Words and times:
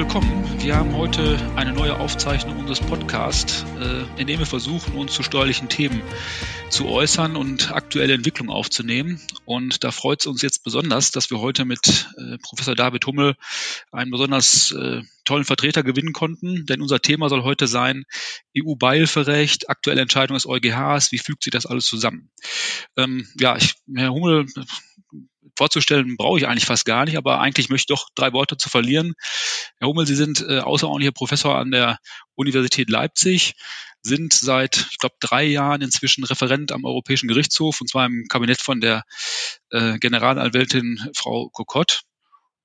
Willkommen. 0.00 0.62
Wir 0.62 0.76
haben 0.76 0.96
heute 0.96 1.38
eine 1.56 1.74
neue 1.74 2.00
Aufzeichnung 2.00 2.58
unseres 2.58 2.80
Podcasts, 2.80 3.66
äh, 3.78 4.18
in 4.18 4.26
dem 4.26 4.38
wir 4.38 4.46
versuchen, 4.46 4.94
uns 4.94 5.12
zu 5.12 5.22
steuerlichen 5.22 5.68
Themen 5.68 6.00
zu 6.70 6.88
äußern 6.88 7.36
und 7.36 7.72
aktuelle 7.72 8.14
Entwicklungen 8.14 8.50
aufzunehmen. 8.50 9.20
Und 9.44 9.84
da 9.84 9.90
freut 9.90 10.20
es 10.20 10.26
uns 10.26 10.40
jetzt 10.40 10.64
besonders, 10.64 11.10
dass 11.10 11.30
wir 11.30 11.40
heute 11.40 11.66
mit 11.66 12.08
äh, 12.16 12.38
Professor 12.38 12.74
David 12.74 13.06
Hummel 13.06 13.34
einen 13.92 14.10
besonders 14.10 14.72
äh, 14.72 15.02
tollen 15.26 15.44
Vertreter 15.44 15.82
gewinnen 15.82 16.14
konnten. 16.14 16.64
Denn 16.64 16.80
unser 16.80 17.00
Thema 17.00 17.28
soll 17.28 17.42
heute 17.42 17.66
sein 17.66 18.04
EU-Beihilferecht, 18.56 19.68
aktuelle 19.68 20.00
Entscheidung 20.00 20.34
des 20.34 20.46
EuGHs, 20.46 21.12
wie 21.12 21.18
fügt 21.18 21.44
sich 21.44 21.50
das 21.50 21.66
alles 21.66 21.84
zusammen? 21.84 22.30
Ähm, 22.96 23.28
ja, 23.38 23.54
ich, 23.58 23.74
Herr 23.94 24.14
Hummel, 24.14 24.46
vorzustellen 25.60 26.16
brauche 26.16 26.38
ich 26.38 26.48
eigentlich 26.48 26.64
fast 26.64 26.86
gar 26.86 27.04
nicht, 27.04 27.18
aber 27.18 27.38
eigentlich 27.38 27.68
möchte 27.68 27.92
ich 27.92 27.98
doch 27.98 28.08
drei 28.14 28.32
Worte 28.32 28.56
zu 28.56 28.70
verlieren. 28.70 29.12
Herr 29.78 29.88
Hummel, 29.88 30.06
Sie 30.06 30.14
sind 30.14 30.40
äh, 30.40 30.60
außerordentlicher 30.60 31.12
Professor 31.12 31.58
an 31.58 31.70
der 31.70 31.98
Universität 32.34 32.88
Leipzig, 32.88 33.52
sind 34.00 34.32
seit, 34.32 34.86
ich 34.90 34.96
glaube, 34.96 35.16
drei 35.20 35.44
Jahren 35.44 35.82
inzwischen 35.82 36.24
Referent 36.24 36.72
am 36.72 36.86
Europäischen 36.86 37.28
Gerichtshof 37.28 37.82
und 37.82 37.90
zwar 37.90 38.06
im 38.06 38.24
Kabinett 38.30 38.62
von 38.62 38.80
der 38.80 39.02
äh, 39.68 39.98
Generalanwältin 39.98 40.98
Frau 41.14 41.50
Kokott 41.52 42.04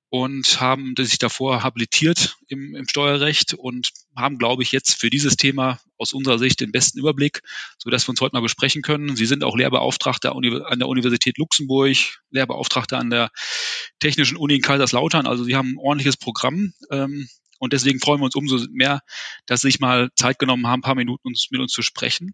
und 0.09 0.61
haben 0.61 0.93
sich 0.97 1.17
davor 1.17 1.63
habilitiert 1.63 2.37
im, 2.47 2.75
im 2.75 2.87
Steuerrecht 2.87 3.53
und 3.53 3.91
haben, 4.15 4.37
glaube 4.37 4.63
ich, 4.63 4.71
jetzt 4.71 4.99
für 4.99 5.09
dieses 5.09 5.35
Thema 5.35 5.79
aus 5.97 6.13
unserer 6.13 6.39
Sicht 6.39 6.59
den 6.59 6.71
besten 6.71 6.99
Überblick, 6.99 7.41
so 7.77 7.89
dass 7.89 8.07
wir 8.07 8.11
uns 8.11 8.21
heute 8.21 8.35
mal 8.35 8.41
besprechen 8.41 8.81
können. 8.81 9.15
Sie 9.15 9.25
sind 9.25 9.43
auch 9.43 9.57
Lehrbeauftragter 9.57 10.35
an 10.35 10.79
der 10.79 10.87
Universität 10.87 11.37
Luxemburg, 11.37 11.97
Lehrbeauftragter 12.29 12.97
an 12.97 13.09
der 13.09 13.29
Technischen 13.99 14.37
Uni 14.37 14.55
in 14.55 14.61
Kaiserslautern. 14.61 15.27
Also 15.27 15.43
Sie 15.43 15.55
haben 15.55 15.73
ein 15.73 15.77
ordentliches 15.77 16.17
Programm. 16.17 16.73
Ähm, 16.91 17.27
und 17.57 17.73
deswegen 17.73 17.99
freuen 17.99 18.19
wir 18.19 18.25
uns 18.25 18.35
umso 18.35 18.59
mehr, 18.71 19.01
dass 19.45 19.61
Sie 19.61 19.69
sich 19.69 19.79
mal 19.79 20.09
Zeit 20.15 20.39
genommen 20.39 20.67
haben, 20.67 20.79
ein 20.79 20.83
paar 20.83 20.95
Minuten 20.95 21.33
mit 21.49 21.61
uns 21.61 21.71
zu 21.71 21.81
sprechen. 21.81 22.33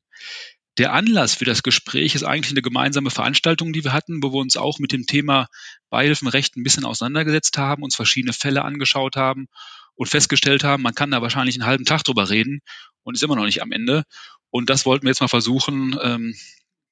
Der 0.82 0.94
Anlass 0.94 1.36
für 1.36 1.46
das 1.46 1.62
Gespräch 1.62 2.16
ist 2.16 2.24
eigentlich 2.24 2.54
eine 2.54 2.64
gemeinsame 2.64 3.12
Veranstaltung, 3.12 3.72
die 3.72 3.84
wir 3.84 3.94
hatten, 3.94 4.24
wo 4.24 4.34
wir 4.34 4.40
uns 4.40 4.58
auch 4.58 4.80
mit 4.80 4.92
dem 4.92 5.06
Thema 5.06 5.48
Beihilfenrecht 5.92 6.58
ein 6.58 6.64
bisschen 6.64 6.86
auseinandergesetzt 6.86 7.60
haben, 7.60 7.84
uns 7.84 7.96
verschiedene 7.96 8.34
Fälle 8.34 8.64
angeschaut 8.66 9.16
haben 9.16 9.46
und 9.94 10.10
festgestellt 10.10 10.64
haben, 10.64 10.82
man 10.82 10.96
kann 10.96 11.12
da 11.12 11.22
wahrscheinlich 11.22 11.54
einen 11.54 11.68
halben 11.68 11.86
Tag 11.86 12.04
drüber 12.04 12.32
reden 12.32 12.62
und 13.04 13.14
ist 13.14 13.22
immer 13.22 13.36
noch 13.36 13.46
nicht 13.46 13.62
am 13.62 13.72
Ende. 13.72 14.06
Und 14.50 14.72
das 14.72 14.88
wollten 14.88 15.06
wir 15.06 15.12
jetzt 15.12 15.22
mal 15.22 15.28
versuchen, 15.28 16.00
ähm, 16.02 16.36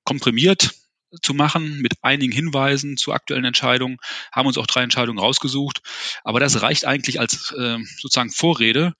komprimiert 0.04 0.70
zu 1.24 1.34
machen 1.34 1.82
mit 1.82 1.94
einigen 2.04 2.32
Hinweisen 2.32 2.96
zu 2.96 3.12
aktuellen 3.12 3.46
Entscheidungen, 3.46 3.98
haben 4.32 4.46
uns 4.46 4.60
auch 4.60 4.68
drei 4.68 4.84
Entscheidungen 4.84 5.18
rausgesucht. 5.18 5.82
Aber 6.24 6.40
das 6.40 6.62
reicht 6.62 6.86
eigentlich 6.86 7.20
als 7.20 7.56
äh, 7.58 7.80
sozusagen 7.98 8.30
Vorrede. 8.30 8.94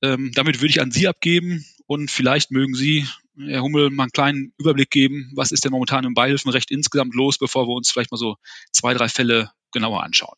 Ähm, 0.00 0.30
damit 0.32 0.60
würde 0.60 0.70
ich 0.70 0.80
an 0.80 0.92
Sie 0.92 1.08
abgeben 1.08 1.64
und 1.86 2.08
vielleicht 2.12 2.52
mögen 2.52 2.76
Sie 2.76 3.08
Herr 3.46 3.62
Hummel, 3.62 3.90
mal 3.90 4.04
einen 4.04 4.12
kleinen 4.12 4.52
Überblick 4.58 4.90
geben, 4.90 5.30
was 5.34 5.52
ist 5.52 5.64
denn 5.64 5.72
momentan 5.72 6.04
im 6.04 6.14
Beihilfenrecht 6.14 6.70
insgesamt 6.70 7.14
los, 7.14 7.38
bevor 7.38 7.66
wir 7.66 7.74
uns 7.74 7.90
vielleicht 7.90 8.10
mal 8.10 8.18
so 8.18 8.36
zwei, 8.72 8.94
drei 8.94 9.08
Fälle 9.08 9.50
genauer 9.72 10.02
anschauen. 10.02 10.36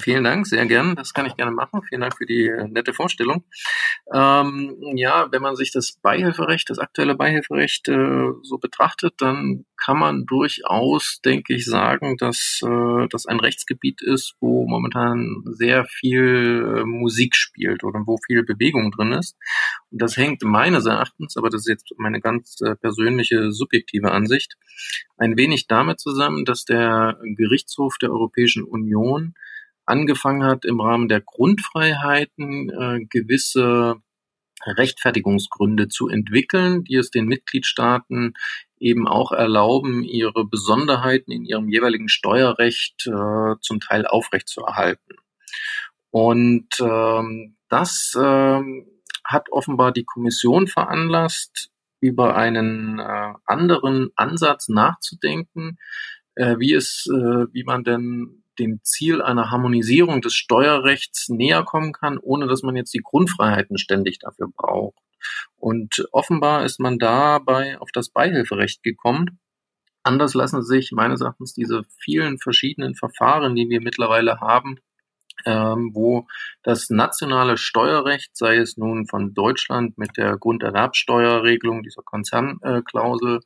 Vielen 0.00 0.24
Dank, 0.24 0.46
sehr 0.46 0.66
gern. 0.66 0.96
Das 0.96 1.12
kann 1.12 1.26
ich 1.26 1.36
gerne 1.36 1.52
machen. 1.52 1.82
Vielen 1.82 2.00
Dank 2.00 2.16
für 2.16 2.26
die 2.26 2.46
äh, 2.46 2.66
nette 2.68 2.92
Vorstellung. 2.92 3.44
Ähm, 4.12 4.76
ja, 4.96 5.30
wenn 5.30 5.42
man 5.42 5.56
sich 5.56 5.72
das 5.72 5.98
Beihilferecht, 6.02 6.70
das 6.70 6.78
aktuelle 6.78 7.14
Beihilferecht 7.14 7.88
äh, 7.88 8.30
so 8.42 8.58
betrachtet, 8.58 9.14
dann 9.18 9.64
kann 9.76 9.98
man 9.98 10.26
durchaus, 10.26 11.20
denke 11.24 11.54
ich, 11.54 11.64
sagen, 11.64 12.16
dass 12.16 12.60
äh, 12.62 13.08
das 13.10 13.26
ein 13.26 13.40
Rechtsgebiet 13.40 14.02
ist, 14.02 14.34
wo 14.40 14.66
momentan 14.66 15.42
sehr 15.46 15.84
viel 15.84 16.76
äh, 16.78 16.84
Musik 16.84 17.34
spielt 17.34 17.84
oder 17.84 18.00
wo 18.06 18.18
viel 18.26 18.44
Bewegung 18.44 18.90
drin 18.92 19.12
ist. 19.12 19.36
Und 19.90 20.02
das 20.02 20.16
hängt 20.16 20.42
meines 20.42 20.86
Erachtens, 20.86 21.36
aber 21.36 21.50
das 21.50 21.62
ist 21.62 21.68
jetzt 21.68 21.94
meine 21.96 22.20
ganz 22.20 22.60
äh, 22.60 22.76
persönliche 22.76 23.52
subjektive 23.52 24.12
Ansicht, 24.12 24.56
ein 25.16 25.36
wenig 25.36 25.66
damit 25.66 26.00
zusammen, 26.00 26.44
dass 26.44 26.64
der 26.64 27.18
Gerichtshof 27.36 27.98
der 27.98 28.10
Europäischen 28.10 28.64
Union 28.64 29.34
angefangen 29.90 30.44
hat, 30.44 30.64
im 30.64 30.80
Rahmen 30.80 31.08
der 31.08 31.20
Grundfreiheiten 31.20 32.70
äh, 32.70 33.04
gewisse 33.10 33.96
Rechtfertigungsgründe 34.64 35.88
zu 35.88 36.08
entwickeln, 36.08 36.84
die 36.84 36.96
es 36.96 37.10
den 37.10 37.26
Mitgliedstaaten 37.26 38.34
eben 38.78 39.08
auch 39.08 39.32
erlauben, 39.32 40.04
ihre 40.04 40.46
Besonderheiten 40.46 41.32
in 41.32 41.44
ihrem 41.44 41.68
jeweiligen 41.68 42.08
Steuerrecht 42.08 43.06
äh, 43.06 43.56
zum 43.60 43.80
Teil 43.80 44.06
aufrechtzuerhalten. 44.06 45.16
Und 46.10 46.68
ähm, 46.80 47.56
das 47.68 48.14
ähm, 48.20 48.86
hat 49.24 49.50
offenbar 49.50 49.92
die 49.92 50.04
Kommission 50.04 50.66
veranlasst, 50.66 51.70
über 52.00 52.36
einen 52.36 52.98
äh, 52.98 53.34
anderen 53.44 54.10
Ansatz 54.16 54.68
nachzudenken, 54.68 55.78
äh, 56.34 56.56
wie 56.58 56.72
es, 56.72 57.06
äh, 57.12 57.46
wie 57.52 57.64
man 57.64 57.84
denn 57.84 58.42
dem 58.60 58.80
Ziel 58.84 59.22
einer 59.22 59.50
Harmonisierung 59.50 60.20
des 60.20 60.34
Steuerrechts 60.34 61.28
näher 61.28 61.64
kommen 61.64 61.92
kann, 61.92 62.18
ohne 62.18 62.46
dass 62.46 62.62
man 62.62 62.76
jetzt 62.76 62.94
die 62.94 63.02
Grundfreiheiten 63.02 63.78
ständig 63.78 64.18
dafür 64.18 64.48
braucht. 64.54 64.98
Und 65.56 66.06
offenbar 66.12 66.64
ist 66.64 66.78
man 66.80 66.98
dabei 66.98 67.78
auf 67.78 67.90
das 67.92 68.10
Beihilferecht 68.10 68.82
gekommen. 68.82 69.38
Anders 70.02 70.34
lassen 70.34 70.62
sich 70.62 70.92
meines 70.92 71.20
Erachtens 71.20 71.52
diese 71.52 71.82
vielen 71.98 72.38
verschiedenen 72.38 72.94
Verfahren, 72.94 73.54
die 73.54 73.68
wir 73.68 73.80
mittlerweile 73.80 74.40
haben, 74.40 74.78
ähm, 75.46 75.90
wo 75.94 76.26
das 76.62 76.90
nationale 76.90 77.56
Steuerrecht, 77.56 78.36
sei 78.36 78.56
es 78.56 78.76
nun 78.76 79.06
von 79.06 79.34
Deutschland 79.34 79.98
mit 79.98 80.16
der 80.16 80.36
Grunderwerbsteuerregelung, 80.38 81.82
dieser 81.82 82.02
Konzernklausel, 82.02 83.40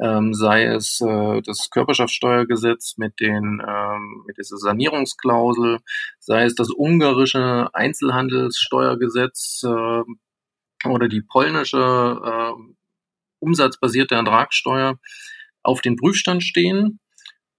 ähm, 0.00 0.34
sei 0.34 0.64
es 0.64 1.00
äh, 1.00 1.40
das 1.42 1.70
Körperschaftssteuergesetz 1.70 2.96
mit 2.96 3.20
den 3.20 3.62
ähm, 3.66 4.24
mit 4.26 4.38
dieser 4.38 4.56
Sanierungsklausel, 4.56 5.78
sei 6.18 6.44
es 6.44 6.54
das 6.54 6.68
ungarische 6.70 7.68
Einzelhandelssteuergesetz 7.72 9.62
äh, 9.64 10.88
oder 10.88 11.08
die 11.08 11.22
polnische 11.22 11.78
äh, 11.78 12.52
umsatzbasierte 13.40 14.14
Ertragssteuer 14.14 14.98
auf 15.62 15.80
den 15.80 15.96
Prüfstand 15.96 16.42
stehen 16.42 17.00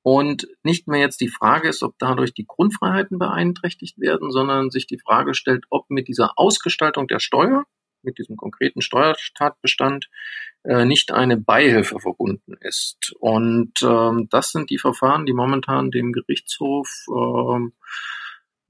und 0.03 0.47
nicht 0.63 0.87
mehr 0.87 0.99
jetzt 0.99 1.21
die 1.21 1.29
Frage 1.29 1.69
ist, 1.69 1.83
ob 1.83 1.95
dadurch 1.99 2.33
die 2.33 2.45
Grundfreiheiten 2.47 3.19
beeinträchtigt 3.19 3.99
werden, 3.99 4.31
sondern 4.31 4.71
sich 4.71 4.87
die 4.87 4.99
Frage 4.99 5.33
stellt, 5.33 5.65
ob 5.69 5.89
mit 5.89 6.07
dieser 6.07 6.33
Ausgestaltung 6.37 7.07
der 7.07 7.19
Steuer, 7.19 7.65
mit 8.01 8.17
diesem 8.17 8.35
konkreten 8.35 8.81
Steuertatbestand, 8.81 10.09
äh, 10.63 10.85
nicht 10.85 11.11
eine 11.11 11.37
Beihilfe 11.37 11.99
verbunden 11.99 12.55
ist. 12.61 13.13
Und 13.19 13.73
ähm, 13.83 14.27
das 14.31 14.51
sind 14.51 14.71
die 14.71 14.79
Verfahren, 14.79 15.25
die 15.25 15.33
momentan 15.33 15.91
dem 15.91 16.13
Gerichtshof 16.13 16.89
ähm, 17.09 17.73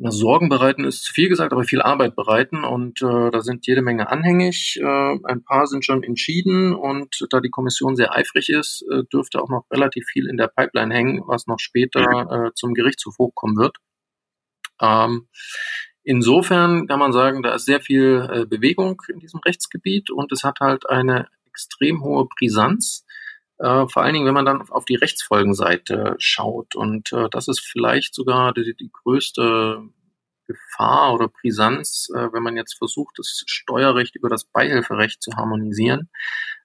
na, 0.04 0.10
Sorgen 0.10 0.50
bereiten 0.50 0.84
ist 0.84 1.04
zu 1.04 1.14
viel 1.14 1.30
gesagt, 1.30 1.54
aber 1.54 1.64
viel 1.64 1.82
Arbeit 1.82 2.16
bereiten. 2.16 2.64
Und 2.64 3.04
äh, 3.04 3.30
da 3.30 3.42
sind 3.42 3.68
jede 3.68 3.84
Menge 3.84 4.10
anhängig. 4.10 4.80
Äh, 4.82 5.18
ein 5.24 5.44
paar 5.44 5.68
sind 5.68 5.86
schon 5.86 6.02
entschieden. 6.02 6.74
Und 6.74 7.28
da 7.30 7.40
die 7.40 7.52
Kommission 7.52 7.96
sehr 7.96 8.12
eifrig 8.12 8.50
ist, 8.50 8.84
äh, 8.92 9.04
dürfte 9.14 9.40
auch 9.40 9.50
noch 9.50 9.66
relativ 9.70 10.06
viel 10.12 10.28
in 10.28 10.38
der 10.38 10.48
Pipeline 10.48 10.92
hängen, 10.92 11.22
was 11.28 11.46
noch 11.46 11.60
später 11.60 12.02
äh, 12.48 12.52
zum 12.56 12.74
Gerichtshof 12.74 13.16
hochkommen 13.20 13.58
wird. 13.58 13.78
Ähm, 14.82 15.28
insofern 16.02 16.88
kann 16.88 16.98
man 16.98 17.14
sagen, 17.14 17.44
da 17.44 17.54
ist 17.54 17.66
sehr 17.66 17.80
viel 17.80 18.28
äh, 18.28 18.46
Bewegung 18.48 19.04
in 19.08 19.20
diesem 19.20 19.40
Rechtsgebiet. 19.42 20.10
Und 20.10 20.32
es 20.32 20.44
hat 20.44 20.62
halt 20.62 20.90
eine 20.90 21.28
extrem 21.46 22.04
hohe 22.04 22.26
Brisanz 22.26 23.06
äh, 23.62 23.88
vor 23.88 24.04
allen 24.04 24.14
Dingen, 24.14 24.26
wenn 24.26 24.34
man 24.34 24.46
dann 24.46 24.70
auf 24.70 24.86
die 24.86 24.96
Rechtsfolgenseite 24.96 26.16
schaut. 26.18 26.76
Und 26.76 27.14
äh, 27.14 27.30
das 27.30 27.48
ist 27.48 27.62
vielleicht 27.62 28.16
sogar 28.16 28.54
die, 28.54 28.76
die 28.76 28.92
größte 28.92 29.84
Gefahr 30.48 31.14
oder 31.14 31.28
Brisanz, 31.28 32.10
äh, 32.16 32.34
wenn 32.34 32.44
man 32.44 32.58
jetzt 32.58 32.78
versucht, 32.78 33.20
das 33.20 33.44
Steuerrecht 33.46 34.16
über 34.16 34.30
das 34.30 34.46
Beihilferecht 34.46 35.22
zu 35.22 35.32
harmonisieren. 35.36 36.10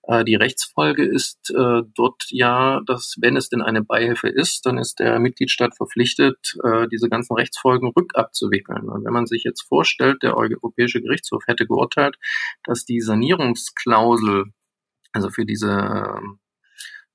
Äh, 0.04 0.24
die 0.24 0.36
Rechtsfolge 0.36 1.04
ist 1.04 1.50
äh, 1.50 1.82
dort 1.94 2.24
ja, 2.30 2.80
dass 2.86 3.16
wenn 3.20 3.36
es 3.36 3.48
denn 3.50 3.62
eine 3.62 3.82
Beihilfe 3.82 4.28
ist, 4.28 4.64
dann 4.64 4.78
ist 4.78 4.98
der 4.98 5.18
Mitgliedstaat 5.18 5.76
verpflichtet, 5.76 6.56
äh, 6.64 6.88
diese 6.88 7.08
ganzen 7.08 7.34
Rechtsfolgen 7.34 7.90
rückabzuwickeln. 7.90 8.88
Und 8.88 9.04
wenn 9.04 9.12
man 9.12 9.26
sich 9.26 9.44
jetzt 9.44 9.62
vorstellt, 9.62 10.22
der 10.22 10.36
Europäische 10.36 11.02
Gerichtshof 11.02 11.42
hätte 11.46 11.66
geurteilt, 11.66 12.16
dass 12.64 12.84
die 12.84 13.00
Sanierungsklausel, 13.00 14.46
also 15.12 15.30
für 15.30 15.44
diese 15.44 16.20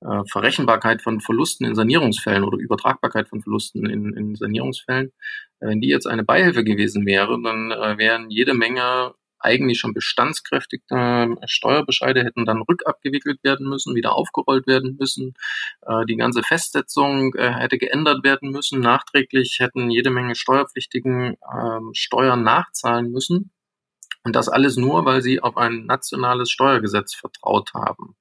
äh, 0.04 0.22
Verrechenbarkeit 0.30 1.02
von 1.02 1.20
Verlusten 1.20 1.64
in 1.64 1.74
Sanierungsfällen 1.74 2.44
oder 2.44 2.58
Übertragbarkeit 2.58 3.28
von 3.28 3.42
Verlusten 3.42 3.86
in, 3.86 4.12
in 4.14 4.34
Sanierungsfällen, 4.34 5.12
äh, 5.60 5.66
wenn 5.66 5.80
die 5.80 5.88
jetzt 5.88 6.06
eine 6.06 6.24
Beihilfe 6.24 6.64
gewesen 6.64 7.06
wäre, 7.06 7.40
dann 7.42 7.70
äh, 7.70 7.98
wären 7.98 8.30
jede 8.30 8.54
Menge 8.54 9.14
eigentlich 9.42 9.78
schon 9.78 9.92
bestandskräftige 9.92 11.36
Steuerbescheide 11.46 12.24
hätten 12.24 12.46
dann 12.46 12.62
rückabgewickelt 12.62 13.42
werden 13.42 13.68
müssen, 13.68 13.94
wieder 13.94 14.14
aufgerollt 14.14 14.66
werden 14.66 14.96
müssen. 14.98 15.34
Äh, 15.82 16.04
die 16.06 16.16
ganze 16.16 16.42
Festsetzung 16.42 17.34
äh, 17.34 17.52
hätte 17.52 17.78
geändert 17.78 18.24
werden 18.24 18.50
müssen. 18.50 18.80
Nachträglich 18.80 19.56
hätten 19.58 19.90
jede 19.90 20.10
Menge 20.10 20.34
Steuerpflichtigen 20.34 21.36
ähm, 21.52 21.90
Steuern 21.92 22.42
nachzahlen 22.42 23.10
müssen. 23.10 23.50
Und 24.24 24.36
das 24.36 24.48
alles 24.48 24.76
nur, 24.76 25.04
weil 25.04 25.20
sie 25.20 25.40
auf 25.40 25.56
ein 25.56 25.86
nationales 25.86 26.50
Steuergesetz 26.50 27.14
vertraut 27.14 27.74
haben. 27.74 28.16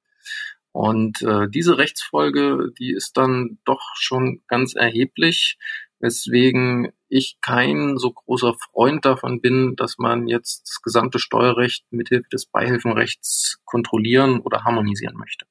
Und 0.73 1.21
äh, 1.21 1.50
diese 1.50 1.77
Rechtsfolge, 1.77 2.71
die 2.79 2.91
ist 2.94 3.18
dann 3.18 3.59
doch 3.65 3.81
schon 3.95 4.41
ganz 4.47 4.73
erheblich, 4.75 5.57
weswegen 6.00 6.94
ich 7.09 7.38
kein 7.41 7.97
so 7.97 8.12
großer 8.12 8.56
Freund 8.71 9.06
davon 9.06 9.41
bin, 9.41 9.75
dass 9.75 9.97
man 9.97 10.27
jetzt 10.27 10.68
das 10.68 10.81
gesamte 10.81 11.19
Steuerrecht 11.19 11.85
mithilfe 11.91 12.29
des 12.29 12.45
Beihilfenrechts 12.45 13.59
kontrollieren 13.65 14.39
oder 14.39 14.63
harmonisieren 14.63 15.18
möchte. 15.18 15.45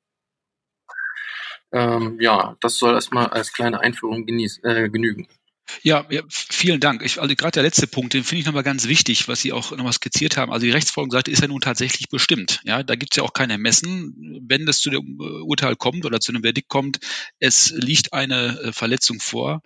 Ähm, 1.73 2.19
ja, 2.21 2.57
das 2.61 2.79
soll 2.79 2.95
erstmal 2.95 3.29
als 3.29 3.53
kleine 3.53 3.81
Einführung 3.81 4.27
genieß, 4.27 4.61
äh, 4.65 4.89
genügen. 4.89 5.29
Ja, 5.83 6.07
ja, 6.11 6.23
vielen 6.29 6.81
Dank. 6.81 7.03
Ich, 7.03 7.21
also 7.21 7.35
gerade 7.35 7.53
der 7.53 7.63
letzte 7.63 7.87
Punkt, 7.87 8.15
den 8.15 8.25
finde 8.25 8.41
ich 8.41 8.47
nochmal 8.47 8.63
ganz 8.63 8.87
wichtig, 8.89 9.29
was 9.29 9.41
Sie 9.41 9.53
auch 9.53 9.71
nochmal 9.73 9.93
skizziert 9.93 10.37
haben. 10.37 10.53
Also 10.53 10.67
die 10.67 10.73
Rechtsfolgenseite 10.73 11.31
ist 11.31 11.43
ja 11.43 11.49
nun 11.49 11.61
tatsächlich 11.61 12.09
bestimmt. 12.09 12.61
Ja, 12.65 12.83
da 12.83 12.95
gibt 12.95 13.13
es 13.13 13.17
ja 13.17 13.23
auch 13.23 13.33
kein 13.33 13.51
Ermessen. 13.51 14.41
Wenn 14.47 14.67
das 14.67 14.81
zu 14.81 14.91
dem 14.91 15.19
äh, 15.21 15.43
Urteil 15.43 15.77
kommt 15.77 16.05
oder 16.05 16.21
zu 16.21 16.33
einem 16.33 16.43
Verdikt 16.43 16.69
kommt, 16.69 17.01
es 17.39 17.71
liegt 17.71 18.13
eine 18.13 18.61
äh, 18.61 18.73
Verletzung 18.73 19.21
vor, 19.21 19.63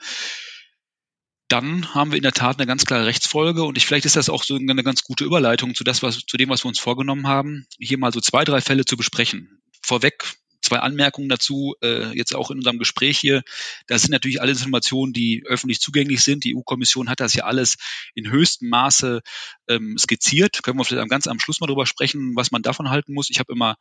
dann 1.48 1.94
haben 1.94 2.10
wir 2.10 2.16
in 2.16 2.22
der 2.22 2.32
Tat 2.32 2.58
eine 2.58 2.66
ganz 2.66 2.84
klare 2.86 3.06
Rechtsfolge 3.06 3.64
und 3.64 3.76
ich, 3.76 3.86
vielleicht 3.86 4.06
ist 4.06 4.16
das 4.16 4.28
auch 4.28 4.42
so 4.42 4.56
eine 4.56 4.82
ganz 4.82 5.04
gute 5.04 5.24
Überleitung 5.24 5.74
zu 5.74 5.84
das, 5.84 6.02
was, 6.02 6.20
zu 6.20 6.36
dem, 6.36 6.48
was 6.48 6.64
wir 6.64 6.68
uns 6.68 6.80
vorgenommen 6.80 7.28
haben, 7.28 7.66
hier 7.78 7.98
mal 7.98 8.12
so 8.12 8.20
zwei, 8.20 8.44
drei 8.44 8.60
Fälle 8.60 8.84
zu 8.84 8.96
besprechen. 8.96 9.62
Vorweg 9.82 10.24
zwei 10.64 10.78
Anmerkungen 10.78 11.28
dazu, 11.28 11.75
äh, 11.82 12.16
jetzt 12.16 12.34
auch 12.34 12.50
in 12.50 12.58
unserem 12.58 12.78
Gespräch 12.78 13.19
hier. 13.19 13.43
Das 13.87 14.02
sind 14.02 14.11
natürlich 14.11 14.40
alle 14.40 14.52
Informationen, 14.52 15.12
die 15.12 15.44
öffentlich 15.46 15.81
zugänglich 15.81 16.22
sind. 16.22 16.44
Die 16.44 16.56
EU-Kommission 16.56 17.08
hat 17.08 17.20
das 17.20 17.34
ja 17.34 17.44
alles 17.44 17.76
in 18.14 18.31
höchstem 18.31 18.69
Maße 18.70 19.22
ähm, 19.69 19.96
skizziert. 19.99 20.62
Können 20.62 20.78
wir 20.78 20.84
vielleicht 20.84 21.08
ganz 21.11 21.26
am 21.26 21.38
Schluss 21.38 21.61
mal 21.61 21.66
drüber 21.66 21.87
sprechen, 21.87 22.34
was 22.34 22.50
man 22.50 22.62
davon 22.62 22.90
halten 22.90 23.14
muss. 23.14 23.31
Ich 23.31 23.38
habe 23.38 23.52
immer, 23.52 23.76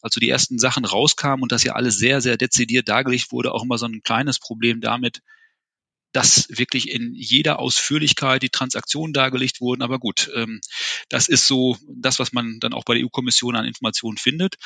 als 0.00 0.14
so 0.14 0.20
die 0.20 0.28
ersten 0.28 0.58
Sachen 0.58 0.84
rauskamen 0.84 1.42
und 1.42 1.52
das 1.52 1.64
ja 1.64 1.74
alles 1.74 1.96
sehr, 1.96 2.20
sehr 2.20 2.36
dezidiert 2.36 2.88
dargelegt 2.88 3.32
wurde, 3.32 3.52
auch 3.52 3.62
immer 3.62 3.78
so 3.78 3.86
ein 3.86 4.02
kleines 4.02 4.38
Problem 4.38 4.80
damit, 4.80 5.20
dass 6.12 6.46
wirklich 6.50 6.90
in 6.90 7.14
jeder 7.14 7.58
Ausführlichkeit 7.58 8.42
die 8.42 8.50
Transaktionen 8.50 9.12
dargelegt 9.12 9.60
wurden. 9.60 9.82
Aber 9.82 9.98
gut, 9.98 10.30
ähm, 10.34 10.60
das 11.08 11.28
ist 11.28 11.46
so 11.46 11.76
das, 11.88 12.18
was 12.18 12.32
man 12.32 12.60
dann 12.60 12.74
auch 12.74 12.84
bei 12.84 12.94
der 12.94 13.04
EU-Kommission 13.04 13.56
an 13.56 13.64
Informationen 13.64 14.18
findet. 14.18 14.56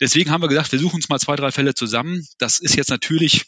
Deswegen 0.00 0.30
haben 0.30 0.42
wir 0.42 0.48
gesagt, 0.48 0.72
wir 0.72 0.78
suchen 0.78 0.96
uns 0.96 1.08
mal 1.08 1.18
zwei, 1.18 1.36
drei 1.36 1.50
Fälle 1.50 1.74
zusammen. 1.74 2.26
Das 2.38 2.60
ist 2.60 2.76
jetzt 2.76 2.90
natürlich 2.90 3.46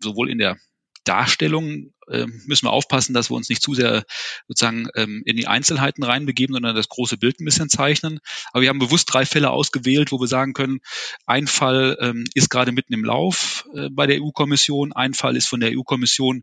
sowohl 0.00 0.30
in 0.30 0.38
der 0.38 0.56
Darstellung 1.04 1.92
äh, 2.08 2.26
müssen 2.46 2.66
wir 2.66 2.72
aufpassen, 2.72 3.14
dass 3.14 3.30
wir 3.30 3.36
uns 3.36 3.48
nicht 3.48 3.62
zu 3.62 3.74
sehr 3.74 4.04
sozusagen 4.48 4.88
ähm, 4.94 5.22
in 5.24 5.36
die 5.36 5.46
Einzelheiten 5.46 6.02
reinbegeben, 6.02 6.54
sondern 6.54 6.76
das 6.76 6.88
große 6.88 7.16
Bild 7.16 7.40
ein 7.40 7.44
bisschen 7.44 7.68
zeichnen. 7.68 8.20
Aber 8.52 8.62
wir 8.62 8.68
haben 8.68 8.78
bewusst 8.78 9.12
drei 9.12 9.24
Fälle 9.24 9.50
ausgewählt, 9.50 10.12
wo 10.12 10.20
wir 10.20 10.26
sagen 10.26 10.52
können, 10.52 10.80
ein 11.26 11.46
Fall 11.46 11.96
ähm, 12.00 12.24
ist 12.34 12.50
gerade 12.50 12.72
mitten 12.72 12.92
im 12.92 13.04
Lauf 13.04 13.66
äh, 13.74 13.88
bei 13.90 14.06
der 14.06 14.20
EU-Kommission, 14.20 14.92
ein 14.92 15.14
Fall 15.14 15.36
ist 15.36 15.48
von 15.48 15.60
der 15.60 15.70
EU-Kommission 15.76 16.42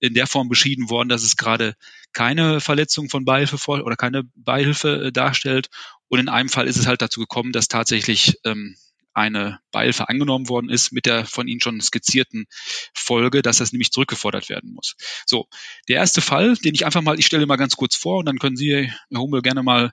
in 0.00 0.14
der 0.14 0.26
Form 0.26 0.48
beschieden 0.48 0.90
worden, 0.90 1.08
dass 1.08 1.22
es 1.22 1.36
gerade 1.36 1.74
keine 2.12 2.60
Verletzung 2.60 3.08
von 3.08 3.24
Beihilfe 3.24 3.58
vor, 3.58 3.84
oder 3.84 3.96
keine 3.96 4.24
Beihilfe 4.34 5.06
äh, 5.06 5.12
darstellt. 5.12 5.68
Und 6.08 6.18
in 6.18 6.28
einem 6.28 6.48
Fall 6.48 6.66
ist 6.66 6.78
es 6.78 6.86
halt 6.86 7.00
dazu 7.00 7.20
gekommen, 7.20 7.52
dass 7.52 7.68
tatsächlich 7.68 8.38
ähm, 8.44 8.76
eine 9.14 9.60
Beihilfe 9.70 10.08
angenommen 10.08 10.48
worden 10.48 10.68
ist 10.68 10.92
mit 10.92 11.06
der 11.06 11.24
von 11.24 11.48
Ihnen 11.48 11.60
schon 11.60 11.80
skizzierten 11.80 12.46
Folge, 12.94 13.42
dass 13.42 13.58
das 13.58 13.72
nämlich 13.72 13.92
zurückgefordert 13.92 14.48
werden 14.48 14.72
muss. 14.72 14.96
So, 15.26 15.46
der 15.88 15.96
erste 15.96 16.20
Fall, 16.20 16.56
den 16.56 16.74
ich 16.74 16.84
einfach 16.84 17.02
mal, 17.02 17.18
ich 17.18 17.26
stelle 17.26 17.46
mal 17.46 17.56
ganz 17.56 17.76
kurz 17.76 17.96
vor 17.96 18.18
und 18.18 18.26
dann 18.26 18.38
können 18.38 18.56
Sie, 18.56 18.92
Herr 19.10 19.20
Hummel, 19.20 19.42
gerne 19.42 19.62
mal 19.62 19.92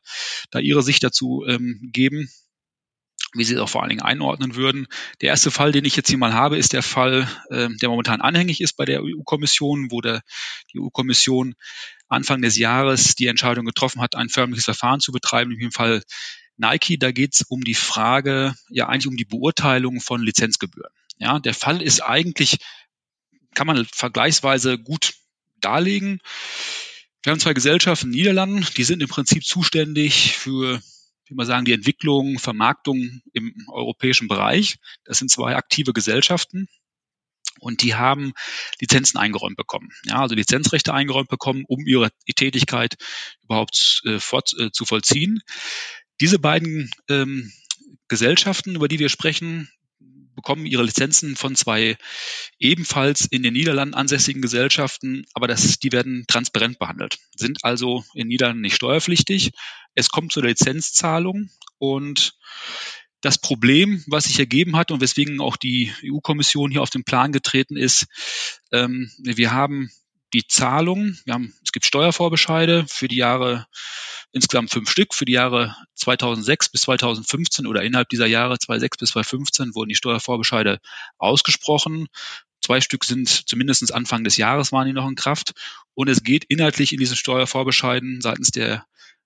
da 0.49 0.59
Ihre 0.59 0.83
Sicht 0.83 1.03
dazu 1.03 1.45
ähm, 1.47 1.89
geben 1.93 2.29
wie 3.33 3.43
Sie 3.43 3.53
es 3.53 3.59
auch 3.59 3.69
vor 3.69 3.81
allen 3.81 3.89
Dingen 3.89 4.01
einordnen 4.01 4.55
würden. 4.55 4.87
Der 5.21 5.29
erste 5.29 5.51
Fall, 5.51 5.71
den 5.71 5.85
ich 5.85 5.95
jetzt 5.95 6.09
hier 6.09 6.17
mal 6.17 6.33
habe, 6.33 6.57
ist 6.57 6.73
der 6.73 6.83
Fall, 6.83 7.27
äh, 7.49 7.69
der 7.81 7.89
momentan 7.89 8.21
anhängig 8.21 8.61
ist 8.61 8.75
bei 8.75 8.85
der 8.85 9.01
EU-Kommission, 9.03 9.89
wo 9.89 10.01
der, 10.01 10.21
die 10.73 10.79
EU-Kommission 10.79 11.55
Anfang 12.09 12.41
des 12.41 12.57
Jahres 12.57 13.15
die 13.15 13.27
Entscheidung 13.27 13.65
getroffen 13.65 14.01
hat, 14.01 14.15
ein 14.15 14.27
förmliches 14.27 14.65
Verfahren 14.65 14.99
zu 14.99 15.13
betreiben, 15.13 15.51
in 15.51 15.59
dem 15.59 15.71
Fall 15.71 16.03
Nike, 16.61 16.97
da 16.97 17.11
geht 17.11 17.33
es 17.33 17.41
um 17.41 17.63
die 17.63 17.73
Frage, 17.73 18.55
ja 18.69 18.87
eigentlich 18.87 19.07
um 19.07 19.17
die 19.17 19.25
Beurteilung 19.25 19.99
von 19.99 20.21
Lizenzgebühren. 20.21 20.91
Ja, 21.17 21.39
der 21.39 21.53
Fall 21.53 21.81
ist 21.81 22.01
eigentlich, 22.01 22.59
kann 23.55 23.67
man 23.67 23.85
vergleichsweise 23.91 24.77
gut 24.77 25.15
darlegen. 25.59 26.19
Wir 27.23 27.31
haben 27.31 27.39
zwei 27.39 27.53
Gesellschaften 27.53 28.07
in 28.07 28.11
den 28.11 28.17
Niederlanden, 28.19 28.67
die 28.77 28.83
sind 28.83 29.01
im 29.01 29.09
Prinzip 29.09 29.43
zuständig 29.43 30.37
für, 30.37 30.81
wie 31.25 31.35
man 31.35 31.45
sagen, 31.47 31.65
die 31.65 31.73
Entwicklung, 31.73 32.39
Vermarktung 32.39 33.21
im 33.33 33.53
europäischen 33.67 34.27
Bereich. 34.27 34.77
Das 35.03 35.17
sind 35.17 35.29
zwei 35.29 35.55
aktive 35.55 35.93
Gesellschaften 35.93 36.67
und 37.59 37.83
die 37.83 37.95
haben 37.95 38.33
Lizenzen 38.79 39.17
eingeräumt 39.17 39.57
bekommen. 39.57 39.89
Ja, 40.05 40.21
also 40.21 40.35
Lizenzrechte 40.35 40.93
eingeräumt 40.93 41.29
bekommen, 41.29 41.63
um 41.67 41.85
ihre 41.85 42.09
Tätigkeit 42.35 42.95
überhaupt 43.43 44.01
äh, 44.05 44.19
fort, 44.19 44.53
äh, 44.59 44.71
zu 44.71 44.85
vollziehen. 44.85 45.41
Diese 46.21 46.39
beiden 46.39 46.91
ähm, 47.09 47.51
Gesellschaften, 48.07 48.75
über 48.75 48.87
die 48.87 48.99
wir 48.99 49.09
sprechen, 49.09 49.69
bekommen 50.35 50.65
ihre 50.65 50.83
Lizenzen 50.83 51.35
von 51.35 51.55
zwei 51.55 51.97
ebenfalls 52.59 53.25
in 53.25 53.43
den 53.43 53.53
Niederlanden 53.53 53.95
ansässigen 53.95 54.41
Gesellschaften, 54.41 55.25
aber 55.33 55.47
das, 55.47 55.79
die 55.79 55.91
werden 55.91 56.25
transparent 56.27 56.79
behandelt, 56.79 57.17
sind 57.35 57.63
also 57.63 58.03
in 58.13 58.27
Niederlanden 58.27 58.61
nicht 58.61 58.75
steuerpflichtig. 58.75 59.51
Es 59.95 60.09
kommt 60.09 60.31
zu 60.31 60.41
der 60.41 60.51
Lizenzzahlung 60.51 61.49
und 61.79 62.33
das 63.21 63.37
Problem, 63.39 64.03
was 64.07 64.25
sich 64.25 64.39
ergeben 64.39 64.75
hat 64.75 64.91
und 64.91 65.01
weswegen 65.01 65.41
auch 65.41 65.57
die 65.57 65.91
EU-Kommission 66.03 66.71
hier 66.71 66.81
auf 66.81 66.89
den 66.89 67.03
Plan 67.03 67.31
getreten 67.31 67.77
ist, 67.77 68.05
ähm, 68.71 69.11
wir 69.19 69.51
haben 69.51 69.91
die 70.33 70.47
Zahlung, 70.47 71.17
haben, 71.29 71.53
es 71.63 71.71
gibt 71.71 71.85
Steuervorbescheide 71.85 72.85
für 72.87 73.07
die 73.07 73.17
Jahre 73.17 73.67
insgesamt 74.31 74.71
fünf 74.71 74.89
Stück 74.89 75.13
für 75.13 75.25
die 75.25 75.33
Jahre 75.33 75.75
2006 75.95 76.69
bis 76.69 76.81
2015 76.81 77.67
oder 77.67 77.83
innerhalb 77.83 78.09
dieser 78.09 78.27
Jahre 78.27 78.57
2006 78.57 78.97
bis 78.97 79.09
2015 79.11 79.75
wurden 79.75 79.89
die 79.89 79.95
Steuervorbescheide 79.95 80.79
ausgesprochen. 81.17 82.07
Zwei 82.63 82.79
Stück 82.79 83.03
sind 83.03 83.27
zumindest 83.27 83.93
Anfang 83.93 84.23
des 84.23 84.37
Jahres 84.37 84.71
waren 84.71 84.87
die 84.87 84.93
noch 84.93 85.07
in 85.07 85.15
Kraft. 85.15 85.53
Und 85.95 86.07
es 86.07 86.23
geht 86.23 86.45
inhaltlich 86.45 86.93
in 86.93 86.99
diesen 86.99 87.17
Steuervorbescheiden 87.17 88.21
seitens 88.21 88.51
der 88.51 88.85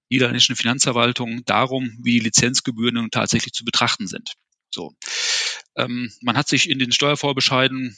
niederländischen 0.10 0.56
Finanzverwaltung 0.56 1.44
darum, 1.46 1.98
wie 2.02 2.14
die 2.14 2.26
Lizenzgebühren 2.26 2.96
nun 2.96 3.12
tatsächlich 3.12 3.54
zu 3.54 3.66
betrachten 3.66 4.08
sind. 4.08 4.34
So. 4.72 4.94
Ähm, 5.76 6.12
man 6.22 6.38
hat 6.38 6.48
sich 6.48 6.70
in 6.70 6.80
den 6.80 6.92
Steuervorbescheiden 6.92 7.98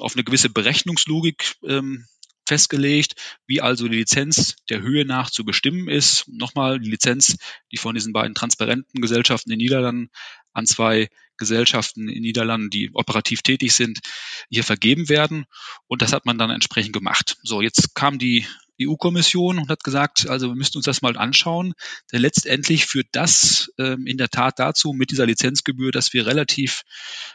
auf 0.00 0.14
eine 0.14 0.24
gewisse 0.24 0.50
Berechnungslogik 0.50 1.56
ähm, 1.66 2.06
festgelegt, 2.46 3.14
wie 3.46 3.60
also 3.60 3.88
die 3.88 3.96
Lizenz 3.96 4.56
der 4.68 4.80
Höhe 4.80 5.04
nach 5.04 5.30
zu 5.30 5.44
bestimmen 5.44 5.88
ist. 5.88 6.24
Nochmal 6.28 6.78
die 6.78 6.90
Lizenz, 6.90 7.36
die 7.72 7.76
von 7.76 7.94
diesen 7.94 8.12
beiden 8.12 8.34
transparenten 8.34 9.00
Gesellschaften 9.00 9.50
in 9.50 9.58
den 9.58 9.64
Niederlanden 9.64 10.10
an 10.52 10.66
zwei 10.66 11.08
Gesellschaften 11.36 12.08
in 12.08 12.14
den 12.14 12.22
Niederlanden, 12.22 12.70
die 12.70 12.90
operativ 12.94 13.42
tätig 13.42 13.72
sind, 13.72 14.00
hier 14.48 14.64
vergeben 14.64 15.08
werden. 15.08 15.46
Und 15.88 16.00
das 16.00 16.12
hat 16.12 16.26
man 16.26 16.38
dann 16.38 16.50
entsprechend 16.50 16.92
gemacht. 16.92 17.36
So, 17.42 17.60
jetzt 17.60 17.94
kam 17.94 18.18
die 18.18 18.46
EU-Kommission 18.80 19.58
und 19.58 19.68
hat 19.68 19.84
gesagt, 19.84 20.28
also 20.28 20.48
wir 20.48 20.54
müssten 20.54 20.78
uns 20.78 20.86
das 20.86 21.02
mal 21.02 21.16
anschauen, 21.16 21.74
denn 22.12 22.20
letztendlich 22.20 22.86
führt 22.86 23.06
das 23.12 23.72
ähm, 23.78 24.06
in 24.06 24.16
der 24.16 24.28
Tat 24.28 24.58
dazu 24.58 24.92
mit 24.92 25.10
dieser 25.10 25.26
Lizenzgebühr, 25.26 25.92
dass 25.92 26.12
wir 26.12 26.26
relativ 26.26 26.82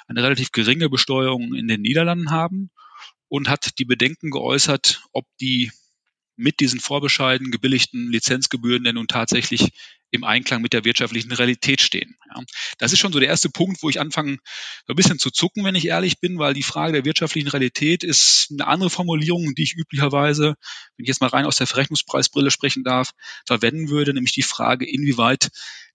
eine 0.08 0.24
relativ 0.24 0.52
geringe 0.52 0.90
Besteuerung 0.90 1.54
in 1.54 1.68
den 1.68 1.82
Niederlanden 1.82 2.32
haben 2.32 2.72
und 3.30 3.50
hat 3.50 3.80
die 3.80 3.86
Bedenken 3.86 4.32
geäußert, 4.32 5.04
ob 5.14 5.26
die 5.40 5.72
mit 6.36 6.62
diesen 6.62 6.80
Vorbescheiden 6.80 7.52
gebilligten 7.52 8.10
Lizenzgebühren 8.10 8.84
denn 8.84 8.96
nun 8.96 9.08
tatsächlich 9.08 9.72
im 10.12 10.24
Einklang 10.24 10.62
mit 10.62 10.74
der 10.74 10.86
wirtschaftlichen 10.86 11.32
Realität 11.32 11.82
stehen. 11.82 12.16
Ja. 12.34 12.42
Das 12.78 12.94
ist 12.94 13.00
schon 13.00 13.12
so 13.12 13.20
der 13.20 13.28
erste 13.28 13.50
Punkt, 13.50 13.84
wo 13.84 13.90
ich 13.90 14.00
anfange, 14.00 14.38
so 14.88 14.94
ein 14.94 14.96
bisschen 14.96 15.20
zu 15.20 15.30
zucken, 15.32 15.64
wenn 15.66 15.76
ich 15.76 15.86
ehrlich 15.86 16.20
bin, 16.20 16.40
weil 16.40 16.54
die 16.54 16.64
Frage 16.64 16.94
der 16.94 17.06
wirtschaftlichen 17.06 17.50
Realität 17.50 18.04
ist 18.04 18.48
eine 18.52 18.68
andere 18.68 18.90
Formulierung, 18.90 19.54
die 19.54 19.64
ich 19.64 19.76
üblicherweise, 19.76 20.56
wenn 20.96 21.04
ich 21.04 21.08
jetzt 21.08 21.22
mal 21.22 21.28
rein 21.28 21.46
aus 21.46 21.58
der 21.58 21.68
Verrechnungspreisbrille 21.68 22.52
sprechen 22.52 22.84
darf, 22.84 23.12
verwenden 23.46 23.90
würde, 23.90 24.14
nämlich 24.14 24.34
die 24.34 24.42
Frage, 24.42 24.90
inwieweit 24.90 25.50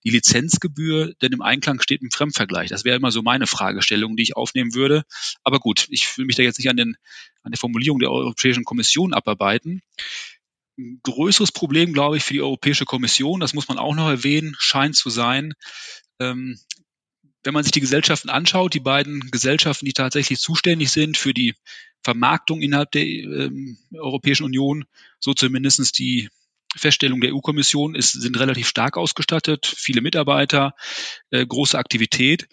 die 0.04 0.11
Lizenzgebühr 0.11 1.14
denn 1.23 1.32
im 1.32 1.42
Einklang 1.42 1.80
steht 1.80 2.02
im 2.02 2.11
Fremdvergleich. 2.11 2.68
Das 2.68 2.84
wäre 2.84 2.96
immer 2.96 3.11
so 3.11 3.23
meine 3.23 3.46
Fragestellung, 3.46 4.16
die 4.16 4.23
ich 4.23 4.37
aufnehmen 4.37 4.75
würde. 4.75 5.04
Aber 5.42 5.61
gut, 5.61 5.87
ich 5.88 6.16
will 6.18 6.26
mich 6.26 6.37
da 6.37 6.42
jetzt 6.42 6.58
nicht 6.58 6.68
an, 6.68 6.76
den, 6.76 6.96
an 7.42 7.52
der 7.52 7.58
Formulierung 7.58 7.99
der 7.99 8.11
Europäischen 8.11 8.64
Kommission 8.64 9.14
abarbeiten. 9.14 9.80
Ein 10.78 11.00
größeres 11.02 11.52
Problem, 11.52 11.92
glaube 11.92 12.16
ich, 12.16 12.25
für 12.25 12.34
die 12.34 12.42
Europäische 12.42 12.84
Kommission, 12.84 13.40
das 13.40 13.54
muss 13.54 13.68
man 13.68 13.78
auch 13.78 13.94
noch 13.94 14.08
erwähnen, 14.08 14.56
scheint 14.58 14.96
zu 14.96 15.08
sein, 15.08 15.54
ähm, 16.18 16.58
wenn 17.44 17.54
man 17.54 17.62
sich 17.62 17.73
die 17.73 17.80
Gesellschaften 17.80 18.30
anschaut, 18.30 18.75
die 18.75 18.80
beiden 18.80 19.30
Gesellschaften, 19.30 19.84
die 19.84 19.92
tatsächlich 19.92 20.40
zuständig 20.40 20.90
sind 20.90 21.16
für 21.16 21.34
die 21.34 21.54
Vermarktung 22.02 22.61
innerhalb 22.61 22.90
der 22.90 23.04
ähm, 23.04 23.78
Europäischen 23.94 24.44
Union, 24.44 24.84
so 25.20 25.34
zumindestens 25.34 25.92
die 25.92 26.28
Feststellung 26.76 27.21
der 27.21 27.35
EU-Kommission, 27.35 27.95
ist, 27.95 28.12
sind 28.12 28.38
relativ 28.38 28.69
stark 28.69 28.97
ausgestattet, 28.97 29.66
viele 29.66 30.00
Mitarbeiter, 30.00 30.75
äh, 31.31 31.45
große 31.47 31.78
Aktivität. 31.78 32.49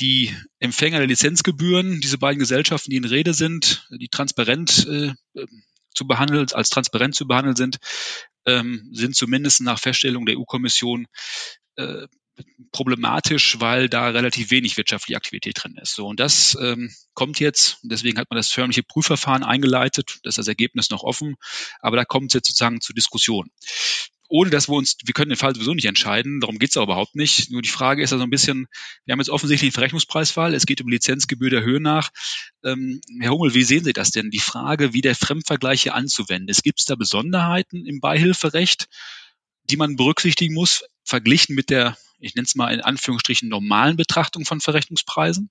Die 0.00 0.34
Empfänger 0.58 0.98
der 0.98 1.06
Lizenzgebühren, 1.06 2.00
diese 2.00 2.18
beiden 2.18 2.40
Gesellschaften, 2.40 2.90
die 2.90 2.96
in 2.96 3.04
Rede 3.04 3.32
sind, 3.32 3.88
die 3.90 4.08
transparent 4.08 4.86
äh, 4.88 5.12
zu 5.94 6.06
behandeln, 6.06 6.48
als 6.52 6.70
transparent 6.70 7.14
zu 7.14 7.26
behandeln 7.26 7.56
sind, 7.56 7.78
ähm, 8.46 8.88
sind 8.92 9.14
zumindest 9.14 9.60
nach 9.60 9.78
Feststellung 9.78 10.26
der 10.26 10.36
EU-Kommission 10.36 11.06
äh, 11.76 12.06
problematisch, 12.72 13.60
weil 13.60 13.88
da 13.88 14.08
relativ 14.08 14.50
wenig 14.50 14.76
wirtschaftliche 14.76 15.16
Aktivität 15.16 15.62
drin 15.62 15.76
ist. 15.80 15.94
So 15.94 16.06
und 16.06 16.18
das 16.20 16.56
ähm, 16.60 16.90
kommt 17.14 17.38
jetzt. 17.40 17.78
Deswegen 17.82 18.18
hat 18.18 18.30
man 18.30 18.36
das 18.36 18.50
förmliche 18.50 18.82
Prüfverfahren 18.82 19.44
eingeleitet. 19.44 20.18
Das 20.24 20.32
ist 20.32 20.38
das 20.38 20.48
Ergebnis 20.48 20.90
noch 20.90 21.02
offen, 21.02 21.36
aber 21.80 21.96
da 21.96 22.04
kommt 22.04 22.30
es 22.30 22.34
jetzt 22.34 22.48
sozusagen 22.48 22.80
zur 22.80 22.94
Diskussion. 22.94 23.50
Ohne 24.28 24.50
dass 24.50 24.68
wir 24.68 24.74
uns, 24.74 24.96
wir 25.04 25.12
können 25.12 25.28
den 25.28 25.38
Fall 25.38 25.54
sowieso 25.54 25.74
nicht 25.74 25.84
entscheiden, 25.84 26.40
darum 26.40 26.58
geht 26.58 26.70
es 26.70 26.76
aber 26.76 26.84
überhaupt 26.84 27.14
nicht. 27.14 27.50
Nur 27.50 27.62
die 27.62 27.68
Frage 27.68 28.02
ist 28.02 28.12
also 28.12 28.24
ein 28.24 28.30
bisschen, 28.30 28.66
wir 29.04 29.12
haben 29.12 29.20
jetzt 29.20 29.28
offensichtlich 29.28 29.68
einen 29.68 29.74
Verrechnungspreisfall, 29.74 30.54
es 30.54 30.66
geht 30.66 30.80
um 30.80 30.88
Lizenzgebühr 30.88 31.50
der 31.50 31.62
Höhe 31.62 31.80
nach. 31.80 32.10
Ähm, 32.64 33.00
Herr 33.20 33.30
Hummel, 33.30 33.54
wie 33.54 33.62
sehen 33.62 33.84
Sie 33.84 33.92
das 33.92 34.10
denn? 34.10 34.30
Die 34.30 34.40
Frage, 34.40 34.92
wie 34.92 35.02
der 35.02 35.14
Fremdvergleich 35.14 35.82
hier 35.82 35.94
anzuwenden 35.94 36.48
ist. 36.48 36.64
Gibt 36.64 36.80
es 36.80 36.86
da 36.86 36.96
Besonderheiten 36.96 37.86
im 37.86 38.00
Beihilferecht, 38.00 38.86
die 39.64 39.76
man 39.76 39.96
berücksichtigen 39.96 40.54
muss, 40.54 40.84
verglichen 41.04 41.54
mit 41.54 41.70
der 41.70 41.96
ich 42.18 42.34
nenne 42.34 42.46
es 42.46 42.54
mal 42.54 42.72
in 42.72 42.80
Anführungsstrichen 42.80 43.48
normalen 43.48 43.96
Betrachtung 43.96 44.44
von 44.44 44.60
Verrechnungspreisen? 44.60 45.50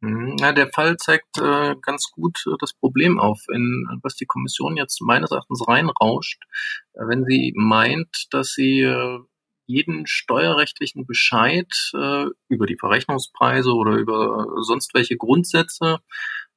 Mhm. 0.00 0.36
Ja, 0.38 0.52
der 0.52 0.68
Fall 0.68 0.96
zeigt 0.96 1.38
äh, 1.38 1.76
ganz 1.80 2.10
gut 2.10 2.44
äh, 2.46 2.56
das 2.60 2.74
Problem 2.74 3.18
auf, 3.18 3.40
in, 3.50 3.86
was 4.02 4.16
die 4.16 4.26
Kommission 4.26 4.76
jetzt 4.76 5.00
meines 5.00 5.30
Erachtens 5.30 5.66
reinrauscht, 5.66 6.42
äh, 6.92 7.06
wenn 7.06 7.24
sie 7.24 7.52
meint, 7.56 8.26
dass 8.30 8.52
sie 8.52 8.80
äh, 8.80 9.18
jeden 9.66 10.06
steuerrechtlichen 10.06 11.06
Bescheid 11.06 11.72
äh, 11.94 12.26
über 12.48 12.66
die 12.66 12.76
Verrechnungspreise 12.78 13.72
oder 13.72 13.92
über 13.92 14.46
sonst 14.60 14.92
welche 14.92 15.16
Grundsätze 15.16 16.00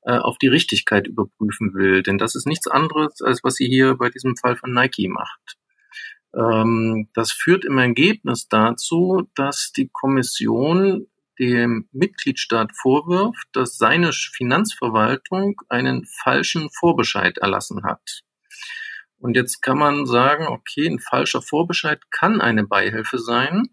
äh, 0.02 0.18
auf 0.18 0.38
die 0.40 0.48
Richtigkeit 0.48 1.08
überprüfen 1.08 1.74
will. 1.74 2.04
Denn 2.04 2.18
das 2.18 2.36
ist 2.36 2.48
nichts 2.48 2.68
anderes, 2.68 3.22
als 3.22 3.44
was 3.44 3.56
sie 3.56 3.68
hier 3.68 3.96
bei 3.96 4.10
diesem 4.10 4.36
Fall 4.36 4.58
von 4.58 4.74
Nike 4.74 5.08
macht. 5.08 5.58
Ähm, 6.38 7.08
das 7.14 7.32
führt 7.32 7.66
im 7.66 7.78
Ergebnis 7.78 8.48
dazu, 8.48 9.28
dass 9.36 9.72
die 9.76 9.90
Kommission 9.90 11.08
dem 11.40 11.88
Mitgliedstaat 11.92 12.72
vorwirft, 12.76 13.48
dass 13.54 13.78
seine 13.78 14.12
Finanzverwaltung 14.12 15.62
einen 15.70 16.06
falschen 16.06 16.70
Vorbescheid 16.72 17.38
erlassen 17.38 17.84
hat. 17.84 18.24
Und 19.20 19.36
jetzt 19.36 19.62
kann 19.62 19.78
man 19.78 20.06
sagen, 20.06 20.48
okay, 20.48 20.88
ein 20.88 21.00
falscher 21.00 21.42
Vorbescheid 21.42 22.00
kann 22.12 22.42
eine 22.42 22.66
Beihilfe 22.66 23.18
sein. 23.18 23.70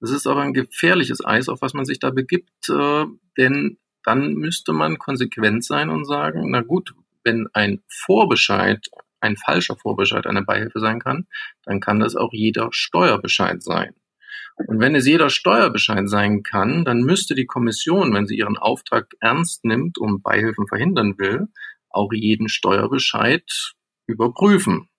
Das 0.00 0.10
ist 0.10 0.26
aber 0.26 0.40
ein 0.40 0.54
gefährliches 0.54 1.24
Eis, 1.24 1.48
auf 1.48 1.60
was 1.60 1.74
man 1.74 1.84
sich 1.84 1.98
da 1.98 2.10
begibt, 2.10 2.68
äh, 2.70 3.04
denn 3.36 3.78
dann 4.02 4.34
müsste 4.34 4.72
man 4.72 4.98
konsequent 4.98 5.64
sein 5.64 5.90
und 5.90 6.06
sagen, 6.06 6.50
na 6.50 6.62
gut, 6.62 6.94
wenn 7.22 7.48
ein 7.52 7.82
Vorbescheid 7.86 8.88
ein 9.20 9.36
falscher 9.36 9.76
Vorbescheid 9.76 10.26
eine 10.26 10.42
Beihilfe 10.42 10.80
sein 10.80 11.00
kann, 11.00 11.26
dann 11.64 11.80
kann 11.80 12.00
das 12.00 12.16
auch 12.16 12.32
jeder 12.32 12.68
Steuerbescheid 12.72 13.62
sein. 13.62 13.94
Und 14.66 14.78
wenn 14.80 14.94
es 14.94 15.06
jeder 15.06 15.30
Steuerbescheid 15.30 16.08
sein 16.08 16.42
kann, 16.42 16.84
dann 16.84 17.00
müsste 17.00 17.34
die 17.34 17.46
Kommission, 17.46 18.12
wenn 18.12 18.26
sie 18.26 18.36
ihren 18.36 18.58
Auftrag 18.58 19.06
ernst 19.20 19.64
nimmt 19.64 19.96
und 19.96 20.22
Beihilfen 20.22 20.66
verhindern 20.66 21.14
will, 21.18 21.48
auch 21.88 22.12
jeden 22.12 22.48
Steuerbescheid 22.48 23.72
überprüfen. 24.06 24.89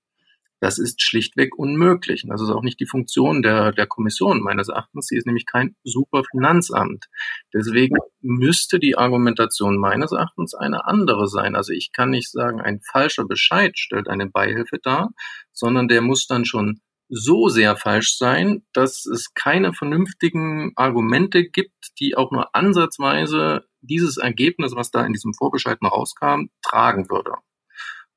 Das 0.61 0.77
ist 0.77 1.01
schlichtweg 1.01 1.57
unmöglich. 1.57 2.23
Das 2.27 2.39
ist 2.39 2.51
auch 2.51 2.61
nicht 2.61 2.79
die 2.79 2.85
Funktion 2.85 3.41
der, 3.41 3.71
der 3.71 3.87
Kommission 3.87 4.41
meines 4.41 4.69
Erachtens. 4.69 5.07
Sie 5.07 5.17
ist 5.17 5.25
nämlich 5.25 5.47
kein 5.47 5.75
Superfinanzamt. 5.83 7.07
Deswegen 7.51 7.97
müsste 8.21 8.77
die 8.77 8.95
Argumentation 8.95 9.77
meines 9.77 10.11
Erachtens 10.11 10.53
eine 10.53 10.85
andere 10.85 11.27
sein. 11.27 11.55
Also 11.55 11.73
ich 11.73 11.91
kann 11.91 12.11
nicht 12.11 12.31
sagen, 12.31 12.61
ein 12.61 12.79
falscher 12.79 13.25
Bescheid 13.25 13.77
stellt 13.79 14.07
eine 14.07 14.27
Beihilfe 14.27 14.77
dar, 14.81 15.09
sondern 15.51 15.87
der 15.87 16.01
muss 16.01 16.27
dann 16.27 16.45
schon 16.45 16.79
so 17.09 17.49
sehr 17.49 17.75
falsch 17.75 18.15
sein, 18.17 18.63
dass 18.71 19.07
es 19.07 19.33
keine 19.33 19.73
vernünftigen 19.73 20.73
Argumente 20.75 21.43
gibt, 21.49 21.99
die 21.99 22.15
auch 22.15 22.31
nur 22.31 22.55
ansatzweise 22.55 23.65
dieses 23.81 24.17
Ergebnis, 24.17 24.75
was 24.75 24.91
da 24.91 25.03
in 25.03 25.11
diesem 25.11 25.33
Vorbescheid 25.33 25.79
rauskam, 25.83 26.49
tragen 26.61 27.09
würde. 27.09 27.33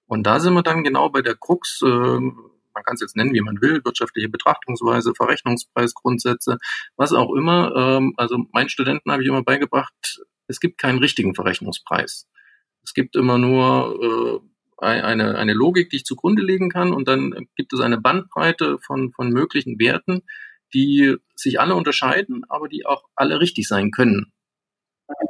Und 0.06 0.24
da 0.26 0.40
sind 0.40 0.54
wir 0.54 0.62
dann 0.62 0.84
genau 0.84 1.08
bei 1.08 1.22
der 1.22 1.34
Krux, 1.34 1.80
äh, 1.82 1.86
man 1.86 2.82
kann 2.84 2.94
es 2.94 3.00
jetzt 3.00 3.16
nennen, 3.16 3.32
wie 3.32 3.40
man 3.40 3.60
will, 3.60 3.84
wirtschaftliche 3.84 4.28
Betrachtungsweise, 4.28 5.14
Verrechnungspreisgrundsätze, 5.14 6.58
was 6.96 7.12
auch 7.12 7.34
immer. 7.34 7.74
Ähm, 7.76 8.14
also 8.16 8.38
meinen 8.52 8.68
Studenten 8.68 9.10
habe 9.10 9.22
ich 9.22 9.28
immer 9.28 9.42
beigebracht, 9.42 10.22
es 10.46 10.60
gibt 10.60 10.78
keinen 10.78 10.98
richtigen 10.98 11.34
Verrechnungspreis. 11.34 12.28
Es 12.82 12.92
gibt 12.92 13.16
immer 13.16 13.38
nur 13.38 14.42
äh, 14.82 14.84
eine, 14.84 15.36
eine 15.38 15.54
Logik, 15.54 15.90
die 15.90 15.96
ich 15.96 16.04
zugrunde 16.04 16.42
legen 16.42 16.68
kann 16.68 16.92
und 16.92 17.08
dann 17.08 17.46
gibt 17.56 17.72
es 17.72 17.80
eine 17.80 17.98
Bandbreite 17.98 18.78
von, 18.78 19.12
von 19.12 19.30
möglichen 19.30 19.78
Werten, 19.78 20.22
die 20.74 21.16
sich 21.36 21.60
alle 21.60 21.76
unterscheiden, 21.76 22.44
aber 22.48 22.68
die 22.68 22.84
auch 22.84 23.04
alle 23.14 23.40
richtig 23.40 23.68
sein 23.68 23.90
können. 23.90 24.32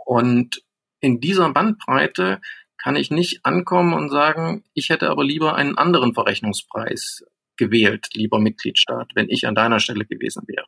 Und 0.07 0.62
in 1.00 1.21
dieser 1.21 1.50
Bandbreite 1.52 2.40
kann 2.85 2.97
ich 2.97 3.11
nicht 3.11 3.47
ankommen 3.47 3.95
und 3.95 4.11
sagen, 4.11 4.62
ich 4.75 4.91
hätte 4.91 5.09
aber 5.09 5.25
lieber 5.25 5.55
einen 5.55 5.79
anderen 5.79 6.12
Verrechnungspreis 6.12 7.25
gewählt, 7.57 8.09
lieber 8.12 8.38
Mitgliedstaat, 8.38 9.12
wenn 9.14 9.31
ich 9.31 9.47
an 9.47 9.55
deiner 9.55 9.81
Stelle 9.81 10.05
gewesen 10.05 10.43
wäre. 10.47 10.67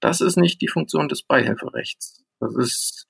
Das 0.00 0.22
ist 0.22 0.38
nicht 0.38 0.62
die 0.62 0.68
Funktion 0.68 1.06
des 1.06 1.22
Beihilferechts. 1.22 2.24
Das 2.40 2.56
ist 2.56 3.06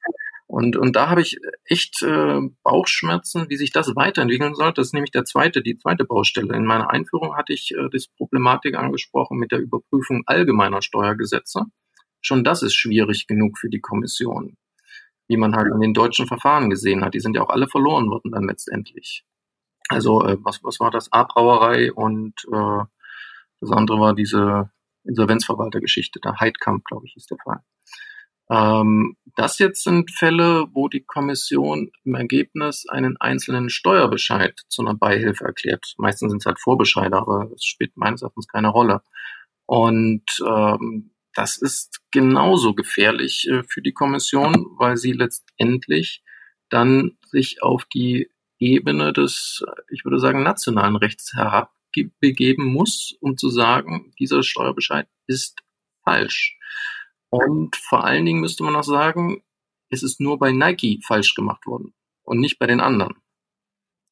und, 0.48 0.76
und 0.76 0.96
da 0.96 1.08
habe 1.08 1.22
ich 1.22 1.38
echt 1.64 2.02
äh, 2.02 2.40
Bauchschmerzen, 2.64 3.48
wie 3.50 3.56
sich 3.56 3.70
das 3.70 3.94
weiterentwickeln 3.94 4.56
soll. 4.56 4.72
Das 4.72 4.88
ist 4.88 4.94
nämlich 4.94 5.12
der 5.12 5.24
zweite, 5.24 5.62
die 5.62 5.78
zweite 5.78 6.04
Baustelle. 6.04 6.56
In 6.56 6.64
meiner 6.64 6.90
Einführung 6.90 7.36
hatte 7.36 7.52
ich 7.52 7.70
äh, 7.70 7.88
das 7.92 8.08
Problematik 8.08 8.74
angesprochen 8.76 9.38
mit 9.38 9.52
der 9.52 9.60
Überprüfung 9.60 10.24
allgemeiner 10.26 10.82
Steuergesetze. 10.82 11.66
Schon 12.20 12.42
das 12.42 12.64
ist 12.64 12.74
schwierig 12.74 13.28
genug 13.28 13.58
für 13.58 13.70
die 13.70 13.80
Kommission 13.80 14.56
wie 15.28 15.36
man 15.36 15.54
halt 15.56 15.72
in 15.72 15.80
den 15.80 15.94
deutschen 15.94 16.26
Verfahren 16.26 16.70
gesehen 16.70 17.04
hat. 17.04 17.14
Die 17.14 17.20
sind 17.20 17.36
ja 17.36 17.42
auch 17.42 17.50
alle 17.50 17.68
verloren 17.68 18.08
worden 18.08 18.32
dann 18.32 18.44
letztendlich. 18.44 19.24
Also 19.88 20.24
äh, 20.24 20.36
was, 20.42 20.62
was 20.62 20.80
war 20.80 20.90
das? 20.90 21.12
A-Brauerei 21.12 21.92
und 21.92 22.34
äh, 22.52 22.84
das 23.60 23.70
andere 23.70 24.00
war 24.00 24.14
diese 24.14 24.70
Insolvenzverwaltergeschichte, 25.04 26.20
der 26.20 26.40
Heidkamp, 26.40 26.84
glaube 26.84 27.06
ich, 27.06 27.16
ist 27.16 27.30
der 27.30 27.38
Fall. 27.42 27.60
Ähm, 28.50 29.16
das 29.36 29.58
jetzt 29.58 29.82
sind 29.82 30.10
Fälle, 30.10 30.66
wo 30.72 30.88
die 30.88 31.04
Kommission 31.04 31.90
im 32.04 32.14
Ergebnis 32.14 32.86
einen 32.88 33.16
einzelnen 33.18 33.70
Steuerbescheid 33.70 34.60
zu 34.68 34.82
einer 34.82 34.94
Beihilfe 34.94 35.44
erklärt. 35.44 35.94
Meistens 35.98 36.30
sind 36.30 36.42
es 36.42 36.46
halt 36.46 36.60
Vorbescheide, 36.60 37.16
aber 37.16 37.50
es 37.54 37.64
spielt 37.64 37.96
meines 37.96 38.22
Erachtens 38.22 38.46
keine 38.48 38.68
Rolle. 38.68 39.00
Und 39.66 40.24
ähm, 40.46 41.13
das 41.34 41.56
ist 41.56 42.00
genauso 42.10 42.74
gefährlich 42.74 43.48
äh, 43.48 43.62
für 43.64 43.82
die 43.82 43.92
Kommission, 43.92 44.66
weil 44.78 44.96
sie 44.96 45.12
letztendlich 45.12 46.22
dann 46.70 47.18
sich 47.30 47.62
auf 47.62 47.84
die 47.86 48.30
Ebene 48.58 49.12
des, 49.12 49.64
ich 49.90 50.04
würde 50.04 50.18
sagen, 50.18 50.42
nationalen 50.42 50.96
Rechts 50.96 51.34
herabbegeben 51.34 52.66
muss, 52.66 53.16
um 53.20 53.36
zu 53.36 53.50
sagen, 53.50 54.12
dieser 54.18 54.42
Steuerbescheid 54.42 55.08
ist 55.26 55.60
falsch. 56.04 56.58
Und 57.30 57.76
vor 57.76 58.04
allen 58.04 58.24
Dingen 58.24 58.40
müsste 58.40 58.62
man 58.62 58.76
auch 58.76 58.84
sagen, 58.84 59.42
es 59.90 60.02
ist 60.02 60.20
nur 60.20 60.38
bei 60.38 60.52
Nike 60.52 61.00
falsch 61.04 61.34
gemacht 61.34 61.66
worden 61.66 61.94
und 62.22 62.40
nicht 62.40 62.58
bei 62.58 62.66
den 62.66 62.80
anderen. 62.80 63.16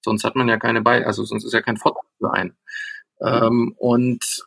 Sonst 0.04 0.24
hat 0.24 0.34
man 0.34 0.48
ja 0.48 0.58
keine 0.58 0.82
bei, 0.82 1.06
also 1.06 1.24
sonst 1.24 1.44
ist 1.44 1.52
ja 1.52 1.62
kein 1.62 1.76
Vorteil 1.76 2.02
für 2.18 2.32
einen. 2.32 2.56
Ähm, 3.20 3.74
und 3.78 4.44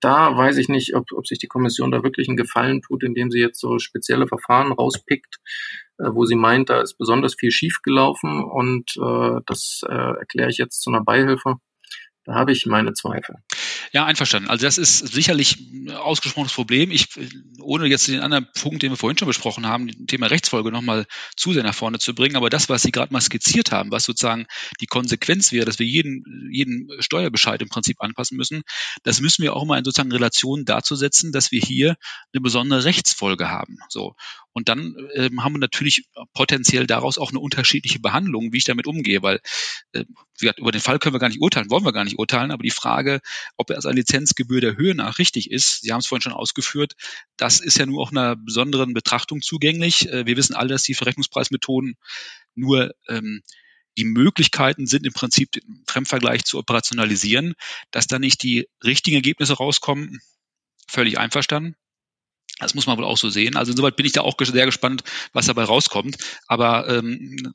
da 0.00 0.36
weiß 0.36 0.58
ich 0.58 0.68
nicht, 0.68 0.94
ob, 0.94 1.06
ob 1.12 1.26
sich 1.26 1.38
die 1.38 1.46
Kommission 1.46 1.90
da 1.90 2.02
wirklich 2.02 2.28
einen 2.28 2.36
Gefallen 2.36 2.82
tut, 2.82 3.02
indem 3.02 3.30
sie 3.30 3.40
jetzt 3.40 3.60
so 3.60 3.78
spezielle 3.78 4.26
Verfahren 4.26 4.72
rauspickt, 4.72 5.38
äh, 5.98 6.10
wo 6.12 6.24
sie 6.24 6.36
meint, 6.36 6.70
da 6.70 6.80
ist 6.80 6.98
besonders 6.98 7.34
viel 7.34 7.50
schiefgelaufen 7.50 8.44
und 8.44 8.96
äh, 8.96 9.40
das 9.46 9.80
äh, 9.88 10.18
erkläre 10.18 10.50
ich 10.50 10.58
jetzt 10.58 10.82
zu 10.82 10.90
einer 10.90 11.02
Beihilfe. 11.02 11.56
Da 12.24 12.34
habe 12.34 12.52
ich 12.52 12.66
meine 12.66 12.92
Zweifel. 12.92 13.36
Ja, 13.92 14.04
einverstanden. 14.04 14.50
Also 14.50 14.66
das 14.66 14.78
ist 14.78 14.98
sicherlich 14.98 15.58
ein 15.58 15.90
ausgesprochenes 15.90 16.52
Problem. 16.52 16.90
Ich, 16.90 17.08
ohne 17.60 17.86
jetzt 17.86 18.08
den 18.08 18.20
anderen 18.20 18.48
Punkt, 18.52 18.82
den 18.82 18.92
wir 18.92 18.96
vorhin 18.96 19.18
schon 19.18 19.28
besprochen 19.28 19.66
haben, 19.66 19.88
das 19.88 19.96
Thema 20.06 20.26
Rechtsfolge 20.26 20.70
nochmal 20.70 21.06
zu 21.36 21.52
sehr 21.52 21.62
nach 21.62 21.74
vorne 21.74 21.98
zu 21.98 22.14
bringen, 22.14 22.36
aber 22.36 22.50
das, 22.50 22.68
was 22.68 22.82
Sie 22.82 22.92
gerade 22.92 23.12
mal 23.12 23.20
skizziert 23.20 23.72
haben, 23.72 23.90
was 23.90 24.04
sozusagen 24.04 24.46
die 24.80 24.86
Konsequenz 24.86 25.52
wäre, 25.52 25.64
dass 25.64 25.78
wir 25.78 25.86
jeden, 25.86 26.50
jeden 26.52 26.88
Steuerbescheid 27.00 27.60
im 27.62 27.68
Prinzip 27.68 28.00
anpassen 28.00 28.36
müssen, 28.36 28.62
das 29.02 29.20
müssen 29.20 29.42
wir 29.42 29.54
auch 29.54 29.64
mal 29.64 29.78
in 29.78 29.84
sozusagen 29.84 30.12
Relation 30.12 30.64
dazu 30.64 30.94
setzen, 30.94 31.32
dass 31.32 31.50
wir 31.50 31.60
hier 31.60 31.96
eine 32.32 32.40
besondere 32.40 32.84
Rechtsfolge 32.84 33.48
haben. 33.48 33.78
So. 33.88 34.14
Und 34.52 34.68
dann 34.68 34.96
ähm, 35.14 35.44
haben 35.44 35.54
wir 35.54 35.60
natürlich 35.60 36.08
potenziell 36.34 36.86
daraus 36.86 37.16
auch 37.16 37.30
eine 37.30 37.38
unterschiedliche 37.38 38.00
Behandlung, 38.00 38.52
wie 38.52 38.58
ich 38.58 38.64
damit 38.64 38.86
umgehe, 38.86 39.22
weil 39.22 39.40
äh, 39.92 40.04
über 40.40 40.72
den 40.72 40.80
Fall 40.80 40.98
können 40.98 41.14
wir 41.14 41.20
gar 41.20 41.28
nicht 41.28 41.40
urteilen, 41.40 41.70
wollen 41.70 41.84
wir 41.84 41.92
gar 41.92 42.04
nicht 42.04 42.18
urteilen, 42.18 42.50
aber 42.50 42.62
die 42.62 42.70
Frage, 42.70 43.20
ob 43.56 43.70
er 43.70 43.76
als 43.76 43.86
eine 43.86 44.00
Lizenzgebühr 44.00 44.60
der 44.60 44.76
Höhe 44.76 44.94
nach 44.94 45.18
richtig 45.18 45.50
ist, 45.50 45.82
Sie 45.82 45.92
haben 45.92 46.00
es 46.00 46.06
vorhin 46.06 46.22
schon 46.22 46.32
ausgeführt, 46.32 46.94
das 47.36 47.60
ist 47.60 47.78
ja 47.78 47.86
nur 47.86 48.02
auch 48.02 48.10
einer 48.10 48.36
besonderen 48.36 48.94
Betrachtung 48.94 49.42
zugänglich. 49.42 50.08
Äh, 50.08 50.26
wir 50.26 50.36
wissen 50.36 50.54
alle, 50.54 50.70
dass 50.70 50.82
die 50.82 50.94
Verrechnungspreismethoden 50.94 51.96
nur 52.54 52.92
ähm, 53.08 53.42
die 53.98 54.04
Möglichkeiten 54.04 54.86
sind 54.86 55.04
im 55.04 55.12
Prinzip 55.12 55.50
den 55.52 55.82
Fremdvergleich 55.88 56.44
zu 56.44 56.58
operationalisieren, 56.58 57.54
dass 57.90 58.06
da 58.06 58.18
nicht 58.18 58.42
die 58.44 58.68
richtigen 58.84 59.16
Ergebnisse 59.16 59.54
rauskommen. 59.54 60.20
Völlig 60.86 61.18
einverstanden. 61.18 61.74
Das 62.58 62.74
muss 62.74 62.86
man 62.86 62.96
wohl 62.96 63.04
auch 63.04 63.18
so 63.18 63.28
sehen. 63.28 63.56
Also 63.56 63.72
insoweit 63.72 63.96
bin 63.96 64.06
ich 64.06 64.12
da 64.12 64.22
auch 64.22 64.36
sehr 64.40 64.66
gespannt, 64.66 65.02
was 65.32 65.46
dabei 65.46 65.64
rauskommt. 65.64 66.16
Aber 66.46 66.88
ähm, 66.88 67.52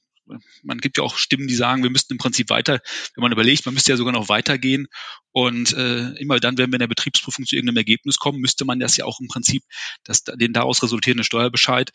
man 0.64 0.78
gibt 0.80 0.98
ja 0.98 1.04
auch 1.04 1.18
Stimmen, 1.18 1.48
die 1.48 1.56
sagen, 1.56 1.84
wir 1.84 1.90
müssten 1.90 2.14
im 2.14 2.18
Prinzip 2.18 2.50
weiter, 2.50 2.80
wenn 3.16 3.22
man 3.22 3.32
überlegt, 3.32 3.66
man 3.66 3.74
müsste 3.74 3.92
ja 3.92 3.98
sogar 3.98 4.14
noch 4.14 4.30
weitergehen. 4.30 4.88
Und 5.32 5.74
äh, 5.74 6.12
immer 6.20 6.40
dann, 6.40 6.58
wenn 6.58 6.72
wir 6.72 6.76
in 6.76 6.82
der 6.82 6.88
Betriebsprüfung 6.88 7.46
zu 7.46 7.56
irgendeinem 7.56 7.78
Ergebnis 7.78 8.18
kommen, 8.18 8.40
müsste 8.40 8.66
man 8.66 8.80
das 8.80 8.98
ja 8.98 9.06
auch 9.06 9.20
im 9.20 9.28
Prinzip, 9.28 9.64
das, 10.04 10.24
den 10.24 10.54
daraus 10.54 10.84
resultierenden 10.84 11.24
Steuerbescheid 11.24 11.92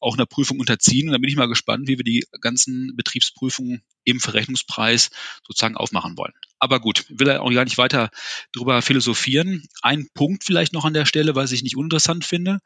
auch 0.00 0.14
einer 0.14 0.26
Prüfung 0.26 0.60
unterziehen. 0.60 1.08
Und 1.08 1.12
da 1.12 1.18
bin 1.18 1.30
ich 1.30 1.36
mal 1.36 1.48
gespannt, 1.48 1.88
wie 1.88 1.96
wir 1.96 2.04
die 2.04 2.26
ganzen 2.40 2.94
Betriebsprüfungen 2.94 3.82
im 4.04 4.20
Verrechnungspreis 4.20 5.10
sozusagen 5.46 5.76
aufmachen 5.76 6.16
wollen. 6.18 6.34
Aber 6.64 6.80
gut, 6.80 7.04
will 7.10 7.28
er 7.28 7.42
auch 7.42 7.52
gar 7.52 7.64
nicht 7.64 7.76
weiter 7.76 8.08
drüber 8.54 8.80
philosophieren. 8.80 9.64
Ein 9.82 10.08
Punkt 10.14 10.44
vielleicht 10.44 10.72
noch 10.72 10.86
an 10.86 10.94
der 10.94 11.04
Stelle, 11.04 11.34
was 11.34 11.52
ich 11.52 11.62
nicht 11.62 11.76
uninteressant 11.76 12.24
finde. 12.24 12.60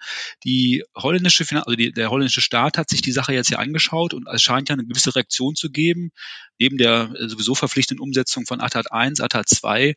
Die 0.45 0.85
holländische, 0.95 1.45
also 1.51 1.75
die, 1.75 1.91
der 1.91 2.09
holländische 2.09 2.41
Staat 2.41 2.79
hat 2.79 2.89
sich 2.89 3.03
die 3.03 3.11
Sache 3.11 3.33
jetzt 3.33 3.51
ja 3.51 3.59
angeschaut 3.59 4.15
und 4.15 4.29
es 4.33 4.41
scheint 4.41 4.69
ja 4.69 4.75
eine 4.75 4.87
gewisse 4.87 5.17
Reaktion 5.17 5.57
zu 5.57 5.73
geben. 5.73 6.13
Neben 6.61 6.79
der 6.79 7.13
sowieso 7.27 7.57
verpflichtenden 7.57 8.01
Umsetzung 8.01 8.47
von 8.47 8.61
ATAT 8.61 8.93
1, 8.93 9.21
ATAT 9.21 9.49
2 9.49 9.97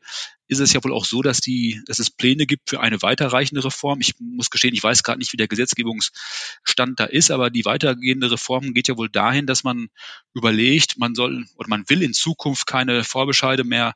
ist 0.52 0.60
es 0.60 0.74
ja 0.74 0.84
wohl 0.84 0.94
auch 0.94 1.06
so, 1.06 1.22
dass 1.22 1.40
die, 1.40 1.82
dass 1.86 2.00
es 2.00 2.10
Pläne 2.10 2.46
gibt 2.46 2.70
für 2.70 2.82
eine 2.82 3.02
weiterreichende 3.02 3.64
Reform. 3.64 4.02
Ich 4.02 4.16
muss 4.20 4.50
gestehen, 4.50 4.74
ich 4.74 4.84
weiß 4.84 5.02
gerade 5.02 5.20
nicht, 5.20 5.32
wie 5.32 5.38
der 5.38 5.48
Gesetzgebungsstand 5.48 7.00
da 7.00 7.06
ist, 7.06 7.32
aber 7.32 7.50
die 7.50 7.64
weitergehende 7.64 8.30
Reform 8.30 8.74
geht 8.74 8.90
ja 8.90 8.98
wohl 8.98 9.10
dahin, 9.10 9.48
dass 9.48 9.64
man 9.64 9.88
überlegt, 10.34 10.98
man 10.98 11.16
soll 11.16 11.46
oder 11.56 11.70
man 11.70 11.86
will 11.88 12.04
in 12.04 12.14
Zukunft 12.14 12.68
keine 12.68 13.06
Vorbescheide 13.06 13.64
mehr 13.64 13.94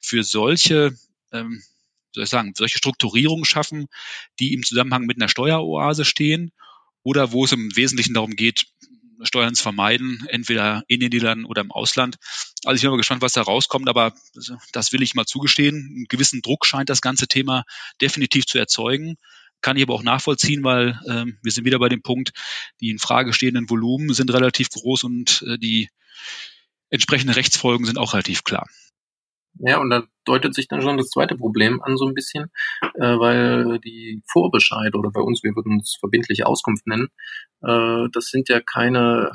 für 0.00 0.22
solche 0.22 0.96
ähm, 1.32 1.60
soll 2.14 2.24
ich 2.24 2.30
sagen, 2.30 2.52
solche 2.56 2.78
Strukturierungen 2.78 3.44
schaffen, 3.44 3.88
die 4.38 4.54
im 4.54 4.62
Zusammenhang 4.62 5.04
mit 5.04 5.18
einer 5.18 5.28
Steueroase 5.28 6.04
stehen 6.04 6.52
oder 7.02 7.32
wo 7.32 7.44
es 7.44 7.52
im 7.52 7.74
Wesentlichen 7.74 8.14
darum 8.14 8.36
geht, 8.36 8.66
Steuern 9.22 9.54
zu 9.54 9.62
vermeiden, 9.62 10.26
entweder 10.28 10.82
in 10.86 11.00
den 11.00 11.10
Niederlanden 11.10 11.44
oder 11.44 11.62
im 11.62 11.72
Ausland. 11.72 12.16
Also 12.64 12.76
ich 12.76 12.82
bin 12.82 12.90
mal 12.90 12.96
gespannt, 12.96 13.22
was 13.22 13.32
da 13.32 13.42
rauskommt, 13.42 13.88
aber 13.88 14.14
das 14.72 14.92
will 14.92 15.02
ich 15.02 15.14
mal 15.14 15.26
zugestehen. 15.26 15.76
Einen 15.76 16.06
gewissen 16.08 16.42
Druck 16.42 16.66
scheint 16.66 16.90
das 16.90 17.00
ganze 17.00 17.28
Thema 17.28 17.64
definitiv 18.00 18.46
zu 18.46 18.58
erzeugen. 18.58 19.16
Kann 19.60 19.76
ich 19.76 19.82
aber 19.82 19.94
auch 19.94 20.02
nachvollziehen, 20.02 20.62
weil 20.62 21.00
ähm, 21.08 21.38
wir 21.42 21.50
sind 21.50 21.64
wieder 21.64 21.80
bei 21.80 21.88
dem 21.88 22.02
Punkt, 22.02 22.32
die 22.80 22.90
in 22.90 22.98
Frage 22.98 23.32
stehenden 23.32 23.68
Volumen 23.68 24.14
sind 24.14 24.32
relativ 24.32 24.70
groß 24.70 25.04
und 25.04 25.44
äh, 25.48 25.58
die 25.58 25.88
entsprechenden 26.90 27.34
Rechtsfolgen 27.34 27.84
sind 27.84 27.98
auch 27.98 28.14
relativ 28.14 28.44
klar. 28.44 28.68
Ja, 29.60 29.78
und 29.78 29.90
da 29.90 30.06
deutet 30.28 30.54
sich 30.54 30.68
dann 30.68 30.82
schon 30.82 30.96
das 30.96 31.10
zweite 31.10 31.36
Problem 31.36 31.82
an, 31.82 31.96
so 31.96 32.06
ein 32.06 32.14
bisschen, 32.14 32.50
äh, 32.94 33.18
weil 33.18 33.78
die 33.80 34.22
Vorbescheide 34.26 34.98
oder 34.98 35.10
bei 35.10 35.20
uns, 35.20 35.42
wir 35.42 35.54
würden 35.56 35.80
es 35.80 35.96
verbindliche 35.98 36.46
Auskunft 36.46 36.86
nennen, 36.86 37.08
äh, 37.62 38.08
das 38.12 38.26
sind 38.26 38.48
ja 38.48 38.60
keine 38.60 39.32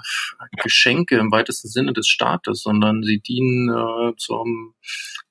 Geschenke 0.62 1.18
im 1.18 1.32
weitesten 1.32 1.68
Sinne 1.68 1.94
des 1.94 2.08
Staates, 2.08 2.62
sondern 2.62 3.04
sie 3.04 3.20
dienen 3.20 3.70
äh, 3.70 4.14
zum 4.18 4.76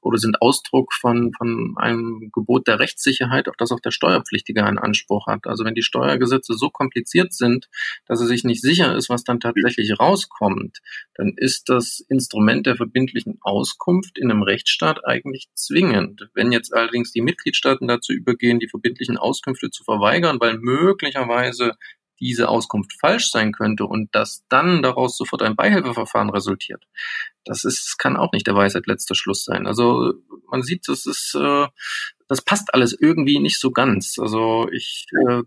oder 0.02 0.18
sind 0.18 0.42
Ausdruck 0.42 0.92
von, 0.92 1.32
von 1.32 1.74
einem 1.76 2.30
Gebot 2.32 2.66
der 2.66 2.80
Rechtssicherheit, 2.80 3.48
auf 3.48 3.54
das 3.56 3.70
auch 3.70 3.80
der 3.80 3.92
Steuerpflichtige 3.92 4.64
einen 4.64 4.78
Anspruch 4.78 5.28
hat. 5.28 5.46
Also 5.46 5.64
wenn 5.64 5.76
die 5.76 5.82
Steuergesetze 5.82 6.54
so 6.54 6.70
kompliziert 6.70 7.32
sind, 7.32 7.68
dass 8.06 8.20
er 8.20 8.26
sich 8.26 8.42
nicht 8.42 8.62
sicher 8.62 8.96
ist, 8.96 9.08
was 9.08 9.22
dann 9.22 9.38
tatsächlich 9.38 9.98
rauskommt, 9.98 10.78
dann 11.14 11.34
ist 11.36 11.68
das 11.68 12.04
Instrument 12.08 12.66
der 12.66 12.76
verbindlichen 12.76 13.38
Auskunft 13.42 14.18
in 14.18 14.30
einem 14.30 14.42
Rechtsstaat 14.42 15.06
eigentlich 15.06 15.48
zwingend. 15.54 16.28
Wenn 16.34 16.52
jetzt 16.52 16.74
allerdings 16.74 17.12
die 17.12 17.20
Mitgliedstaaten 17.20 17.88
dazu 17.88 18.12
übergehen, 18.12 18.60
die 18.60 18.68
verbindlichen 18.68 19.16
Auskünfte 19.16 19.70
zu 19.70 19.84
verweigern, 19.84 20.38
weil 20.40 20.58
möglicherweise 20.58 21.72
diese 22.22 22.48
Auskunft 22.48 22.92
falsch 23.00 23.30
sein 23.32 23.52
könnte 23.52 23.84
und 23.84 24.14
dass 24.14 24.44
dann 24.48 24.80
daraus 24.80 25.16
sofort 25.16 25.42
ein 25.42 25.56
Beihilfeverfahren 25.56 26.30
resultiert. 26.30 26.84
Das 27.44 27.64
ist, 27.64 27.98
kann 27.98 28.16
auch 28.16 28.30
nicht 28.32 28.46
der 28.46 28.54
Weisheit 28.54 28.86
letzter 28.86 29.16
Schluss 29.16 29.44
sein. 29.44 29.66
Also 29.66 30.14
man 30.48 30.62
sieht, 30.62 30.86
das 30.86 31.04
ist, 31.04 31.34
äh, 31.34 31.66
das 32.28 32.40
passt 32.40 32.72
alles 32.74 32.96
irgendwie 32.98 33.40
nicht 33.40 33.58
so 33.58 33.72
ganz. 33.72 34.18
Also 34.20 34.68
ich 34.70 35.06
äh, 35.26 35.42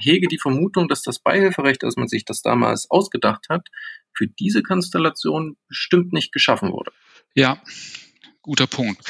hege 0.00 0.26
die 0.26 0.40
Vermutung, 0.40 0.88
dass 0.88 1.02
das 1.02 1.20
Beihilferecht, 1.20 1.84
als 1.84 1.96
man 1.96 2.08
sich 2.08 2.24
das 2.24 2.42
damals 2.42 2.90
ausgedacht 2.90 3.46
hat, 3.48 3.68
für 4.12 4.26
diese 4.26 4.64
Konstellation 4.64 5.56
bestimmt 5.68 6.12
nicht 6.12 6.32
geschaffen 6.32 6.72
wurde. 6.72 6.90
Ja, 7.34 7.62
guter 8.48 8.66
Punkt. 8.66 9.02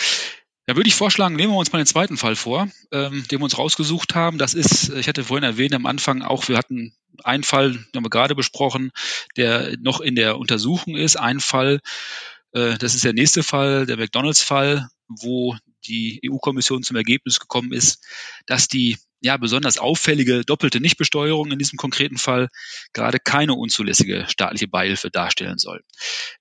Da 0.66 0.76
würde 0.76 0.88
ich 0.88 0.96
vorschlagen, 0.96 1.36
nehmen 1.36 1.52
wir 1.52 1.58
uns 1.58 1.72
mal 1.72 1.78
den 1.78 1.86
zweiten 1.86 2.16
Fall 2.16 2.36
vor, 2.36 2.68
ähm, 2.92 3.24
den 3.30 3.38
wir 3.38 3.44
uns 3.44 3.56
rausgesucht 3.56 4.14
haben. 4.14 4.36
Das 4.36 4.52
ist, 4.52 4.90
ich 4.90 5.08
hatte 5.08 5.24
vorhin 5.24 5.44
erwähnt 5.44 5.74
am 5.74 5.86
Anfang 5.86 6.22
auch, 6.22 6.48
wir 6.48 6.58
hatten 6.58 6.92
einen 7.24 7.44
Fall, 7.44 7.72
den 7.72 7.86
haben 7.94 8.04
wir 8.04 8.10
gerade 8.10 8.34
besprochen, 8.34 8.90
der 9.36 9.76
noch 9.78 10.00
in 10.00 10.16
der 10.16 10.38
Untersuchung 10.38 10.96
ist. 10.96 11.16
Ein 11.16 11.40
Fall, 11.40 11.80
äh, 12.52 12.76
das 12.78 12.96
ist 12.96 13.04
der 13.04 13.12
nächste 13.12 13.42
Fall, 13.42 13.86
der 13.86 13.96
McDonalds-Fall, 13.96 14.88
wo 15.06 15.56
die 15.86 16.20
EU-Kommission 16.28 16.82
zum 16.82 16.96
Ergebnis 16.96 17.38
gekommen 17.38 17.72
ist, 17.72 18.04
dass 18.46 18.66
die 18.66 18.98
ja, 19.20 19.36
besonders 19.36 19.78
auffällige 19.78 20.44
doppelte 20.44 20.80
Nichtbesteuerung 20.80 21.50
in 21.50 21.58
diesem 21.58 21.76
konkreten 21.76 22.18
Fall 22.18 22.48
gerade 22.92 23.18
keine 23.18 23.54
unzulässige 23.54 24.26
staatliche 24.28 24.68
Beihilfe 24.68 25.10
darstellen 25.10 25.58
soll. 25.58 25.82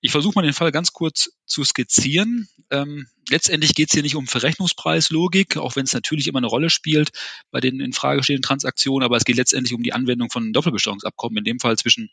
Ich 0.00 0.12
versuche 0.12 0.34
mal 0.36 0.42
den 0.42 0.52
Fall 0.52 0.70
ganz 0.70 0.92
kurz 0.92 1.30
zu 1.44 1.64
skizzieren. 1.64 2.48
Ähm, 2.70 3.08
letztendlich 3.28 3.74
geht 3.74 3.88
es 3.88 3.94
hier 3.94 4.02
nicht 4.02 4.14
um 4.14 4.26
Verrechnungspreislogik, 4.28 5.56
auch 5.56 5.74
wenn 5.74 5.84
es 5.84 5.92
natürlich 5.92 6.28
immer 6.28 6.38
eine 6.38 6.46
Rolle 6.46 6.70
spielt 6.70 7.10
bei 7.50 7.60
den 7.60 7.80
in 7.80 7.92
Frage 7.92 8.22
stehenden 8.22 8.42
Transaktionen, 8.42 9.04
aber 9.04 9.16
es 9.16 9.24
geht 9.24 9.36
letztendlich 9.36 9.74
um 9.74 9.82
die 9.82 9.92
Anwendung 9.92 10.30
von 10.30 10.52
Doppelbesteuerungsabkommen, 10.52 11.38
in 11.38 11.44
dem 11.44 11.60
Fall 11.60 11.76
zwischen 11.76 12.10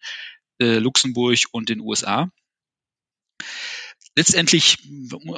äh, 0.60 0.80
Luxemburg 0.80 1.38
und 1.52 1.70
den 1.70 1.80
USA 1.80 2.32
letztendlich, 4.18 4.78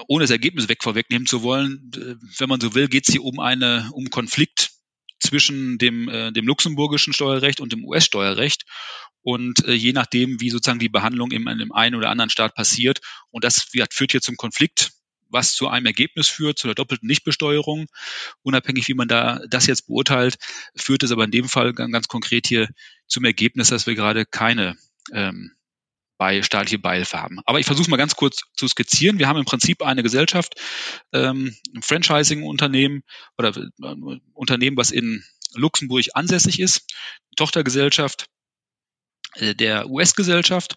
ohne 0.07 0.23
das 0.23 0.29
Ergebnis 0.29 0.69
weg 0.69 0.83
vorwegnehmen 0.83 1.25
zu 1.25 1.41
wollen, 1.41 1.91
äh, 1.95 2.15
wenn 2.37 2.49
man 2.49 2.61
so 2.61 2.75
will, 2.75 2.87
geht 2.87 3.07
es 3.07 3.11
hier 3.11 3.23
um 3.23 3.39
eine 3.39 3.89
um 3.93 4.09
Konflikt 4.09 4.76
zwischen 5.19 5.77
dem, 5.77 6.09
äh, 6.09 6.31
dem 6.31 6.45
luxemburgischen 6.45 7.13
Steuerrecht 7.13 7.59
und 7.59 7.73
dem 7.73 7.85
US-Steuerrecht. 7.85 8.65
Und 9.21 9.65
äh, 9.65 9.73
je 9.73 9.93
nachdem, 9.93 10.39
wie 10.39 10.49
sozusagen 10.49 10.79
die 10.79 10.89
Behandlung 10.89 11.31
im, 11.31 11.47
in 11.47 11.57
dem 11.57 11.71
einen 11.73 11.95
oder 11.95 12.09
anderen 12.09 12.29
Staat 12.29 12.55
passiert, 12.55 13.01
und 13.29 13.43
das 13.43 13.73
wie, 13.73 13.83
führt 13.89 14.11
hier 14.11 14.21
zum 14.21 14.37
Konflikt, 14.37 14.91
was 15.29 15.53
zu 15.53 15.67
einem 15.67 15.85
Ergebnis 15.85 16.29
führt, 16.29 16.57
zu 16.57 16.67
der 16.67 16.75
doppelten 16.75 17.07
Nichtbesteuerung. 17.07 17.87
Unabhängig, 18.43 18.87
wie 18.87 18.93
man 18.93 19.07
da 19.07 19.41
das 19.49 19.65
jetzt 19.67 19.87
beurteilt, 19.87 20.37
führt 20.75 21.03
es 21.03 21.11
aber 21.11 21.25
in 21.25 21.31
dem 21.31 21.49
Fall 21.49 21.73
ganz 21.73 22.07
konkret 22.07 22.47
hier 22.47 22.69
zum 23.07 23.25
Ergebnis, 23.25 23.69
dass 23.69 23.87
wir 23.87 23.95
gerade 23.95 24.25
keine 24.25 24.77
ähm, 25.11 25.51
bei 26.17 26.41
staatliche 26.41 26.79
Beihilfe 26.79 27.21
haben. 27.21 27.39
Aber 27.45 27.59
ich 27.59 27.65
versuche 27.65 27.89
mal 27.89 27.97
ganz 27.97 28.15
kurz 28.15 28.41
zu 28.55 28.67
skizzieren. 28.67 29.19
Wir 29.19 29.27
haben 29.27 29.37
im 29.37 29.45
Prinzip 29.45 29.81
eine 29.81 30.03
Gesellschaft, 30.03 30.55
ähm, 31.13 31.55
ein 31.75 31.81
Franchising-Unternehmen 31.81 33.03
oder 33.37 33.55
äh, 33.55 34.19
Unternehmen, 34.33 34.77
was 34.77 34.91
in 34.91 35.23
Luxemburg 35.53 36.05
ansässig 36.13 36.59
ist, 36.59 36.87
Tochtergesellschaft 37.35 38.27
äh, 39.35 39.55
der 39.55 39.89
US-Gesellschaft 39.89 40.75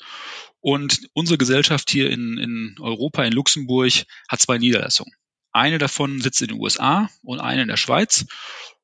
und 0.61 1.09
unsere 1.14 1.38
Gesellschaft 1.38 1.90
hier 1.90 2.11
in, 2.11 2.38
in 2.38 2.76
Europa, 2.81 3.24
in 3.24 3.33
Luxemburg, 3.33 3.92
hat 4.29 4.40
zwei 4.40 4.59
Niederlassungen. 4.59 5.14
Eine 5.53 5.79
davon 5.79 6.20
sitzt 6.20 6.42
in 6.42 6.48
den 6.48 6.61
USA 6.61 7.09
und 7.22 7.40
eine 7.40 7.62
in 7.62 7.68
der 7.68 7.76
Schweiz. 7.76 8.26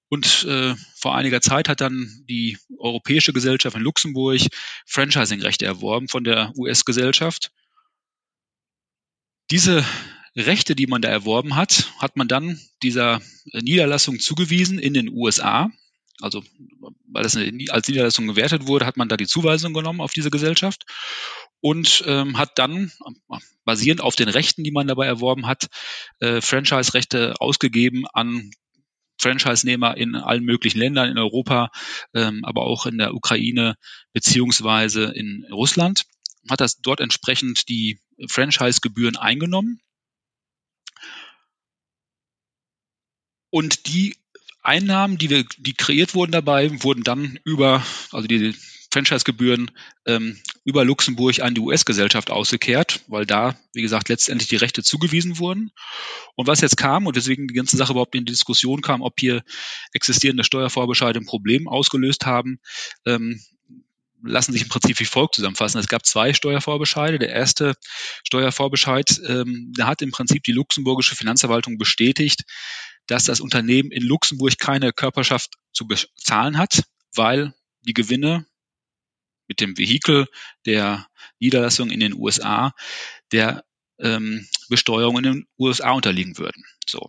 Und 0.09 0.45
äh, 0.45 0.75
vor 0.95 1.17
einiger 1.17 1.41
Zeit 1.41 1.69
hat 1.69 1.81
dann 1.81 2.25
die 2.29 2.59
Europäische 2.79 3.33
Gesellschaft 3.33 3.77
in 3.77 3.83
Luxemburg 3.83 4.41
Franchising-Rechte 4.87 5.67
erworben 5.67 6.09
von 6.09 6.23
der 6.23 6.53
US-Gesellschaft. 6.57 7.51
Diese 9.51 9.85
Rechte, 10.37 10.77
die 10.77 10.87
man 10.87 11.03
da 11.03 11.09
erworben 11.09 11.57
hat, 11.57 11.93
hat 11.99 12.17
man 12.17 12.29
dann 12.29 12.61
dieser 12.83 13.21
Niederlassung 13.53 14.21
zugewiesen 14.21 14.79
in 14.79 14.95
den 14.95 15.09
USA. 15.09 15.71
Also 16.21 16.43
weil 17.09 17.23
das 17.23 17.37
als 17.37 17.89
Niederlassung 17.89 18.27
gewertet 18.27 18.67
wurde, 18.67 18.87
hat 18.87 18.97
man 18.97 19.09
da 19.09 19.17
die 19.17 19.27
Zuweisung 19.27 19.75
genommen 19.75 20.01
auf 20.01 20.13
diese 20.13 20.31
Gesellschaft 20.31 20.85
und 21.61 22.05
ähm, 22.07 22.39
hat 22.39 22.59
dann 22.59 22.93
basierend 23.65 24.01
auf 24.01 24.17
den 24.17 24.29
Rechten, 24.29 24.63
die 24.63 24.71
man 24.71 24.87
dabei 24.87 25.07
erworben 25.07 25.47
hat, 25.47 25.67
äh, 26.21 26.41
Franchise-Rechte 26.41 27.35
ausgegeben 27.41 28.07
an 28.07 28.51
Franchise-Nehmer 29.19 29.97
in 29.97 30.15
allen 30.15 30.45
möglichen 30.45 30.79
Ländern 30.79 31.11
in 31.11 31.19
Europa, 31.19 31.71
ähm, 32.15 32.45
aber 32.45 32.63
auch 32.63 32.87
in 32.87 32.99
der 32.99 33.15
Ukraine 33.15 33.77
beziehungsweise 34.13 35.05
in 35.05 35.47
Russland. 35.51 36.05
Hat 36.49 36.61
das 36.61 36.81
dort 36.81 37.01
entsprechend 37.01 37.69
die 37.69 38.01
Franchise-Gebühren 38.29 39.17
eingenommen. 39.17 39.81
Und 43.51 43.87
die 43.87 44.17
Einnahmen, 44.63 45.17
die 45.17 45.31
wir, 45.31 45.45
die 45.59 45.75
kreiert 45.75 46.15
wurden 46.15 46.33
dabei, 46.33 46.83
wurden 46.83 47.05
dann 47.05 47.39
über, 47.45 47.85
also 48.11 48.27
die 48.27 48.55
Franchise-Gebühren 48.91 49.71
ähm, 50.07 50.41
über 50.67 50.85
Luxemburg 50.85 51.39
an 51.41 51.55
die 51.55 51.61
US-Gesellschaft 51.61 52.29
ausgekehrt, 52.29 53.01
weil 53.07 53.25
da, 53.25 53.57
wie 53.73 53.83
gesagt, 53.83 54.09
letztendlich 54.09 54.49
die 54.49 54.57
Rechte 54.57 54.83
zugewiesen 54.83 55.39
wurden. 55.39 55.71
Und 56.35 56.49
was 56.49 56.61
jetzt 56.61 56.77
kam 56.77 57.07
und 57.07 57.15
deswegen 57.15 57.47
die 57.47 57.55
ganze 57.55 57.77
Sache 57.77 57.93
überhaupt 57.93 58.17
in 58.17 58.25
die 58.25 58.33
Diskussion 58.33 58.83
kam, 58.83 59.01
ob 59.01 59.15
hier 59.21 59.45
existierende 59.93 60.43
Steuervorbescheide 60.43 61.21
ein 61.21 61.25
Problem 61.25 61.69
ausgelöst 61.69 62.27
haben, 62.27 62.59
ähm, 63.07 63.41
lassen 64.25 64.53
sich 64.53 64.63
im 64.63 64.69
Prinzip 64.69 64.99
wie 64.99 65.05
folgt 65.05 65.37
zusammenfassen. 65.37 65.79
Es 65.79 65.87
gab 65.87 66.05
zwei 66.05 66.35
Steuervorbescheide. 66.35 67.21
Der 67.21 67.29
erste 67.29 67.75
Steuervorbescheid, 68.25 69.21
ähm, 69.25 69.73
da 69.77 69.87
hat 69.87 70.03
im 70.03 70.11
Prinzip 70.11 70.43
die 70.43 70.53
luxemburgische 70.53 71.15
Finanzverwaltung 71.15 71.79
bestätigt, 71.79 72.43
dass 73.07 73.23
das 73.23 73.41
Unternehmen 73.41 73.93
in 73.93 74.03
Luxemburg 74.03 74.59
keine 74.59 74.93
Körperschaft 74.93 75.55
zu 75.73 75.87
bezahlen 75.87 76.59
hat, 76.59 76.83
weil 77.15 77.55
die 77.83 77.95
Gewinne 77.95 78.47
mit 79.49 79.61
dem 79.61 79.79
Vehikel 79.79 80.27
der 80.65 81.07
Niederlassung 81.39 81.91
in 81.91 82.01
den 82.01 82.15
USA 82.15 82.73
der 83.33 83.65
ähm, 83.99 84.47
Besteuerung 84.69 85.19
in 85.19 85.23
den 85.23 85.47
USA 85.59 85.93
unterliegen 85.93 86.39
würden. 86.39 86.65
So. 86.89 87.09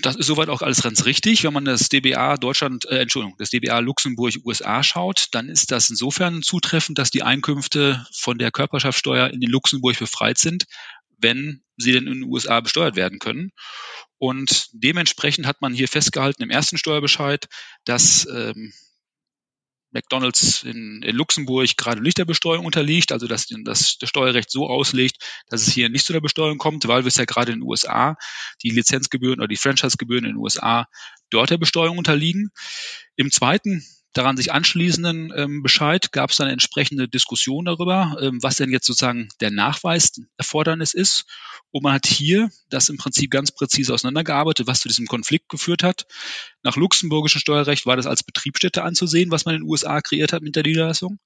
Das 0.00 0.14
ist 0.14 0.26
soweit 0.26 0.48
auch 0.48 0.62
alles 0.62 0.82
ganz 0.82 1.06
richtig. 1.06 1.42
Wenn 1.42 1.52
man 1.52 1.64
das 1.64 1.88
DBA 1.88 2.36
Deutschland, 2.36 2.84
äh, 2.86 3.00
Entschuldigung, 3.00 3.36
das 3.38 3.50
DBA 3.50 3.80
Luxemburg 3.80 4.34
USA 4.44 4.82
schaut, 4.84 5.26
dann 5.32 5.48
ist 5.48 5.72
das 5.72 5.90
insofern 5.90 6.42
zutreffend, 6.42 6.98
dass 6.98 7.10
die 7.10 7.24
Einkünfte 7.24 8.06
von 8.12 8.38
der 8.38 8.52
Körperschaftssteuer 8.52 9.28
in 9.30 9.40
den 9.40 9.50
Luxemburg 9.50 9.98
befreit 9.98 10.38
sind, 10.38 10.66
wenn 11.18 11.64
sie 11.76 11.92
denn 11.92 12.06
in 12.06 12.20
den 12.20 12.24
USA 12.24 12.60
besteuert 12.60 12.94
werden 12.94 13.18
können. 13.18 13.50
Und 14.18 14.68
dementsprechend 14.72 15.46
hat 15.46 15.60
man 15.60 15.74
hier 15.74 15.88
festgehalten 15.88 16.42
im 16.42 16.50
ersten 16.50 16.78
Steuerbescheid, 16.78 17.48
dass 17.84 18.26
ähm, 18.26 18.72
McDonalds 19.90 20.62
in, 20.62 21.02
in 21.02 21.16
Luxemburg 21.16 21.76
gerade 21.76 22.02
nicht 22.02 22.18
der 22.18 22.24
Besteuerung 22.24 22.66
unterliegt, 22.66 23.12
also 23.12 23.26
dass 23.26 23.46
das, 23.64 23.96
das 23.98 24.08
Steuerrecht 24.08 24.50
so 24.50 24.68
auslegt, 24.68 25.22
dass 25.48 25.66
es 25.66 25.72
hier 25.72 25.88
nicht 25.88 26.06
zu 26.06 26.12
der 26.12 26.20
Besteuerung 26.20 26.58
kommt, 26.58 26.86
weil 26.88 27.04
wir 27.04 27.08
es 27.08 27.16
ja 27.16 27.24
gerade 27.24 27.52
in 27.52 27.60
den 27.60 27.68
USA 27.68 28.16
die 28.62 28.70
Lizenzgebühren 28.70 29.40
oder 29.40 29.48
die 29.48 29.56
Franchise-Gebühren 29.56 30.24
in 30.24 30.32
den 30.32 30.38
USA 30.38 30.86
dort 31.30 31.50
der 31.50 31.58
Besteuerung 31.58 31.98
unterliegen. 31.98 32.50
Im 33.16 33.30
zweiten 33.30 33.84
daran 34.12 34.36
sich 34.36 34.52
anschließenden 34.52 35.32
ähm, 35.36 35.62
Bescheid 35.62 36.12
gab 36.12 36.30
es 36.30 36.36
dann 36.36 36.48
entsprechende 36.48 37.08
Diskussion 37.08 37.66
darüber, 37.66 38.16
ähm, 38.20 38.42
was 38.42 38.56
denn 38.56 38.70
jetzt 38.70 38.86
sozusagen 38.86 39.28
der 39.40 39.50
Nachweis 39.50 40.12
Erfordernis 40.36 40.94
ist. 40.94 41.24
Und 41.70 41.84
man 41.84 41.92
hat 41.92 42.06
hier 42.06 42.50
das 42.70 42.88
im 42.88 42.96
Prinzip 42.96 43.30
ganz 43.30 43.52
präzise 43.52 43.92
auseinandergearbeitet, 43.92 44.66
was 44.66 44.80
zu 44.80 44.88
diesem 44.88 45.06
Konflikt 45.06 45.48
geführt 45.48 45.82
hat. 45.82 46.06
Nach 46.62 46.76
luxemburgischem 46.76 47.40
Steuerrecht 47.40 47.86
war 47.86 47.96
das 47.96 48.06
als 48.06 48.22
Betriebsstätte 48.22 48.82
anzusehen, 48.82 49.30
was 49.30 49.44
man 49.44 49.54
in 49.54 49.62
den 49.62 49.68
USA 49.68 50.00
kreiert 50.00 50.32
hat 50.32 50.42
mit 50.42 50.56
der 50.56 50.64
Niederlassung. 50.64 51.18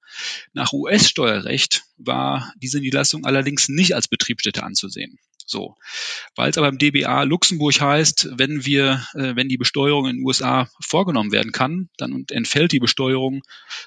Nach 0.52 0.72
US-Steuerrecht 0.72 1.84
war 1.96 2.52
diese 2.56 2.80
Niederlassung 2.80 3.24
allerdings 3.24 3.68
nicht 3.68 3.94
als 3.94 4.08
Betriebsstätte 4.08 4.62
anzusehen. 4.62 5.18
So, 5.46 5.76
weil 6.36 6.50
es 6.50 6.58
aber 6.58 6.68
im 6.68 6.78
DBA 6.78 7.24
Luxemburg 7.24 7.80
heißt, 7.80 8.30
wenn 8.38 8.64
wir, 8.64 9.06
äh, 9.14 9.36
wenn 9.36 9.48
die 9.48 9.56
Besteuerung 9.56 10.06
in 10.06 10.16
den 10.16 10.26
USA 10.26 10.68
vorgenommen 10.80 11.32
werden 11.32 11.52
kann, 11.52 11.90
dann 11.96 12.24
entfällt 12.30 12.72
die 12.72 12.78
Besteuerung 12.78 13.42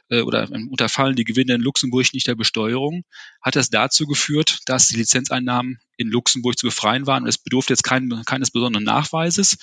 äh, 0.09 0.21
oder 0.21 0.49
unterfallen 0.51 1.15
die 1.15 1.23
Gewinne 1.23 1.55
in 1.55 1.61
Luxemburg 1.61 2.13
nicht 2.13 2.27
der 2.27 2.35
Besteuerung, 2.35 3.03
hat 3.41 3.55
das 3.55 3.69
dazu 3.69 4.05
geführt, 4.05 4.59
dass 4.65 4.89
die 4.89 4.97
Lizenzeinnahmen 4.97 5.79
in 5.97 6.09
Luxemburg 6.09 6.57
zu 6.57 6.67
befreien 6.67 7.07
waren 7.07 7.23
und 7.23 7.29
es 7.29 7.37
bedurfte 7.37 7.73
jetzt 7.73 7.83
kein, 7.83 8.09
keines 8.25 8.51
besonderen 8.51 8.83
Nachweises. 8.83 9.57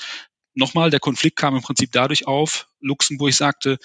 Nochmal, 0.55 0.91
der 0.91 1.01
Konflikt 1.01 1.37
kam 1.37 1.57
im 1.57 1.63
Prinzip 1.63 1.93
dadurch 1.93 2.27
auf, 2.27 2.69
Luxemburg 2.81 3.33
sagte, 3.33 3.79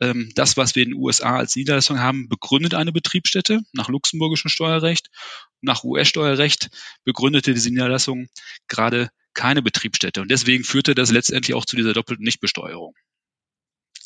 ähm, 0.00 0.30
das, 0.34 0.56
was 0.56 0.74
wir 0.74 0.82
in 0.82 0.90
den 0.90 1.00
USA 1.00 1.36
als 1.36 1.56
Niederlassung 1.56 1.98
haben, 1.98 2.28
begründet 2.28 2.74
eine 2.74 2.92
Betriebsstätte 2.92 3.60
nach 3.72 3.88
luxemburgischem 3.88 4.50
Steuerrecht. 4.50 5.08
Nach 5.60 5.84
US-Steuerrecht 5.84 6.70
begründete 7.04 7.54
diese 7.54 7.70
Niederlassung 7.70 8.28
gerade 8.68 9.10
keine 9.34 9.62
Betriebsstätte. 9.62 10.20
Und 10.20 10.30
deswegen 10.30 10.64
führte 10.64 10.94
das 10.94 11.10
letztendlich 11.10 11.54
auch 11.54 11.64
zu 11.64 11.76
dieser 11.76 11.92
doppelten 11.92 12.24
Nichtbesteuerung. 12.24 12.94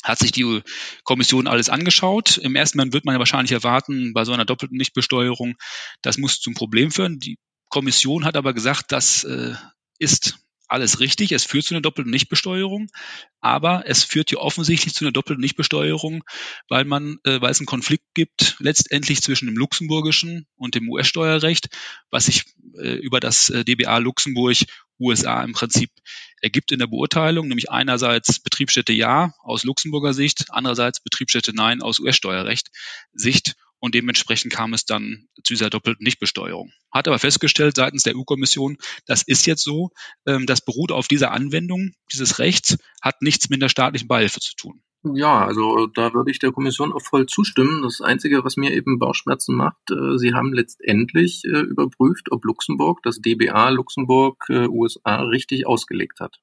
Hat 0.03 0.19
sich 0.19 0.31
die 0.31 0.61
Kommission 1.03 1.47
alles 1.47 1.69
angeschaut. 1.69 2.37
Im 2.37 2.55
ersten 2.55 2.77
Moment 2.77 2.93
wird 2.93 3.05
man 3.05 3.13
ja 3.13 3.19
wahrscheinlich 3.19 3.51
erwarten, 3.51 4.13
bei 4.13 4.25
so 4.25 4.33
einer 4.33 4.45
doppelten 4.45 4.77
Nichtbesteuerung, 4.77 5.55
das 6.01 6.17
muss 6.17 6.39
zum 6.39 6.53
Problem 6.53 6.91
führen. 6.91 7.19
Die 7.19 7.37
Kommission 7.69 8.25
hat 8.25 8.35
aber 8.35 8.53
gesagt, 8.53 8.91
das 8.91 9.23
äh, 9.23 9.53
ist 9.99 10.39
alles 10.71 10.99
richtig, 10.99 11.31
es 11.33 11.43
führt 11.43 11.65
zu 11.65 11.73
einer 11.73 11.81
doppelten 11.81 12.11
Nichtbesteuerung, 12.11 12.89
aber 13.41 13.83
es 13.87 14.03
führt 14.03 14.29
hier 14.29 14.39
offensichtlich 14.39 14.93
zu 14.93 15.03
einer 15.03 15.11
doppelten 15.11 15.41
Nichtbesteuerung, 15.41 16.23
weil 16.69 16.85
man, 16.85 17.17
äh, 17.25 17.41
weil 17.41 17.51
es 17.51 17.59
einen 17.59 17.65
Konflikt 17.65 18.05
gibt, 18.13 18.55
letztendlich 18.59 19.21
zwischen 19.21 19.47
dem 19.47 19.57
luxemburgischen 19.57 20.47
und 20.55 20.75
dem 20.75 20.89
US-Steuerrecht, 20.89 21.69
was 22.09 22.25
sich 22.25 22.45
äh, 22.77 22.93
über 22.93 23.19
das 23.19 23.49
äh, 23.49 23.65
DBA 23.65 23.97
Luxemburg 23.97 24.57
USA 24.97 25.43
im 25.43 25.53
Prinzip 25.53 25.91
ergibt 26.41 26.71
in 26.71 26.79
der 26.79 26.87
Beurteilung, 26.87 27.47
nämlich 27.47 27.69
einerseits 27.69 28.39
Betriebsstätte 28.39 28.93
ja 28.93 29.33
aus 29.41 29.63
Luxemburger 29.63 30.13
Sicht, 30.13 30.45
andererseits 30.49 31.01
Betriebsstätte 31.01 31.53
nein 31.53 31.81
aus 31.81 31.99
US-Steuerrecht 31.99 32.69
Sicht 33.11 33.55
und 33.81 33.95
dementsprechend 33.95 34.53
kam 34.53 34.73
es 34.73 34.85
dann 34.85 35.27
zu 35.43 35.53
dieser 35.53 35.69
doppelten 35.69 36.03
Nichtbesteuerung. 36.03 36.71
Hat 36.91 37.07
aber 37.07 37.19
festgestellt 37.19 37.75
seitens 37.75 38.03
der 38.03 38.15
EU-Kommission, 38.15 38.77
das 39.07 39.23
ist 39.23 39.45
jetzt 39.47 39.63
so, 39.63 39.89
ähm, 40.25 40.45
das 40.45 40.63
beruht 40.63 40.91
auf 40.91 41.07
dieser 41.07 41.31
Anwendung 41.31 41.93
dieses 42.13 42.39
Rechts, 42.39 42.77
hat 43.01 43.21
nichts 43.21 43.49
mit 43.49 43.61
der 43.61 43.69
staatlichen 43.69 44.07
Beihilfe 44.07 44.39
zu 44.39 44.55
tun. 44.55 44.83
Ja, 45.03 45.43
also 45.43 45.87
da 45.87 46.13
würde 46.13 46.29
ich 46.29 46.37
der 46.37 46.51
Kommission 46.51 46.93
auch 46.93 47.01
voll 47.01 47.25
zustimmen. 47.25 47.81
Das 47.81 48.01
Einzige, 48.01 48.43
was 48.43 48.55
mir 48.55 48.71
eben 48.71 48.99
Bauchschmerzen 48.99 49.55
macht, 49.55 49.89
äh, 49.89 50.19
sie 50.19 50.35
haben 50.35 50.53
letztendlich 50.53 51.41
äh, 51.45 51.61
überprüft, 51.61 52.31
ob 52.31 52.45
Luxemburg, 52.45 53.01
das 53.01 53.19
DBA 53.19 53.69
Luxemburg 53.69 54.45
äh, 54.49 54.67
USA 54.67 55.23
richtig 55.23 55.65
ausgelegt 55.65 56.19
hat. 56.19 56.39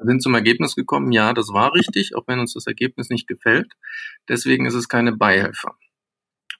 Wir 0.00 0.06
sind 0.06 0.22
zum 0.22 0.34
Ergebnis 0.34 0.74
gekommen, 0.74 1.12
ja, 1.12 1.34
das 1.34 1.52
war 1.52 1.74
richtig, 1.74 2.16
auch 2.16 2.26
wenn 2.26 2.40
uns 2.40 2.54
das 2.54 2.66
Ergebnis 2.66 3.10
nicht 3.10 3.28
gefällt. 3.28 3.74
Deswegen 4.28 4.64
ist 4.64 4.74
es 4.74 4.88
keine 4.88 5.12
Beihilfe. 5.12 5.72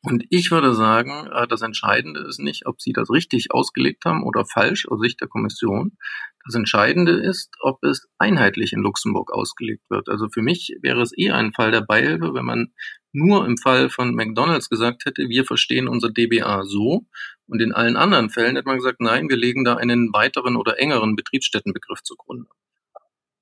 Und 0.05 0.25
ich 0.31 0.51
würde 0.51 0.75
sagen, 0.75 1.29
äh, 1.33 1.47
das 1.47 1.63
Entscheidende 1.63 2.21
ist 2.21 2.41
nicht, 2.41 2.67
ob 2.67 2.81
Sie 2.81 2.93
das 2.93 3.09
richtig 3.11 3.53
ausgelegt 3.53 4.05
haben 4.05 4.25
oder 4.25 4.45
falsch 4.45 4.87
aus 4.89 5.01
Sicht 5.01 5.21
der 5.21 5.29
Kommission. 5.29 5.97
Das 6.45 6.57
Entscheidende 6.57 7.13
ist, 7.13 7.55
ob 7.61 7.85
es 7.85 8.09
einheitlich 8.19 8.73
in 8.73 8.81
Luxemburg 8.81 9.33
ausgelegt 9.33 9.85
wird. 9.91 10.09
Also 10.09 10.29
für 10.29 10.43
mich 10.43 10.75
wäre 10.83 11.03
es 11.03 11.13
eher 11.17 11.37
ein 11.37 11.53
Fall 11.53 11.71
der 11.71 11.83
Beihilfe, 11.83 12.35
wenn 12.35 12.45
man 12.45 12.73
nur 13.13 13.47
im 13.47 13.57
Fall 13.59 13.91
von 13.91 14.15
McDonald's 14.15 14.69
gesagt 14.69 15.05
hätte, 15.05 15.29
wir 15.29 15.45
verstehen 15.45 15.87
unser 15.87 16.11
DBA 16.11 16.65
so. 16.65 17.07
Und 17.47 17.61
in 17.63 17.73
allen 17.73 17.97
anderen 17.97 18.31
Fällen 18.31 18.57
hätte 18.57 18.67
man 18.67 18.79
gesagt, 18.79 19.01
nein, 19.01 19.29
wir 19.29 19.37
legen 19.37 19.65
da 19.65 19.77
einen 19.77 20.13
weiteren 20.13 20.57
oder 20.57 20.81
engeren 20.81 21.15
Betriebsstättenbegriff 21.15 22.03
zugrunde. 22.03 22.49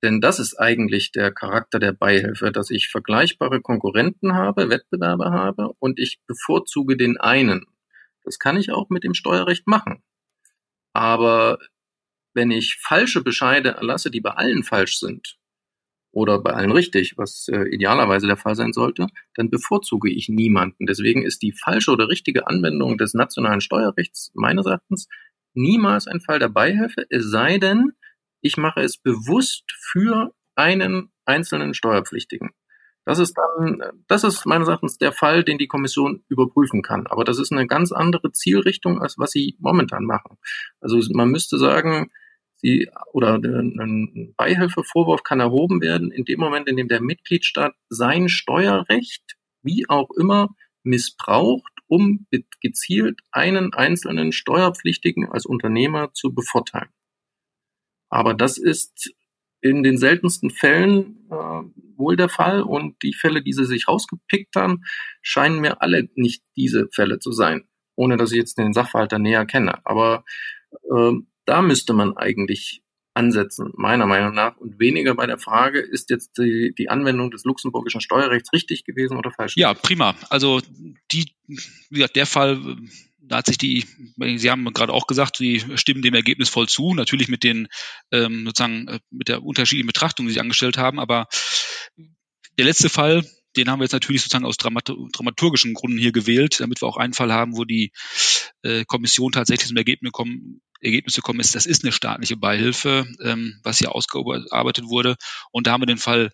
Denn 0.03 0.19
das 0.19 0.39
ist 0.39 0.55
eigentlich 0.55 1.11
der 1.11 1.31
Charakter 1.31 1.79
der 1.79 1.91
Beihilfe, 1.91 2.51
dass 2.51 2.71
ich 2.71 2.89
vergleichbare 2.89 3.61
Konkurrenten 3.61 4.33
habe, 4.33 4.69
Wettbewerber 4.69 5.31
habe 5.31 5.73
und 5.79 5.99
ich 5.99 6.19
bevorzuge 6.25 6.97
den 6.97 7.17
einen. 7.17 7.65
Das 8.23 8.39
kann 8.39 8.57
ich 8.57 8.71
auch 8.71 8.89
mit 8.89 9.03
dem 9.03 9.13
Steuerrecht 9.13 9.67
machen. 9.67 10.03
Aber 10.93 11.59
wenn 12.33 12.51
ich 12.51 12.77
falsche 12.81 13.21
Bescheide 13.21 13.69
erlasse, 13.69 14.09
die 14.09 14.21
bei 14.21 14.31
allen 14.31 14.63
falsch 14.63 14.99
sind, 14.99 15.37
oder 16.11 16.39
bei 16.39 16.51
allen 16.51 16.71
richtig, 16.71 17.17
was 17.17 17.47
äh, 17.47 17.63
idealerweise 17.69 18.27
der 18.27 18.37
Fall 18.37 18.55
sein 18.55 18.73
sollte, 18.73 19.07
dann 19.35 19.49
bevorzuge 19.49 20.11
ich 20.11 20.29
niemanden. 20.29 20.85
Deswegen 20.85 21.23
ist 21.23 21.41
die 21.41 21.53
falsche 21.53 21.91
oder 21.91 22.09
richtige 22.09 22.47
Anwendung 22.47 22.97
des 22.97 23.13
nationalen 23.13 23.61
Steuerrechts 23.61 24.31
meines 24.33 24.65
Erachtens 24.65 25.07
niemals 25.53 26.07
ein 26.07 26.21
Fall 26.21 26.39
der 26.39 26.49
Beihilfe, 26.49 27.05
es 27.09 27.29
sei 27.29 27.57
denn, 27.57 27.93
ich 28.41 28.57
mache 28.57 28.81
es 28.81 28.97
bewusst 28.97 29.63
für 29.91 30.33
einen 30.55 31.11
einzelnen 31.25 31.73
Steuerpflichtigen. 31.73 32.51
Das 33.05 33.17
ist 33.17 33.35
dann, 33.35 33.81
das 34.07 34.23
ist 34.23 34.45
meines 34.45 34.67
Erachtens 34.67 34.97
der 34.97 35.11
Fall, 35.11 35.43
den 35.43 35.57
die 35.57 35.67
Kommission 35.67 36.23
überprüfen 36.29 36.83
kann. 36.83 37.07
Aber 37.07 37.23
das 37.23 37.39
ist 37.39 37.51
eine 37.51 37.65
ganz 37.65 37.91
andere 37.91 38.31
Zielrichtung, 38.31 39.01
als 39.01 39.17
was 39.17 39.31
sie 39.31 39.55
momentan 39.59 40.05
machen. 40.05 40.37
Also 40.79 40.99
man 41.13 41.29
müsste 41.29 41.57
sagen, 41.57 42.11
sie, 42.57 42.89
oder 43.11 43.35
ein 43.35 44.33
Beihilfevorwurf 44.37 45.23
kann 45.23 45.39
erhoben 45.39 45.81
werden 45.81 46.11
in 46.11 46.25
dem 46.25 46.39
Moment, 46.39 46.69
in 46.69 46.77
dem 46.77 46.87
der 46.87 47.01
Mitgliedstaat 47.01 47.73
sein 47.89 48.29
Steuerrecht, 48.29 49.35
wie 49.63 49.89
auch 49.89 50.11
immer, 50.11 50.49
missbraucht, 50.83 51.73
um 51.87 52.27
gezielt 52.61 53.19
einen 53.31 53.73
einzelnen 53.73 54.31
Steuerpflichtigen 54.31 55.27
als 55.29 55.45
Unternehmer 55.45 56.13
zu 56.13 56.33
bevorteilen. 56.33 56.89
Aber 58.11 58.35
das 58.35 58.57
ist 58.57 59.11
in 59.61 59.83
den 59.83 59.97
seltensten 59.97 60.51
Fällen 60.51 61.27
äh, 61.31 61.97
wohl 61.97 62.15
der 62.15 62.29
Fall 62.29 62.61
und 62.61 63.01
die 63.03 63.13
Fälle, 63.13 63.41
die 63.41 63.53
sie 63.53 63.65
sich 63.65 63.87
rausgepickt 63.87 64.55
haben, 64.55 64.83
scheinen 65.21 65.59
mir 65.59 65.81
alle 65.81 66.09
nicht 66.15 66.43
diese 66.55 66.89
Fälle 66.91 67.19
zu 67.19 67.31
sein, 67.31 67.63
ohne 67.95 68.17
dass 68.17 68.31
ich 68.31 68.37
jetzt 68.37 68.57
den 68.57 68.73
Sachverhalt 68.73 69.11
da 69.11 69.19
näher 69.19 69.45
kenne. 69.45 69.85
Aber 69.85 70.25
äh, 70.71 71.13
da 71.45 71.61
müsste 71.61 71.93
man 71.93 72.17
eigentlich 72.17 72.83
ansetzen, 73.13 73.71
meiner 73.75 74.05
Meinung 74.05 74.33
nach, 74.33 74.57
und 74.57 74.79
weniger 74.79 75.15
bei 75.15 75.27
der 75.27 75.37
Frage, 75.37 75.79
ist 75.79 76.09
jetzt 76.09 76.37
die, 76.37 76.73
die 76.77 76.89
Anwendung 76.89 77.29
des 77.29 77.43
luxemburgischen 77.43 78.01
Steuerrechts 78.01 78.53
richtig 78.53 78.85
gewesen 78.85 79.17
oder 79.17 79.31
falsch? 79.31 79.55
Ja, 79.57 79.73
prima. 79.73 80.15
Also 80.29 80.61
die, 81.11 81.31
wie 81.47 81.95
gesagt, 81.95 82.15
der 82.15 82.25
Fall, 82.25 82.77
da 83.31 83.37
hat 83.37 83.45
sich 83.45 83.57
die, 83.57 83.85
Sie 84.35 84.51
haben 84.51 84.65
gerade 84.73 84.91
auch 84.91 85.07
gesagt, 85.07 85.37
Sie 85.37 85.63
stimmen 85.75 86.01
dem 86.01 86.13
Ergebnis 86.13 86.49
voll 86.49 86.67
zu, 86.67 86.93
natürlich 86.93 87.29
mit 87.29 87.45
den 87.45 87.69
ähm, 88.11 88.45
sozusagen 88.45 88.89
äh, 88.89 88.99
mit 89.09 89.29
der 89.29 89.41
unterschiedlichen 89.41 89.87
Betrachtung, 89.87 90.27
die 90.27 90.33
Sie 90.33 90.41
angestellt 90.41 90.77
haben, 90.77 90.99
aber 90.99 91.27
der 92.57 92.65
letzte 92.65 92.89
Fall, 92.89 93.25
den 93.55 93.69
haben 93.69 93.79
wir 93.79 93.85
jetzt 93.85 93.93
natürlich 93.93 94.21
sozusagen 94.21 94.43
aus 94.43 94.57
dramaturgischen 94.57 95.73
Gründen 95.73 95.97
hier 95.97 96.11
gewählt, 96.11 96.59
damit 96.59 96.81
wir 96.81 96.89
auch 96.89 96.97
einen 96.97 97.13
Fall 97.13 97.31
haben, 97.31 97.55
wo 97.55 97.63
die 97.63 97.93
äh, 98.63 98.83
Kommission 98.83 99.31
tatsächlich 99.31 99.69
zum 99.69 99.77
Ergebnis 99.77 100.11
kommen, 100.11 100.61
Ergebnis 100.81 101.15
gekommen 101.15 101.39
ist, 101.39 101.55
das 101.55 101.65
ist 101.65 101.85
eine 101.85 101.93
staatliche 101.93 102.35
Beihilfe, 102.35 103.07
ähm, 103.23 103.61
was 103.63 103.77
hier 103.77 103.95
ausgearbeitet 103.95 104.87
wurde. 104.87 105.15
Und 105.51 105.67
da 105.67 105.71
haben 105.71 105.81
wir 105.83 105.85
den 105.87 105.97
Fall 105.97 106.33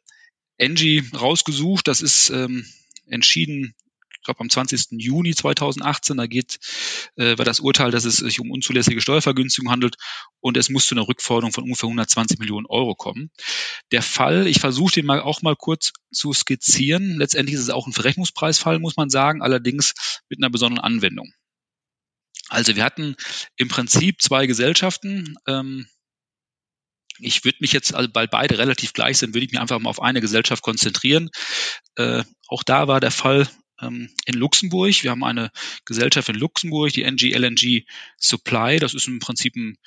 Engie 0.58 1.04
rausgesucht. 1.14 1.88
Das 1.88 2.02
ist 2.02 2.32
ähm, 2.32 2.66
entschieden, 3.06 3.76
glaube 4.28 4.42
am 4.42 4.50
20. 4.50 5.00
Juni 5.02 5.34
2018. 5.34 6.18
Da 6.18 6.28
geht 6.28 6.60
äh, 7.16 7.38
war 7.38 7.46
das 7.46 7.60
Urteil, 7.60 7.92
dass 7.92 8.06
es 8.06 8.18
sich 8.18 8.40
um 8.40 8.52
unzulässige 8.52 9.02
Steuervergünstigung 9.02 9.72
handelt 9.72 9.96
und 10.40 10.58
es 10.58 10.70
muss 10.70 10.86
zu 10.86 10.96
einer 10.96 11.08
Rückforderung 11.08 11.52
von 11.52 11.64
ungefähr 11.64 11.88
120 11.88 12.40
Millionen 12.40 12.68
Euro 12.68 12.96
kommen. 12.96 13.32
Der 13.92 14.02
Fall, 14.02 14.48
ich 14.48 14.60
versuche 14.60 14.94
den 14.94 15.06
mal 15.06 15.22
auch 15.22 15.42
mal 15.42 15.56
kurz 15.56 15.94
zu 16.12 16.34
skizzieren. 16.34 17.18
Letztendlich 17.18 17.56
ist 17.56 17.64
es 17.64 17.70
auch 17.70 17.88
ein 17.88 17.94
Verrechnungspreisfall, 17.94 18.80
muss 18.80 18.98
man 18.98 19.10
sagen, 19.10 19.42
allerdings 19.42 19.94
mit 20.30 20.40
einer 20.40 20.50
besonderen 20.50 20.84
Anwendung. 20.84 21.32
Also 22.50 22.76
wir 22.76 22.84
hatten 22.84 23.16
im 23.56 23.68
Prinzip 23.68 24.22
zwei 24.22 24.48
Gesellschaften. 24.48 25.36
Ähm, 25.48 25.88
ich 27.20 27.44
würde 27.44 27.58
mich 27.62 27.74
jetzt, 27.74 27.94
also 27.94 28.10
weil 28.14 28.28
beide 28.28 28.58
relativ 28.58 28.94
gleich 28.94 29.18
sind, 29.18 29.34
würde 29.34 29.46
ich 29.46 29.52
mich 29.52 29.60
einfach 29.60 29.80
mal 29.80 29.90
auf 29.90 30.02
eine 30.02 30.22
Gesellschaft 30.22 30.62
konzentrieren. 30.62 31.30
Äh, 31.96 32.24
auch 32.48 32.64
da 32.64 32.88
war 32.88 33.00
der 33.00 33.12
Fall 33.12 33.48
ähm, 33.82 34.10
in 34.26 34.36
Luxemburg. 34.36 35.04
Wir 35.04 35.12
haben 35.12 35.24
eine 35.24 35.52
Gesellschaft 35.86 36.30
in 36.30 36.36
Luxemburg, 36.36 36.94
die 36.94 37.04
NG 37.04 37.34
LNG 37.34 37.86
Supply. 38.18 38.80
Das 38.80 38.94
ist 38.94 39.08
im 39.08 39.20
Prinzip 39.20 39.56
ein, 39.56 39.78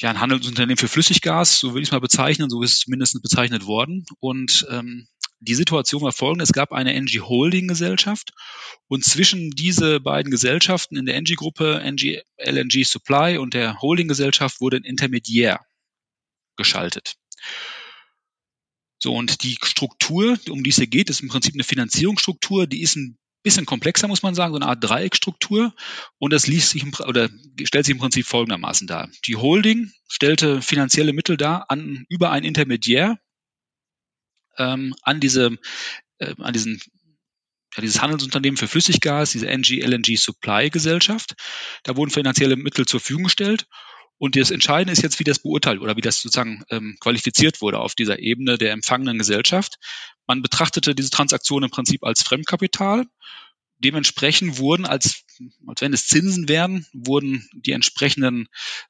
ja, 0.00 0.10
ein 0.10 0.20
Handelsunternehmen 0.20 0.76
für 0.76 0.88
Flüssiggas, 0.88 1.58
so 1.58 1.70
würde 1.70 1.82
ich 1.82 1.88
es 1.88 1.92
mal 1.92 2.00
bezeichnen, 2.00 2.50
so 2.50 2.62
ist 2.62 2.72
es 2.72 2.78
zumindest 2.80 3.20
bezeichnet 3.22 3.66
worden. 3.66 4.04
Und 4.20 4.66
ähm, 4.70 5.06
die 5.40 5.54
Situation 5.54 6.02
war 6.02 6.12
folgende. 6.12 6.44
Es 6.44 6.52
gab 6.52 6.72
eine 6.72 6.94
NG 6.94 7.20
Holding 7.20 7.68
Gesellschaft 7.68 8.32
und 8.88 9.04
zwischen 9.04 9.50
diese 9.50 10.00
beiden 10.00 10.30
Gesellschaften 10.30 10.96
in 10.96 11.06
der 11.06 11.16
NG 11.16 11.34
Gruppe, 11.34 11.80
NG 11.80 12.22
LNG 12.38 12.84
Supply 12.84 13.38
und 13.38 13.54
der 13.54 13.80
Holding 13.80 14.08
Gesellschaft 14.08 14.60
wurde 14.60 14.78
ein 14.78 14.84
Intermediär 14.84 15.60
geschaltet. 16.56 17.16
So, 19.04 19.12
und 19.12 19.42
die 19.42 19.58
Struktur, 19.62 20.38
um 20.48 20.62
die 20.62 20.70
es 20.70 20.76
hier 20.76 20.86
geht, 20.86 21.10
ist 21.10 21.20
im 21.20 21.28
Prinzip 21.28 21.52
eine 21.52 21.62
Finanzierungsstruktur, 21.62 22.66
die 22.66 22.80
ist 22.80 22.96
ein 22.96 23.18
bisschen 23.42 23.66
komplexer, 23.66 24.08
muss 24.08 24.22
man 24.22 24.34
sagen, 24.34 24.54
so 24.54 24.58
eine 24.58 24.66
Art 24.66 24.82
Dreieckstruktur. 24.82 25.74
Und 26.16 26.32
das 26.32 26.46
liest 26.46 26.70
sich 26.70 26.84
im, 26.84 26.94
oder 27.06 27.28
stellt 27.64 27.84
sich 27.84 27.92
im 27.92 27.98
Prinzip 27.98 28.24
folgendermaßen 28.24 28.86
dar. 28.86 29.10
Die 29.26 29.36
Holding 29.36 29.92
stellte 30.08 30.62
finanzielle 30.62 31.12
Mittel 31.12 31.36
dar 31.36 31.70
an, 31.70 32.06
über 32.08 32.30
ein 32.30 32.44
Intermediär, 32.44 33.18
ähm, 34.56 34.94
an 35.02 35.20
diese, 35.20 35.58
äh, 36.16 36.34
an 36.38 36.54
diesen 36.54 36.80
ja, 37.76 37.82
dieses 37.82 38.00
Handelsunternehmen 38.00 38.56
für 38.56 38.68
Flüssiggas, 38.68 39.32
diese 39.32 39.48
NG 39.48 39.82
LNG 39.82 40.16
Supply 40.16 40.70
Gesellschaft. 40.70 41.34
Da 41.82 41.94
wurden 41.94 42.10
finanzielle 42.10 42.56
Mittel 42.56 42.86
zur 42.86 43.00
Verfügung 43.00 43.24
gestellt. 43.24 43.66
Und 44.18 44.36
das 44.36 44.50
Entscheidende 44.50 44.92
ist 44.92 45.02
jetzt, 45.02 45.18
wie 45.18 45.24
das 45.24 45.40
beurteilt 45.40 45.80
oder 45.80 45.96
wie 45.96 46.00
das 46.00 46.20
sozusagen 46.20 46.64
ähm, 46.70 46.96
qualifiziert 47.00 47.60
wurde 47.60 47.80
auf 47.80 47.94
dieser 47.94 48.20
Ebene 48.20 48.58
der 48.58 48.72
empfangenen 48.72 49.18
Gesellschaft. 49.18 49.76
Man 50.26 50.40
betrachtete 50.40 50.94
diese 50.94 51.10
Transaktion 51.10 51.64
im 51.64 51.70
Prinzip 51.70 52.04
als 52.04 52.22
Fremdkapital 52.22 53.04
Dementsprechend 53.84 54.58
wurden, 54.58 54.86
als, 54.86 55.24
als 55.66 55.80
wenn 55.82 55.92
es 55.92 56.06
Zinsen 56.06 56.48
wären, 56.48 56.86
wurden 56.94 57.48
die 57.52 57.72
entsprechenden 57.72 58.48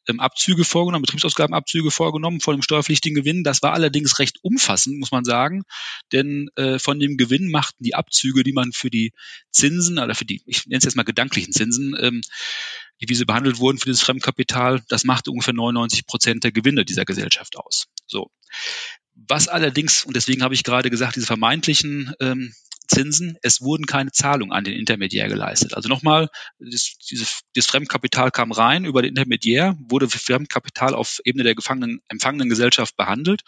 ähm, 0.08 0.20
Abzüge 0.20 0.64
vorgenommen, 0.64 1.02
Betriebsausgabenabzüge 1.02 1.90
vorgenommen 1.90 2.40
von 2.40 2.56
dem 2.56 2.62
steuerpflichtigen 2.62 3.16
Gewinn. 3.16 3.42
Das 3.42 3.60
war 3.62 3.72
allerdings 3.72 4.20
recht 4.20 4.38
umfassend, 4.42 5.00
muss 5.00 5.10
man 5.10 5.24
sagen, 5.24 5.64
denn 6.12 6.48
äh, 6.54 6.78
von 6.78 7.00
dem 7.00 7.16
Gewinn 7.16 7.50
machten 7.50 7.82
die 7.82 7.96
Abzüge, 7.96 8.44
die 8.44 8.52
man 8.52 8.72
für 8.72 8.88
die 8.88 9.12
Zinsen 9.50 9.98
oder 9.98 10.14
für 10.14 10.24
die, 10.24 10.42
ich 10.46 10.66
nenne 10.66 10.78
es 10.78 10.84
jetzt 10.84 10.96
mal 10.96 11.02
gedanklichen 11.02 11.52
Zinsen, 11.52 11.96
ähm, 11.98 12.20
wie 13.00 13.14
sie 13.14 13.24
behandelt 13.24 13.58
wurden 13.58 13.78
für 13.78 13.86
dieses 13.86 14.02
Fremdkapital, 14.02 14.82
das 14.88 15.04
machte 15.04 15.30
ungefähr 15.30 15.54
99 15.54 16.06
Prozent 16.06 16.44
der 16.44 16.52
Gewinne 16.52 16.84
dieser 16.84 17.04
Gesellschaft 17.04 17.56
aus. 17.56 17.88
So. 18.06 18.30
Was 19.14 19.48
allerdings, 19.48 20.04
und 20.04 20.16
deswegen 20.16 20.42
habe 20.42 20.54
ich 20.54 20.64
gerade 20.64 20.90
gesagt, 20.90 21.16
diese 21.16 21.26
vermeintlichen 21.26 22.14
ähm, 22.20 22.54
Zinsen, 22.88 23.36
es 23.42 23.60
wurden 23.60 23.86
keine 23.86 24.12
Zahlungen 24.12 24.52
an 24.52 24.64
den 24.64 24.74
Intermediär 24.74 25.28
geleistet. 25.28 25.74
Also 25.74 25.88
nochmal, 25.88 26.28
das, 26.58 26.96
dieses, 27.10 27.40
das 27.54 27.66
Fremdkapital 27.66 28.30
kam 28.30 28.52
rein 28.52 28.84
über 28.84 29.02
den 29.02 29.10
Intermediär, 29.10 29.76
wurde 29.78 30.08
Fremdkapital 30.08 30.94
auf 30.94 31.20
Ebene 31.24 31.44
der 31.44 31.54
gefangenen, 31.54 32.00
empfangenen 32.08 32.48
Gesellschaft 32.48 32.96
behandelt. 32.96 33.42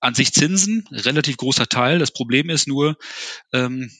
An 0.00 0.14
sich 0.14 0.32
Zinsen, 0.32 0.86
relativ 0.90 1.36
großer 1.36 1.66
Teil. 1.66 1.98
Das 1.98 2.12
Problem 2.12 2.50
ist 2.50 2.68
nur, 2.68 2.96
ähm, 3.52 3.90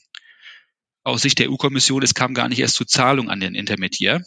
aus 1.03 1.21
Sicht 1.21 1.39
der 1.39 1.51
EU-Kommission, 1.51 2.03
es 2.03 2.15
kam 2.15 2.33
gar 2.33 2.49
nicht 2.49 2.59
erst 2.59 2.75
zu 2.75 2.83
Zahlung 2.83 3.29
an 3.29 3.39
den 3.39 3.55
Intermediär 3.55 4.25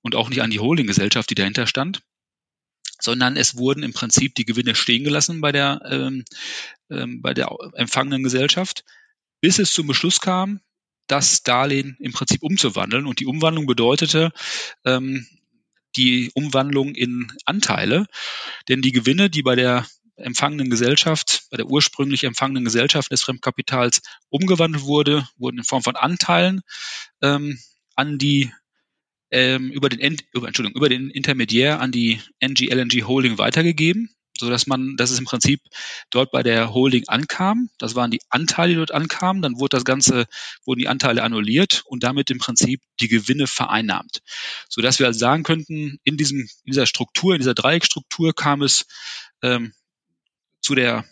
und 0.00 0.14
auch 0.14 0.28
nicht 0.28 0.42
an 0.42 0.50
die 0.50 0.60
Holdinggesellschaft, 0.60 1.28
die 1.28 1.34
dahinter 1.34 1.66
stand, 1.66 2.02
sondern 3.00 3.36
es 3.36 3.56
wurden 3.56 3.82
im 3.82 3.92
Prinzip 3.92 4.34
die 4.36 4.44
Gewinne 4.44 4.76
stehen 4.76 5.02
gelassen 5.02 5.40
bei 5.40 5.50
der, 5.50 5.82
ähm, 5.90 6.24
ähm, 6.88 7.20
bei 7.20 7.34
der 7.34 7.50
empfangenen 7.74 8.22
Gesellschaft 8.22 8.84
bis 9.44 9.58
es 9.58 9.74
zum 9.74 9.86
Beschluss 9.86 10.22
kam, 10.22 10.62
das 11.06 11.42
Darlehen 11.42 11.98
im 12.00 12.12
Prinzip 12.14 12.42
umzuwandeln. 12.42 13.04
Und 13.04 13.20
die 13.20 13.26
Umwandlung 13.26 13.66
bedeutete 13.66 14.32
ähm, 14.86 15.26
die 15.96 16.30
Umwandlung 16.32 16.94
in 16.94 17.30
Anteile, 17.44 18.06
denn 18.70 18.80
die 18.80 18.92
Gewinne, 18.92 19.28
die 19.28 19.42
bei 19.42 19.54
der 19.54 19.86
empfangenen 20.16 20.70
Gesellschaft, 20.70 21.42
bei 21.50 21.58
der 21.58 21.66
ursprünglich 21.66 22.24
empfangenen 22.24 22.64
Gesellschaft 22.64 23.12
des 23.12 23.22
Fremdkapitals 23.22 24.00
umgewandelt 24.30 24.84
wurde, 24.84 25.28
wurden 25.36 25.58
in 25.58 25.64
Form 25.64 25.82
von 25.82 25.96
Anteilen 25.96 26.62
ähm, 27.20 27.58
an 27.96 28.16
die 28.16 28.50
ähm, 29.30 29.70
über 29.72 29.90
den 29.90 30.00
Entschuldigung, 30.00 30.74
über 30.74 30.88
den 30.88 31.10
Intermediär 31.10 31.82
an 31.82 31.92
die 31.92 32.18
NG 32.40 32.72
LNG 32.72 33.02
Holding 33.06 33.36
weitergegeben 33.36 34.08
so 34.38 34.50
dass 34.50 34.66
man, 34.66 34.96
dass 34.96 35.10
es 35.10 35.18
im 35.18 35.24
Prinzip 35.24 35.60
dort 36.10 36.30
bei 36.32 36.42
der 36.42 36.74
Holding 36.74 37.04
ankam. 37.08 37.70
Das 37.78 37.94
waren 37.94 38.10
die 38.10 38.20
Anteile, 38.30 38.72
die 38.72 38.78
dort 38.78 38.92
ankamen. 38.92 39.42
Dann 39.42 39.58
wurde 39.58 39.76
das 39.76 39.84
Ganze, 39.84 40.26
wurden 40.64 40.80
die 40.80 40.88
Anteile 40.88 41.22
annulliert 41.22 41.82
und 41.86 42.02
damit 42.02 42.30
im 42.30 42.38
Prinzip 42.38 42.82
die 43.00 43.08
Gewinne 43.08 43.46
vereinnahmt. 43.46 44.22
So 44.68 44.82
dass 44.82 44.98
wir 44.98 45.06
also 45.06 45.18
sagen 45.18 45.44
könnten, 45.44 45.98
in 46.04 46.16
diesem, 46.16 46.40
in 46.40 46.72
dieser 46.72 46.86
Struktur, 46.86 47.34
in 47.34 47.40
dieser 47.40 47.54
Dreieckstruktur 47.54 48.34
kam 48.34 48.62
es 48.62 48.86
ähm, 49.42 49.72
zu 50.60 50.74
der 50.74 51.04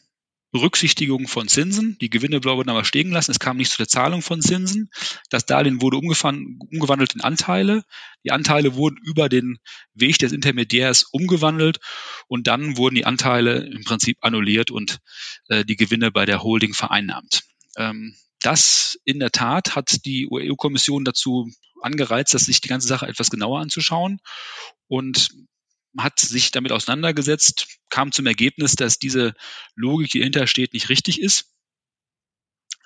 Berücksichtigung 0.52 1.28
von 1.28 1.48
Zinsen. 1.48 1.96
Die 2.00 2.10
Gewinne 2.10 2.44
wurden 2.44 2.68
aber 2.68 2.84
stehen 2.84 3.10
lassen. 3.10 3.30
Es 3.30 3.38
kam 3.38 3.56
nicht 3.56 3.70
zu 3.70 3.78
der 3.78 3.88
Zahlung 3.88 4.20
von 4.20 4.42
Zinsen. 4.42 4.90
Das 5.30 5.46
Darlehen 5.46 5.80
wurde 5.80 5.96
umgewandelt 5.96 7.14
in 7.14 7.22
Anteile. 7.22 7.84
Die 8.22 8.32
Anteile 8.32 8.74
wurden 8.74 8.98
über 9.02 9.30
den 9.30 9.58
Weg 9.94 10.18
des 10.18 10.32
Intermediärs 10.32 11.04
umgewandelt 11.04 11.80
und 12.28 12.46
dann 12.46 12.76
wurden 12.76 12.94
die 12.94 13.06
Anteile 13.06 13.64
im 13.64 13.82
Prinzip 13.84 14.18
annulliert 14.20 14.70
und 14.70 14.98
äh, 15.48 15.64
die 15.64 15.76
Gewinne 15.76 16.10
bei 16.10 16.26
der 16.26 16.42
Holding 16.42 16.74
vereinnahmt. 16.74 17.40
Ähm, 17.78 18.14
das 18.40 18.98
in 19.04 19.20
der 19.20 19.30
Tat 19.30 19.74
hat 19.74 20.04
die 20.04 20.28
EU-Kommission 20.30 21.04
dazu 21.04 21.50
angereizt, 21.80 22.34
dass 22.34 22.44
sich 22.44 22.60
die 22.60 22.68
ganze 22.68 22.88
Sache 22.88 23.06
etwas 23.06 23.30
genauer 23.30 23.60
anzuschauen. 23.60 24.18
Und 24.86 25.30
hat 25.98 26.20
sich 26.20 26.50
damit 26.52 26.72
auseinandergesetzt, 26.72 27.78
kam 27.90 28.12
zum 28.12 28.26
Ergebnis, 28.26 28.76
dass 28.76 28.98
diese 28.98 29.34
Logik, 29.74 30.10
die 30.10 30.20
dahinter 30.20 30.46
steht, 30.46 30.72
nicht 30.74 30.88
richtig 30.88 31.20
ist. 31.20 31.46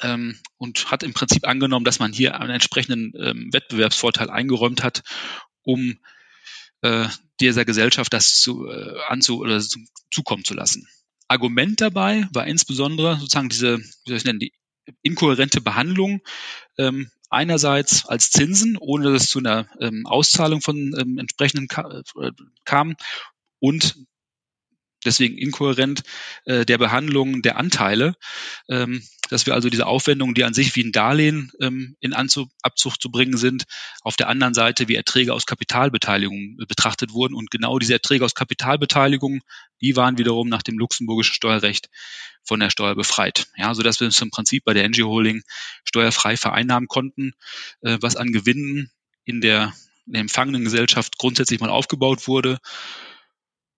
ähm, 0.00 0.38
und 0.58 0.90
hat 0.90 1.02
im 1.02 1.14
Prinzip 1.14 1.46
angenommen, 1.46 1.84
dass 1.84 1.98
man 1.98 2.12
hier 2.12 2.38
einen 2.40 2.50
entsprechenden 2.50 3.12
ähm, 3.18 3.48
Wettbewerbsvorteil 3.52 4.30
eingeräumt 4.30 4.82
hat, 4.82 5.02
um 5.62 5.98
äh, 6.82 7.08
dieser 7.40 7.64
Gesellschaft 7.64 8.12
das 8.12 8.40
zu, 8.40 8.68
äh, 8.68 8.98
anzu 9.08 9.40
oder 9.40 9.60
zu, 9.60 9.80
zukommen 10.10 10.44
zu 10.44 10.54
lassen. 10.54 10.88
Argument 11.28 11.80
dabei 11.80 12.28
war 12.32 12.46
insbesondere 12.46 13.18
sozusagen 13.18 13.48
diese, 13.48 13.78
wie 13.78 14.08
soll 14.08 14.16
ich 14.16 14.24
nennen, 14.24 14.38
die 14.38 14.52
inkohärente 15.02 15.60
Behandlung 15.60 16.20
ähm, 16.78 17.10
einerseits 17.30 18.06
als 18.06 18.30
Zinsen, 18.30 18.76
ohne 18.78 19.12
dass 19.12 19.24
es 19.24 19.30
zu 19.30 19.38
einer 19.38 19.66
ähm, 19.80 20.06
Auszahlung 20.06 20.60
von 20.60 20.94
ähm, 20.98 21.18
entsprechenden 21.18 21.68
ka 21.68 22.02
äh, 22.20 22.32
kam 22.64 22.96
und 23.58 23.96
deswegen 25.06 25.38
inkohärent 25.38 26.02
äh, 26.44 26.64
der 26.64 26.78
Behandlung 26.78 27.42
der 27.42 27.56
Anteile, 27.56 28.14
ähm, 28.68 29.02
dass 29.30 29.46
wir 29.46 29.54
also 29.54 29.70
diese 29.70 29.86
Aufwendungen, 29.86 30.34
die 30.34 30.44
an 30.44 30.54
sich 30.54 30.74
wie 30.76 30.84
ein 30.84 30.92
Darlehen 30.92 31.52
ähm, 31.60 31.96
in 32.00 32.12
Anzug, 32.12 32.50
Abzug 32.62 33.00
zu 33.00 33.10
bringen 33.10 33.36
sind, 33.36 33.64
auf 34.02 34.16
der 34.16 34.28
anderen 34.28 34.54
Seite 34.54 34.88
wie 34.88 34.94
Erträge 34.94 35.32
aus 35.34 35.46
Kapitalbeteiligung 35.46 36.58
äh, 36.60 36.66
betrachtet 36.66 37.12
wurden. 37.12 37.34
Und 37.34 37.50
genau 37.50 37.78
diese 37.78 37.94
Erträge 37.94 38.24
aus 38.24 38.34
Kapitalbeteiligung, 38.34 39.40
die 39.80 39.96
waren 39.96 40.18
wiederum 40.18 40.48
nach 40.48 40.62
dem 40.62 40.78
luxemburgischen 40.78 41.34
Steuerrecht 41.34 41.88
von 42.44 42.60
der 42.60 42.70
Steuer 42.70 42.94
befreit. 42.94 43.48
Ja, 43.56 43.74
so 43.74 43.82
dass 43.82 44.00
wir 44.00 44.06
uns 44.06 44.20
im 44.20 44.30
Prinzip 44.30 44.64
bei 44.64 44.74
der 44.74 44.84
NG 44.84 45.02
Holding 45.02 45.42
steuerfrei 45.84 46.36
vereinnahmen 46.36 46.88
konnten, 46.88 47.32
äh, 47.82 47.98
was 48.00 48.16
an 48.16 48.32
Gewinnen 48.32 48.90
in 49.24 49.40
der, 49.40 49.74
in 50.06 50.12
der 50.12 50.20
empfangenen 50.20 50.64
Gesellschaft 50.64 51.18
grundsätzlich 51.18 51.60
mal 51.60 51.70
aufgebaut 51.70 52.28
wurde. 52.28 52.58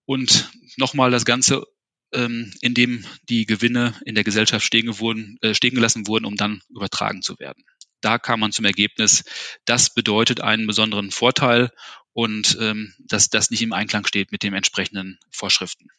Und 0.09 0.49
nochmal 0.77 1.11
das 1.11 1.23
Ganze, 1.23 1.67
ähm, 2.13 2.51
in 2.61 2.73
dem 2.73 3.05
die 3.29 3.45
Gewinne 3.45 3.93
in 4.05 4.15
der 4.15 4.23
Gesellschaft 4.23 4.65
stehen, 4.65 4.97
wurden, 4.97 5.37
äh, 5.41 5.53
stehen 5.53 5.75
gelassen 5.75 6.07
wurden, 6.07 6.25
um 6.25 6.35
dann 6.35 6.63
übertragen 6.69 7.21
zu 7.21 7.37
werden. 7.37 7.63
Da 8.01 8.17
kam 8.17 8.39
man 8.39 8.51
zum 8.51 8.65
Ergebnis, 8.65 9.23
das 9.65 9.93
bedeutet 9.93 10.41
einen 10.41 10.65
besonderen 10.65 11.11
Vorteil 11.11 11.69
und 12.11 12.57
ähm, 12.59 12.95
dass 12.97 13.29
das 13.29 13.51
nicht 13.51 13.61
im 13.61 13.71
Einklang 13.71 14.07
steht 14.07 14.31
mit 14.31 14.41
den 14.41 14.55
entsprechenden 14.55 15.19
Vorschriften. 15.29 15.89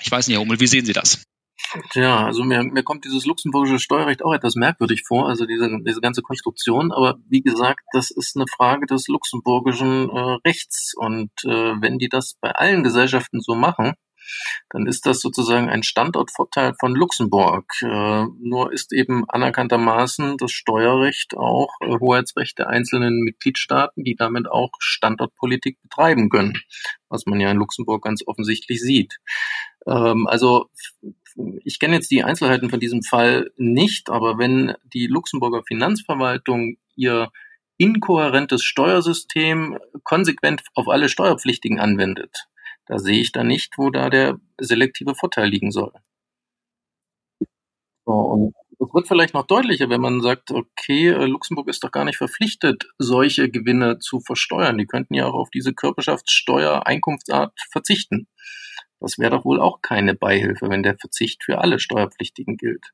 Ich 0.00 0.10
weiß 0.10 0.26
nicht, 0.26 0.36
Herr 0.36 0.40
Hummel, 0.40 0.60
wie 0.60 0.66
sehen 0.66 0.86
Sie 0.86 0.94
das? 0.94 1.22
Ja, 1.94 2.26
also 2.26 2.44
mir, 2.44 2.62
mir 2.62 2.82
kommt 2.82 3.04
dieses 3.04 3.26
luxemburgische 3.26 3.78
Steuerrecht 3.78 4.24
auch 4.24 4.34
etwas 4.34 4.54
merkwürdig 4.54 5.02
vor, 5.06 5.28
also 5.28 5.46
diese, 5.46 5.70
diese 5.86 6.00
ganze 6.00 6.22
Konstruktion. 6.22 6.92
Aber 6.92 7.18
wie 7.28 7.42
gesagt, 7.42 7.80
das 7.92 8.10
ist 8.10 8.36
eine 8.36 8.46
Frage 8.54 8.86
des 8.86 9.08
luxemburgischen 9.08 10.10
äh, 10.10 10.38
Rechts. 10.46 10.92
Und 10.96 11.30
äh, 11.44 11.74
wenn 11.80 11.98
die 11.98 12.08
das 12.08 12.36
bei 12.40 12.50
allen 12.50 12.82
Gesellschaften 12.82 13.40
so 13.40 13.54
machen, 13.54 13.94
dann 14.70 14.86
ist 14.86 15.06
das 15.06 15.20
sozusagen 15.20 15.68
ein 15.68 15.82
Standortvorteil 15.82 16.74
von 16.78 16.94
Luxemburg. 16.94 17.64
Äh, 17.82 18.26
nur 18.40 18.72
ist 18.72 18.92
eben 18.92 19.24
anerkanntermaßen 19.28 20.36
das 20.38 20.52
Steuerrecht 20.52 21.36
auch 21.36 21.74
äh, 21.80 21.98
Hoheitsrecht 21.98 22.58
der 22.58 22.68
einzelnen 22.68 23.20
Mitgliedstaaten, 23.20 24.04
die 24.04 24.14
damit 24.16 24.48
auch 24.48 24.70
Standortpolitik 24.78 25.80
betreiben 25.82 26.30
können, 26.30 26.54
was 27.08 27.26
man 27.26 27.40
ja 27.40 27.50
in 27.50 27.58
Luxemburg 27.58 28.02
ganz 28.04 28.22
offensichtlich 28.26 28.80
sieht. 28.80 29.18
Ähm, 29.86 30.26
also 30.26 30.66
ich 31.64 31.78
kenne 31.78 31.94
jetzt 31.94 32.10
die 32.10 32.24
Einzelheiten 32.24 32.70
von 32.70 32.80
diesem 32.80 33.02
Fall 33.02 33.50
nicht, 33.56 34.10
aber 34.10 34.38
wenn 34.38 34.74
die 34.92 35.06
Luxemburger 35.06 35.62
Finanzverwaltung 35.66 36.76
ihr 36.96 37.30
inkohärentes 37.78 38.62
Steuersystem 38.62 39.78
konsequent 40.04 40.62
auf 40.74 40.88
alle 40.88 41.08
Steuerpflichtigen 41.08 41.80
anwendet, 41.80 42.46
da 42.86 42.98
sehe 42.98 43.20
ich 43.20 43.32
da 43.32 43.44
nicht, 43.44 43.78
wo 43.78 43.90
da 43.90 44.10
der 44.10 44.38
selektive 44.60 45.14
Vorteil 45.14 45.48
liegen 45.48 45.70
soll. 45.70 45.92
So, 48.04 48.12
und 48.12 48.54
es 48.78 48.92
wird 48.92 49.06
vielleicht 49.06 49.34
noch 49.34 49.46
deutlicher, 49.46 49.88
wenn 49.88 50.00
man 50.00 50.20
sagt, 50.20 50.50
okay, 50.50 51.10
Luxemburg 51.10 51.68
ist 51.68 51.84
doch 51.84 51.92
gar 51.92 52.04
nicht 52.04 52.18
verpflichtet, 52.18 52.88
solche 52.98 53.48
Gewinne 53.48 54.00
zu 54.00 54.20
versteuern. 54.20 54.76
Die 54.76 54.86
könnten 54.86 55.14
ja 55.14 55.26
auch 55.26 55.34
auf 55.34 55.50
diese 55.50 55.72
Körperschaftssteuer 55.72 56.86
Einkunftsart 56.86 57.52
verzichten. 57.70 58.26
Das 59.02 59.18
wäre 59.18 59.32
doch 59.32 59.44
wohl 59.44 59.60
auch 59.60 59.82
keine 59.82 60.14
Beihilfe, 60.14 60.68
wenn 60.68 60.84
der 60.84 60.96
Verzicht 60.96 61.42
für 61.44 61.58
alle 61.58 61.80
Steuerpflichtigen 61.80 62.56
gilt. 62.56 62.92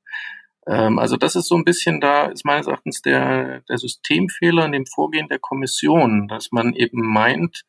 Ähm, 0.67 0.99
also 0.99 1.17
das 1.17 1.37
ist 1.37 1.49
so 1.49 1.57
ein 1.57 1.65
bisschen 1.65 2.01
da, 2.01 2.27
ist 2.27 2.45
meines 2.45 2.67
Erachtens 2.67 3.03
der, 3.03 3.61
der 3.69 3.79
Systemfehler 3.79 4.65
in 4.65 4.73
dem 4.73 4.87
Vorgehen 4.87 5.29
der 5.29 5.39
Kommission, 5.39 6.27
dass 6.27 6.51
man 6.51 6.75
eben 6.75 7.03
meint, 7.03 7.65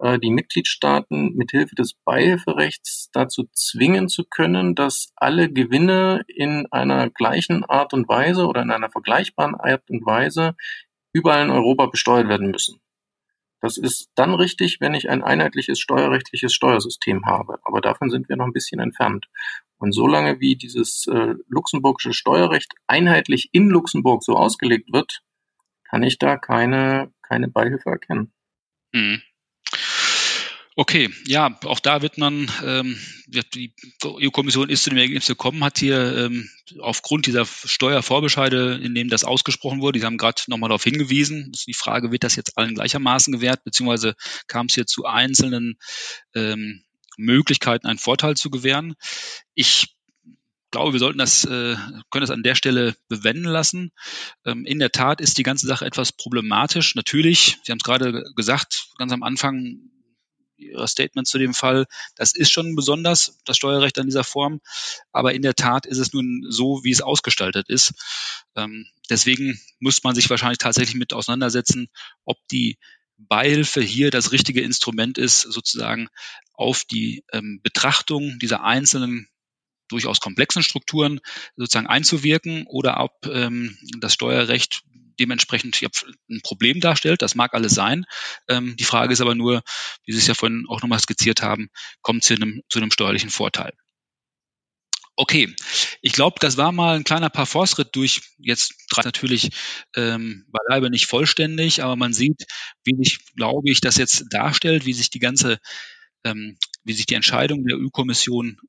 äh, 0.00 0.18
die 0.18 0.30
Mitgliedstaaten 0.30 1.34
mithilfe 1.34 1.74
des 1.74 1.94
Beihilferechts 1.94 3.10
dazu 3.12 3.48
zwingen 3.52 4.08
zu 4.08 4.24
können, 4.24 4.74
dass 4.74 5.12
alle 5.16 5.50
Gewinne 5.50 6.24
in 6.28 6.66
einer 6.70 7.10
gleichen 7.10 7.64
Art 7.64 7.94
und 7.94 8.08
Weise 8.08 8.46
oder 8.46 8.62
in 8.62 8.70
einer 8.70 8.90
vergleichbaren 8.90 9.54
Art 9.54 9.88
und 9.90 10.04
Weise 10.06 10.54
überall 11.12 11.44
in 11.44 11.50
Europa 11.50 11.86
besteuert 11.86 12.28
werden 12.28 12.50
müssen. 12.50 12.80
Das 13.60 13.76
ist 13.76 14.10
dann 14.14 14.34
richtig, 14.34 14.80
wenn 14.80 14.94
ich 14.94 15.10
ein 15.10 15.22
einheitliches 15.22 15.80
steuerrechtliches 15.80 16.52
Steuersystem 16.54 17.26
habe. 17.26 17.58
Aber 17.64 17.80
davon 17.80 18.10
sind 18.10 18.28
wir 18.28 18.36
noch 18.36 18.46
ein 18.46 18.52
bisschen 18.52 18.80
entfernt. 18.80 19.26
Und 19.78 19.92
solange 19.92 20.40
wie 20.40 20.56
dieses 20.56 21.06
äh, 21.06 21.34
luxemburgische 21.48 22.12
Steuerrecht 22.12 22.74
einheitlich 22.86 23.50
in 23.52 23.68
Luxemburg 23.68 24.22
so 24.22 24.36
ausgelegt 24.36 24.92
wird, 24.92 25.22
kann 25.84 26.02
ich 26.02 26.18
da 26.18 26.36
keine, 26.36 27.12
keine 27.22 27.48
Beihilfe 27.48 27.90
erkennen. 27.90 28.32
Mhm. 28.92 29.22
Okay, 30.80 31.12
ja, 31.26 31.58
auch 31.64 31.80
da 31.80 32.02
wird 32.02 32.18
man, 32.18 32.48
ähm, 32.64 32.96
die 33.26 33.74
EU-Kommission 34.04 34.70
ist 34.70 34.84
zu 34.84 34.90
dem 34.90 34.98
Ergebnis 34.98 35.26
gekommen, 35.26 35.64
hat 35.64 35.80
hier 35.80 36.16
ähm, 36.16 36.48
aufgrund 36.78 37.26
dieser 37.26 37.46
Steuervorbescheide, 37.46 38.74
in 38.80 38.94
denen 38.94 39.10
das 39.10 39.24
ausgesprochen 39.24 39.80
wurde, 39.80 39.98
die 39.98 40.04
haben 40.04 40.18
gerade 40.18 40.40
nochmal 40.46 40.68
darauf 40.68 40.84
hingewiesen, 40.84 41.50
ist 41.52 41.66
die 41.66 41.74
Frage, 41.74 42.12
wird 42.12 42.22
das 42.22 42.36
jetzt 42.36 42.56
allen 42.56 42.76
gleichermaßen 42.76 43.32
gewährt, 43.32 43.64
beziehungsweise 43.64 44.14
kam 44.46 44.66
es 44.66 44.74
hier 44.76 44.86
zu 44.86 45.04
einzelnen 45.04 45.78
ähm, 46.36 46.84
Möglichkeiten, 47.16 47.88
einen 47.88 47.98
Vorteil 47.98 48.36
zu 48.36 48.48
gewähren. 48.48 48.94
Ich 49.54 49.96
glaube, 50.70 50.92
wir 50.92 51.00
sollten 51.00 51.18
das, 51.18 51.44
äh, 51.44 51.74
können 52.12 52.20
das 52.20 52.30
an 52.30 52.44
der 52.44 52.54
Stelle 52.54 52.94
bewenden 53.08 53.46
lassen. 53.46 53.90
Ähm, 54.46 54.64
in 54.64 54.78
der 54.78 54.92
Tat 54.92 55.20
ist 55.20 55.38
die 55.38 55.42
ganze 55.42 55.66
Sache 55.66 55.86
etwas 55.86 56.12
problematisch. 56.12 56.94
Natürlich, 56.94 57.58
Sie 57.64 57.72
haben 57.72 57.78
es 57.78 57.84
gerade 57.84 58.22
gesagt, 58.36 58.90
ganz 58.96 59.10
am 59.10 59.24
Anfang, 59.24 59.90
Ihrer 60.58 60.86
Statement 60.86 61.26
zu 61.26 61.38
dem 61.38 61.54
Fall, 61.54 61.86
das 62.16 62.34
ist 62.34 62.50
schon 62.50 62.74
besonders, 62.74 63.38
das 63.44 63.56
Steuerrecht 63.56 63.98
an 63.98 64.06
dieser 64.06 64.24
Form. 64.24 64.60
Aber 65.12 65.34
in 65.34 65.42
der 65.42 65.54
Tat 65.54 65.86
ist 65.86 65.98
es 65.98 66.12
nun 66.12 66.46
so, 66.48 66.80
wie 66.84 66.90
es 66.90 67.00
ausgestaltet 67.00 67.68
ist. 67.68 67.94
Ähm, 68.56 68.86
deswegen 69.10 69.60
muss 69.80 70.02
man 70.04 70.14
sich 70.14 70.28
wahrscheinlich 70.30 70.58
tatsächlich 70.58 70.96
mit 70.96 71.12
auseinandersetzen, 71.12 71.88
ob 72.24 72.38
die 72.50 72.78
Beihilfe 73.18 73.80
hier 73.80 74.10
das 74.10 74.32
richtige 74.32 74.60
Instrument 74.60 75.18
ist, 75.18 75.40
sozusagen 75.40 76.08
auf 76.54 76.84
die 76.84 77.24
ähm, 77.32 77.60
Betrachtung 77.62 78.38
dieser 78.38 78.62
einzelnen 78.62 79.28
durchaus 79.88 80.20
komplexen 80.20 80.62
Strukturen 80.62 81.20
sozusagen 81.56 81.86
einzuwirken 81.86 82.66
oder 82.66 83.00
ob 83.00 83.26
ähm, 83.26 83.76
das 84.00 84.14
Steuerrecht 84.14 84.82
dementsprechend 85.20 85.80
ein 86.30 86.40
Problem 86.42 86.80
darstellt. 86.80 87.22
Das 87.22 87.34
mag 87.34 87.54
alles 87.54 87.74
sein. 87.74 88.04
Ähm, 88.48 88.76
die 88.76 88.84
Frage 88.84 89.12
ist 89.12 89.20
aber 89.20 89.34
nur, 89.34 89.62
wie 90.04 90.12
Sie 90.12 90.18
es 90.18 90.26
ja 90.26 90.34
vorhin 90.34 90.66
auch 90.68 90.82
nochmal 90.82 91.00
skizziert 91.00 91.42
haben, 91.42 91.68
kommt 92.02 92.24
zu 92.24 92.34
einem, 92.34 92.62
zu 92.68 92.78
einem 92.78 92.90
steuerlichen 92.90 93.30
Vorteil. 93.30 93.72
Okay, 95.20 95.52
ich 96.00 96.12
glaube, 96.12 96.36
das 96.38 96.56
war 96.58 96.70
mal 96.70 96.94
ein 96.94 97.02
kleiner 97.02 97.28
Parforce-Ritt 97.28 97.88
durch, 97.96 98.20
jetzt 98.38 98.74
natürlich 99.04 99.50
ähm, 99.96 100.46
beileibe 100.46 100.90
nicht 100.90 101.06
vollständig, 101.06 101.82
aber 101.82 101.96
man 101.96 102.12
sieht, 102.12 102.44
wie 102.84 102.94
sich, 102.94 103.18
glaube 103.34 103.68
ich, 103.68 103.80
das 103.80 103.96
jetzt 103.96 104.26
darstellt, 104.30 104.86
wie 104.86 104.92
sich 104.92 105.10
die 105.10 105.18
ganze, 105.18 105.58
ähm, 106.22 106.56
wie 106.84 106.92
sich 106.92 107.06
die 107.06 107.14
Entscheidung 107.14 107.64
der 107.64 107.78
EU-Kommission 107.78 108.60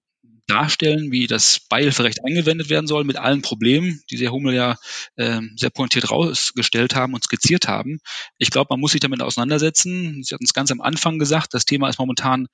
darstellen, 0.49 1.12
wie 1.12 1.27
das 1.27 1.59
Beihilferecht 1.69 2.25
angewendet 2.25 2.69
werden 2.69 2.88
soll, 2.88 3.03
mit 3.03 3.17
allen 3.17 3.41
Problemen, 3.41 4.01
die 4.09 4.17
Herr 4.17 4.31
Hummel 4.31 4.55
ja 4.55 4.75
äh, 5.15 5.41
sehr 5.55 5.69
pointiert 5.69 6.12
rausgestellt 6.12 6.95
haben 6.95 7.13
und 7.13 7.23
skizziert 7.23 7.67
haben. 7.67 7.99
Ich 8.38 8.49
glaube, 8.49 8.67
man 8.71 8.79
muss 8.79 8.91
sich 8.91 9.01
damit 9.01 9.21
auseinandersetzen. 9.21 10.23
Sie 10.23 10.33
hatten 10.33 10.45
es 10.45 10.53
ganz 10.53 10.71
am 10.71 10.81
Anfang 10.81 11.19
gesagt, 11.19 11.53
das 11.53 11.65
Thema 11.65 11.89
ist 11.89 11.99
momentan 11.99 12.47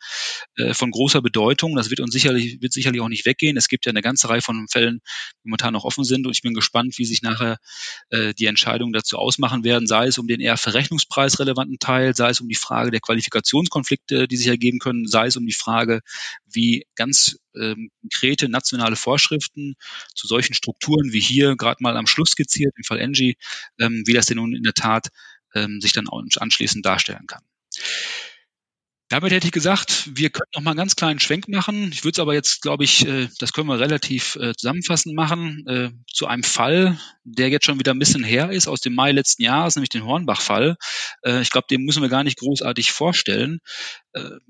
äh, 0.58 0.73
von 0.73 0.91
großer 0.91 1.21
Bedeutung. 1.21 1.75
Das 1.75 1.89
wird 1.89 2.01
uns 2.01 2.12
sicherlich, 2.12 2.62
wird 2.62 2.73
sicherlich 2.73 3.01
auch 3.01 3.10
nicht 3.10 3.25
weggehen. 3.25 3.58
Es 3.58 3.67
gibt 3.67 3.86
ja 3.86 3.91
eine 3.91 4.01
ganze 4.01 4.29
Reihe 4.29 4.41
von 4.41 4.67
Fällen, 4.69 4.99
die 5.43 5.49
momentan 5.49 5.73
noch 5.73 5.86
offen 5.86 6.03
sind 6.03 6.25
und 6.25 6.34
ich 6.34 6.41
bin 6.41 6.53
gespannt, 6.53 6.97
wie 6.97 7.05
sich 7.05 7.21
nachher 7.21 7.58
äh, 8.10 8.34
die 8.34 8.45
Entscheidungen 8.45 8.93
dazu 8.93 9.17
ausmachen 9.17 9.63
werden, 9.63 9.88
sei 9.88 10.07
es 10.07 10.17
um 10.17 10.28
den 10.28 10.41
eher 10.41 10.57
verrechnungspreisrelevanten 10.57 11.80
Teil, 11.80 12.15
sei 12.15 12.30
es 12.30 12.41
um 12.41 12.47
die 12.47 12.55
Frage 12.55 12.91
der 12.91 12.99
Qualifikationskonflikte, 12.99 14.28
die 14.28 14.38
sich 14.38 14.47
ergeben 14.47 14.80
können, 14.80 15.07
sei 15.07 15.28
es 15.28 15.38
um 15.38 15.45
die 15.45 15.53
Frage, 15.53 16.01
wie 16.45 16.86
ganz 16.95 17.38
ähm, 17.60 17.91
konkrete 18.01 18.49
nationale 18.49 18.95
Vorschriften 18.95 19.76
zu 20.14 20.28
solchen 20.28 20.53
Strukturen 20.53 21.12
wie 21.14 21.20
hier 21.20 21.56
gerade 21.56 21.82
mal 21.82 21.97
am 21.97 22.08
Schluss 22.08 22.32
skizziert, 22.32 22.74
im 22.78 22.84
Fall 22.84 22.99
Engie, 22.99 23.38
ähm, 23.80 24.03
wie 24.06 24.14
das 24.14 24.28
denn 24.28 24.38
nun 24.38 24.56
in 24.56 24.64
der 24.64 24.74
Tat 24.74 25.10
ähm, 25.53 25.80
sich 25.82 25.93
dann 25.93 26.08
anschließend 26.10 26.86
darstellen 26.86 27.28
kann. 27.28 27.43
Damit 29.08 29.32
hätte 29.32 29.45
ich 29.45 29.53
gesagt, 29.53 30.10
wir 30.16 30.32
können 30.32 30.49
noch 30.56 30.64
mal 30.64 30.72
einen 30.72 30.80
ganz 30.80 30.95
kleinen 30.95 31.20
Schwenk 31.20 31.47
machen. 31.47 31.91
Ich 31.93 32.03
würde 32.03 32.16
es 32.16 32.20
aber 32.20 32.34
jetzt, 32.34 32.64
glaube 32.64 32.84
ich, 32.84 33.06
äh, 33.06 33.28
das 33.39 33.53
können 33.53 33.68
wir 33.68 33.80
relativ 33.80 34.36
äh, 34.38 34.53
zusammenfassend 34.58 35.14
machen, 35.14 35.64
äh, 35.68 35.91
zu 36.12 36.26
einem 36.26 36.41
Fall, 36.41 36.99
der 37.24 37.49
jetzt 37.49 37.68
schon 37.68 37.78
wieder 37.78 37.93
ein 37.93 37.99
bisschen 37.99 38.24
her 38.24 38.49
ist, 38.49 38.68
aus 38.68 38.82
dem 38.82 38.95
Mai 38.95 39.12
letzten 39.12 39.43
Jahres, 39.43 39.76
nämlich 39.76 39.89
den 39.89 40.06
Hornbach-Fall. 40.06 40.78
Ich 41.41 41.49
glaube, 41.49 41.68
den 41.70 41.82
müssen 41.82 42.03
wir 42.03 42.10
gar 42.10 42.24
nicht 42.24 42.38
großartig 42.38 42.91
vorstellen. 42.91 43.60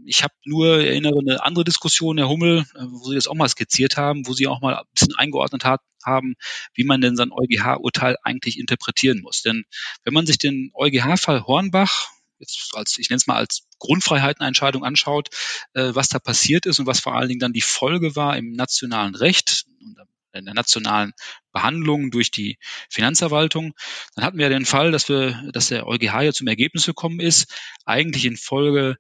Ich 0.06 0.24
habe 0.24 0.34
nur, 0.44 0.80
erinnere, 0.80 1.20
eine 1.20 1.44
andere 1.44 1.64
Diskussion, 1.64 2.18
Herr 2.18 2.28
Hummel, 2.28 2.66
wo 2.76 3.10
Sie 3.10 3.16
das 3.16 3.28
auch 3.28 3.34
mal 3.34 3.48
skizziert 3.48 3.96
haben, 3.96 4.28
wo 4.28 4.34
Sie 4.34 4.48
auch 4.48 4.60
mal 4.60 4.76
ein 4.76 4.84
bisschen 4.94 5.16
eingeordnet 5.16 5.64
hat, 5.64 5.80
haben, 6.06 6.36
wie 6.74 6.84
man 6.84 7.00
denn 7.00 7.16
sein 7.16 7.32
EuGH-Urteil 7.32 8.18
eigentlich 8.24 8.60
interpretieren 8.60 9.22
muss. 9.22 9.42
Denn 9.42 9.64
wenn 10.04 10.14
man 10.14 10.26
sich 10.26 10.38
den 10.38 10.72
EuGH-Fall 10.74 11.46
Hornbach 11.46 12.10
jetzt 12.40 12.72
als, 12.74 12.98
ich 12.98 13.10
nenne 13.10 13.18
es 13.18 13.28
mal 13.28 13.38
als 13.38 13.68
Grundfreiheitenentscheidung 13.80 14.84
anschaut, 14.84 15.30
äh, 15.74 15.92
was 15.94 16.10
da 16.10 16.20
passiert 16.20 16.66
ist 16.66 16.80
und 16.80 16.88
was 16.88 17.00
vor 17.00 17.16
allen 17.16 17.30
Dingen 17.30 17.40
dann 17.40 17.54
die 17.54 17.62
Folge 17.62 18.16
war 18.16 18.38
im 18.38 18.54
nationalen 18.54 19.16
Recht 19.16 19.66
und 19.82 19.98
in 20.36 20.46
der 20.46 20.54
nationalen 20.54 21.14
Behandlung 21.52 22.12
durch 22.12 22.30
die 22.30 22.58
Finanzverwaltung. 22.90 23.74
Dann 24.16 24.26
hatten 24.26 24.38
wir 24.38 24.50
den 24.50 24.66
Fall, 24.66 24.92
dass 24.92 25.10
wir, 25.10 25.50
dass 25.54 25.68
der 25.68 25.88
EuGH 25.88 26.22
ja 26.22 26.34
zum 26.34 26.48
Ergebnis 26.48 26.86
gekommen 26.86 27.20
ist, 27.20 27.54
eigentlich 27.86 28.26
in 28.26 28.38
Folge 28.38 28.98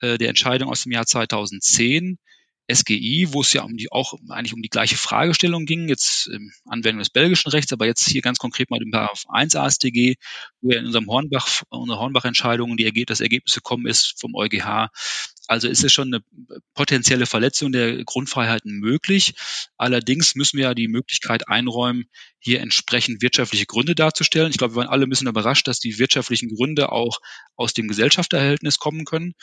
äh, 0.00 0.18
der 0.18 0.28
Entscheidung 0.28 0.68
aus 0.68 0.82
dem 0.82 0.92
Jahr 0.92 1.06
2010, 1.06 2.18
SGI, 2.72 3.28
wo 3.32 3.42
es 3.42 3.52
ja 3.52 3.62
um 3.62 3.76
die, 3.76 3.92
auch 3.92 4.14
eigentlich 4.28 4.54
um 4.54 4.62
die 4.62 4.70
gleiche 4.70 4.96
Fragestellung 4.96 5.66
ging, 5.66 5.88
jetzt 5.88 6.28
im 6.28 6.50
Anwendung 6.64 7.00
des 7.00 7.10
belgischen 7.10 7.50
Rechts, 7.50 7.72
aber 7.72 7.86
jetzt 7.86 8.08
hier 8.08 8.22
ganz 8.22 8.38
konkret 8.38 8.70
mal 8.70 8.82
im 8.82 8.90
Paragraph 8.90 9.24
1 9.28 9.54
AStG, 9.54 10.16
wo 10.62 10.70
ja 10.70 10.78
in 10.78 10.86
unserem 10.86 11.06
Hornbach, 11.06 11.62
unserer 11.68 11.98
Hornbach-Entscheidung 11.98 12.76
die, 12.76 13.04
das 13.04 13.20
Ergebnis 13.20 13.54
gekommen 13.54 13.86
ist 13.86 14.14
vom 14.18 14.34
EuGH, 14.34 14.88
also 15.46 15.68
ist 15.68 15.84
es 15.84 15.92
schon 15.92 16.14
eine 16.14 16.24
potenzielle 16.74 17.26
Verletzung 17.26 17.72
der 17.72 18.04
Grundfreiheiten 18.04 18.78
möglich. 18.78 19.34
Allerdings 19.76 20.34
müssen 20.34 20.56
wir 20.56 20.64
ja 20.64 20.74
die 20.74 20.88
Möglichkeit 20.88 21.48
einräumen, 21.48 22.04
hier 22.38 22.60
entsprechend 22.60 23.22
wirtschaftliche 23.22 23.66
Gründe 23.66 23.94
darzustellen. 23.94 24.50
Ich 24.50 24.58
glaube, 24.58 24.74
wir 24.74 24.80
waren 24.80 24.88
alle 24.88 25.04
ein 25.04 25.10
bisschen 25.10 25.28
überrascht, 25.28 25.68
dass 25.68 25.80
die 25.80 25.98
wirtschaftlichen 25.98 26.54
Gründe 26.54 26.92
auch 26.92 27.20
aus 27.56 27.74
dem 27.74 27.88
Gesellschafterverhältnis 27.88 28.78
kommen 28.78 29.04
können. 29.04 29.34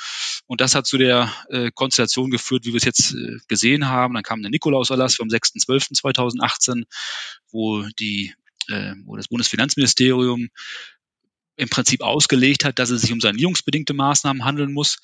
Und 0.47 0.61
das 0.61 0.75
hat 0.75 0.87
zu 0.87 0.97
der 0.97 1.31
äh, 1.49 1.71
Konstellation 1.73 2.31
geführt, 2.31 2.65
wie 2.65 2.73
wir 2.73 2.77
es 2.77 2.85
jetzt 2.85 3.13
äh, 3.13 3.37
gesehen 3.47 3.87
haben. 3.87 4.13
Dann 4.13 4.23
kam 4.23 4.41
der 4.41 4.51
Nikolauserlass 4.51 5.15
vom 5.15 5.29
6.12.2018, 5.29 6.83
wo 7.51 7.83
die 7.99 8.33
äh, 8.69 8.93
wo 9.05 9.15
das 9.17 9.27
Bundesfinanzministerium 9.27 10.49
im 11.57 11.69
Prinzip 11.69 12.01
ausgelegt 12.01 12.65
hat, 12.65 12.79
dass 12.79 12.89
es 12.89 13.01
sich 13.01 13.11
um 13.11 13.19
sanierungsbedingte 13.19 13.93
Maßnahmen 13.93 14.45
handeln 14.45 14.73
muss. 14.73 14.97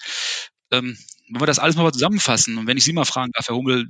Ähm, 0.72 0.97
wenn 1.30 1.41
wir 1.41 1.45
das 1.45 1.59
alles 1.59 1.76
mal 1.76 1.91
zusammenfassen 1.91 2.57
und 2.57 2.68
wenn 2.68 2.78
ich 2.78 2.84
Sie 2.84 2.93
mal 2.93 3.05
fragen 3.05 3.32
darf, 3.34 3.47
Herr 3.47 3.55
Hummel, 3.55 3.89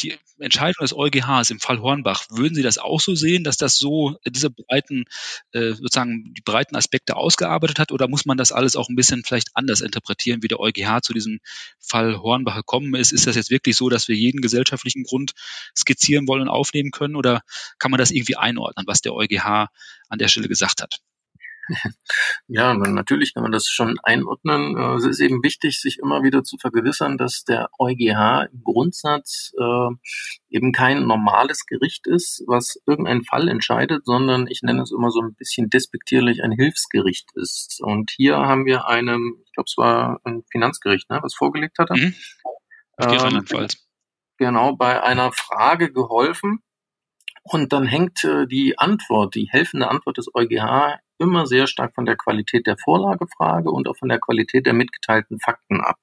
die 0.00 0.14
Entscheidung 0.38 0.80
des 0.80 0.94
EuGHs 0.94 1.50
im 1.50 1.58
Fall 1.58 1.80
Hornbach, 1.80 2.26
würden 2.30 2.54
Sie 2.54 2.62
das 2.62 2.78
auch 2.78 3.00
so 3.00 3.14
sehen, 3.14 3.42
dass 3.42 3.56
das 3.56 3.76
so 3.76 4.16
diese 4.24 4.50
breiten, 4.50 5.04
äh, 5.52 5.72
sozusagen 5.72 6.32
die 6.34 6.42
breiten 6.42 6.76
Aspekte 6.76 7.16
ausgearbeitet 7.16 7.78
hat 7.78 7.90
oder 7.92 8.08
muss 8.08 8.24
man 8.24 8.36
das 8.36 8.52
alles 8.52 8.76
auch 8.76 8.88
ein 8.88 8.94
bisschen 8.96 9.24
vielleicht 9.24 9.50
anders 9.54 9.80
interpretieren, 9.80 10.42
wie 10.42 10.48
der 10.48 10.60
EuGH 10.60 11.02
zu 11.02 11.12
diesem 11.12 11.40
Fall 11.80 12.18
Hornbach 12.18 12.56
gekommen 12.56 12.94
ist? 12.94 13.12
Ist 13.12 13.26
das 13.26 13.36
jetzt 13.36 13.50
wirklich 13.50 13.76
so, 13.76 13.88
dass 13.88 14.06
wir 14.06 14.14
jeden 14.14 14.40
gesellschaftlichen 14.40 15.04
Grund 15.04 15.32
skizzieren 15.76 16.28
wollen 16.28 16.42
und 16.42 16.48
aufnehmen 16.48 16.92
können 16.92 17.16
oder 17.16 17.42
kann 17.78 17.90
man 17.90 17.98
das 17.98 18.10
irgendwie 18.12 18.36
einordnen, 18.36 18.86
was 18.86 19.00
der 19.00 19.14
EuGH 19.14 19.68
an 20.08 20.18
der 20.18 20.28
Stelle 20.28 20.48
gesagt 20.48 20.82
hat? 20.82 21.00
Ja, 22.48 22.74
natürlich 22.74 23.34
kann 23.34 23.42
man 23.42 23.52
das 23.52 23.68
schon 23.68 23.98
einordnen. 24.02 24.76
Äh, 24.76 24.94
es 24.94 25.04
ist 25.04 25.20
eben 25.20 25.42
wichtig, 25.42 25.80
sich 25.80 25.98
immer 25.98 26.22
wieder 26.22 26.44
zu 26.44 26.56
vergewissern, 26.58 27.18
dass 27.18 27.44
der 27.44 27.68
EuGH 27.78 28.48
im 28.52 28.62
Grundsatz 28.62 29.52
äh, 29.58 29.88
eben 30.48 30.72
kein 30.72 31.06
normales 31.06 31.66
Gericht 31.66 32.06
ist, 32.06 32.44
was 32.46 32.80
irgendeinen 32.86 33.24
Fall 33.24 33.48
entscheidet, 33.48 34.04
sondern 34.04 34.46
ich 34.46 34.62
nenne 34.62 34.82
es 34.82 34.92
immer 34.92 35.10
so 35.10 35.20
ein 35.20 35.34
bisschen 35.34 35.68
despektierlich 35.70 36.42
ein 36.42 36.52
Hilfsgericht 36.52 37.30
ist. 37.34 37.80
Und 37.82 38.10
hier 38.10 38.36
haben 38.36 38.64
wir 38.64 38.86
einem, 38.86 39.42
ich 39.44 39.52
glaube, 39.52 39.66
es 39.68 39.76
war 39.76 40.20
ein 40.24 40.44
Finanzgericht, 40.50 41.10
ne, 41.10 41.20
was 41.22 41.34
vorgelegt 41.34 41.78
hatte. 41.78 41.94
Mhm. 41.94 42.14
Ähm, 42.98 43.66
genau, 44.38 44.76
bei 44.76 45.02
einer 45.02 45.32
Frage 45.32 45.92
geholfen, 45.92 46.62
und 47.48 47.72
dann 47.72 47.86
hängt 47.86 48.24
äh, 48.24 48.46
die 48.46 48.76
Antwort, 48.76 49.36
die 49.36 49.48
helfende 49.48 49.88
Antwort 49.88 50.18
des 50.18 50.26
EuGH 50.34 50.98
immer 51.18 51.46
sehr 51.46 51.66
stark 51.66 51.94
von 51.94 52.06
der 52.06 52.16
Qualität 52.16 52.66
der 52.66 52.76
Vorlagefrage 52.78 53.70
und 53.70 53.88
auch 53.88 53.96
von 53.96 54.08
der 54.08 54.20
Qualität 54.20 54.66
der 54.66 54.74
mitgeteilten 54.74 55.38
Fakten 55.40 55.80
ab. 55.80 55.98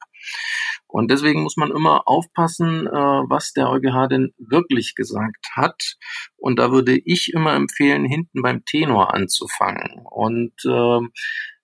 Und 0.88 1.10
deswegen 1.10 1.42
muss 1.42 1.58
man 1.58 1.72
immer 1.72 2.08
aufpassen, 2.08 2.86
äh, 2.86 2.92
was 2.92 3.54
der 3.54 3.70
EuGH 3.70 4.08
denn 4.10 4.34
wirklich 4.38 4.96
gesagt 4.96 5.48
hat. 5.56 5.96
Und 6.38 6.60
da 6.60 6.72
würde 6.72 6.96
ich 7.04 7.34
immer 7.34 7.54
empfehlen, 7.56 8.06
hinten 8.06 8.42
beim 8.42 8.64
Tenor 8.64 9.14
anzufangen. 9.14 10.06
Und 10.06 10.54
äh, 10.66 11.00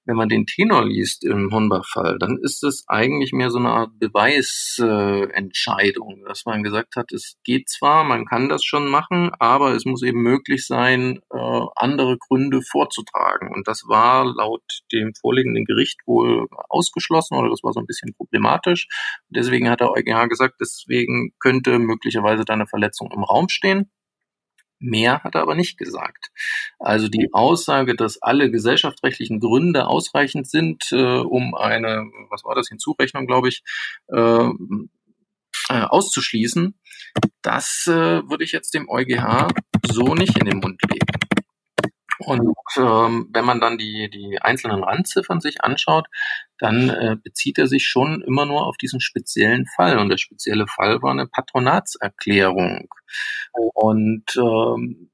wenn 0.10 0.18
man 0.18 0.28
den 0.28 0.46
Tenor 0.48 0.86
liest 0.86 1.24
im 1.24 1.52
Hornbach-Fall, 1.52 2.18
dann 2.18 2.40
ist 2.42 2.64
es 2.64 2.84
eigentlich 2.88 3.32
mehr 3.32 3.52
so 3.52 3.60
eine 3.60 3.70
Art 3.70 3.92
Beweisentscheidung, 4.00 6.24
dass 6.28 6.48
man 6.48 6.64
gesagt 6.64 6.96
hat, 6.96 7.12
es 7.12 7.38
geht 7.44 7.70
zwar, 7.70 8.04
man 8.04 8.26
kann 8.26 8.50
das 8.50 8.66
schon 8.66 8.88
machen, 8.88 9.30
aber 9.38 9.76
es 9.76 9.86
muss 9.86 10.02
eben 10.02 10.24
möglich 10.24 10.66
sein, 10.66 11.20
äh, 11.32 11.62
andere 11.76 12.18
Gründe 12.18 12.64
vorzutragen. 12.64 13.54
Und 13.54 13.68
das 13.68 13.84
war 13.88 14.26
laut 14.26 14.64
dem 14.92 15.14
vorliegenden 15.14 15.66
Gericht 15.66 16.00
wohl 16.08 16.48
ausgeschlossen 16.70 17.38
oder 17.38 17.52
das 17.52 17.62
war 17.62 17.74
so 17.74 17.80
ein 17.80 17.86
bisschen 17.86 18.16
problematisch. 18.16 18.88
Deswegen 19.30 19.70
hat 19.70 19.82
der 19.82 19.92
EuGH 19.92 20.28
gesagt, 20.28 20.56
deswegen 20.60 21.36
könnte 21.40 21.78
möglicherweise 21.78 22.46
da 22.46 22.54
eine 22.54 22.66
Verletzung 22.66 23.12
im 23.12 23.24
Raum 23.24 23.48
stehen. 23.48 23.92
Mehr 24.80 25.24
hat 25.24 25.36
er 25.36 25.42
aber 25.42 25.56
nicht 25.56 25.78
gesagt. 25.78 26.32
Also 26.80 27.10
die 27.10 27.34
Aussage, 27.34 27.96
dass 27.96 28.22
alle 28.22 28.50
gesellschaftsrechtlichen 28.50 29.40
Gründe 29.40 29.88
ausreichend 29.88 30.50
sind, 30.50 30.92
äh, 30.92 31.20
um 31.20 31.54
eine, 31.56 32.06
was 32.30 32.46
war 32.46 32.56
das, 32.56 32.70
Hinzurechnung, 32.70 33.28
glaube 33.28 33.50
ich, 33.50 33.64
äh, 34.08 34.50
äh, 35.70 35.82
auszuschließen, 35.82 36.80
das 37.42 37.86
äh, 37.88 37.92
würde 37.92 38.44
ich 38.44 38.52
jetzt 38.52 38.74
dem 38.74 38.90
EuGH 38.90 39.50
so 39.92 40.16
nicht 40.16 40.38
in 40.38 40.46
den 40.46 40.60
Mund 40.60 40.82
legen. 40.90 41.19
Und 42.20 42.56
ähm, 42.78 43.30
wenn 43.32 43.46
man 43.46 43.62
dann 43.62 43.78
die, 43.78 44.10
die 44.10 44.40
einzelnen 44.42 44.84
Randziffern 44.84 45.40
sich 45.40 45.64
anschaut, 45.64 46.08
dann 46.58 46.90
äh, 46.90 47.16
bezieht 47.22 47.58
er 47.58 47.68
sich 47.68 47.88
schon 47.88 48.22
immer 48.22 48.46
nur 48.46 48.68
auf 48.68 48.78
diesen 48.78 49.00
speziellen 49.00 49.66
Fall. 49.76 49.98
Und 49.98 50.10
der 50.10 50.18
spezielle 50.18 50.68
Fall 50.68 51.02
war 51.02 51.12
eine 51.12 51.28
Patronatserklärung. 51.28 52.90
Und 53.54 54.36
ähm, 54.36 55.10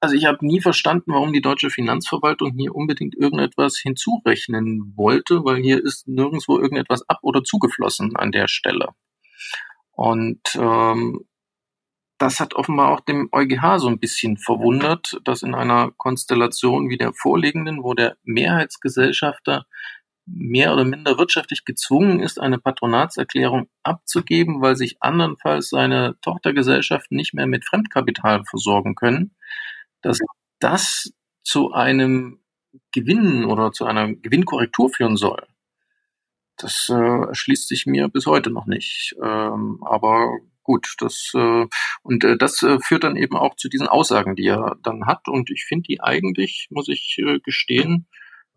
also 0.00 0.14
ich 0.14 0.24
habe 0.24 0.46
nie 0.46 0.60
verstanden, 0.60 1.12
warum 1.12 1.32
die 1.32 1.42
deutsche 1.42 1.70
Finanzverwaltung 1.70 2.52
hier 2.56 2.74
unbedingt 2.74 3.14
irgendetwas 3.14 3.78
hinzurechnen 3.78 4.94
wollte, 4.96 5.44
weil 5.44 5.62
hier 5.62 5.82
ist 5.82 6.08
nirgendwo 6.08 6.58
irgendetwas 6.58 7.06
ab 7.08 7.18
oder 7.22 7.42
zugeflossen 7.44 8.16
an 8.16 8.32
der 8.32 8.48
Stelle. 8.48 8.88
Und 9.92 10.40
ähm, 10.54 11.26
das 12.20 12.38
hat 12.38 12.54
offenbar 12.54 12.90
auch 12.90 13.00
dem 13.00 13.30
EuGH 13.32 13.78
so 13.78 13.88
ein 13.88 13.98
bisschen 13.98 14.36
verwundert, 14.36 15.18
dass 15.24 15.42
in 15.42 15.54
einer 15.54 15.90
Konstellation 15.96 16.90
wie 16.90 16.98
der 16.98 17.14
vorliegenden, 17.14 17.82
wo 17.82 17.94
der 17.94 18.18
Mehrheitsgesellschafter 18.24 19.64
mehr 20.26 20.74
oder 20.74 20.84
minder 20.84 21.16
wirtschaftlich 21.16 21.64
gezwungen 21.64 22.20
ist, 22.20 22.38
eine 22.38 22.58
Patronatserklärung 22.58 23.70
abzugeben, 23.84 24.60
weil 24.60 24.76
sich 24.76 24.98
andernfalls 25.00 25.70
seine 25.70 26.14
Tochtergesellschaften 26.20 27.16
nicht 27.16 27.32
mehr 27.32 27.46
mit 27.46 27.64
Fremdkapital 27.64 28.44
versorgen 28.44 28.94
können, 28.96 29.34
dass 30.02 30.18
das 30.58 31.14
zu 31.42 31.72
einem 31.72 32.42
Gewinn 32.92 33.46
oder 33.46 33.72
zu 33.72 33.86
einer 33.86 34.12
Gewinnkorrektur 34.12 34.90
führen 34.90 35.16
soll. 35.16 35.46
Das 36.58 36.90
äh, 36.90 37.28
erschließt 37.28 37.66
sich 37.66 37.86
mir 37.86 38.08
bis 38.08 38.26
heute 38.26 38.50
noch 38.50 38.66
nicht. 38.66 39.16
Ähm, 39.22 39.82
aber 39.86 40.36
gut, 40.62 40.94
das 40.98 41.32
äh, 41.34 41.66
und 42.02 42.24
äh, 42.24 42.36
das 42.36 42.62
äh, 42.62 42.78
führt 42.80 43.04
dann 43.04 43.16
eben 43.16 43.36
auch 43.36 43.56
zu 43.56 43.68
diesen 43.68 43.88
Aussagen, 43.88 44.36
die 44.36 44.46
er 44.46 44.76
dann 44.82 45.06
hat. 45.06 45.28
Und 45.28 45.50
ich 45.50 45.64
finde 45.64 45.84
die 45.88 46.00
eigentlich, 46.00 46.68
muss 46.70 46.88
ich 46.88 47.16
äh, 47.18 47.38
gestehen, 47.40 48.06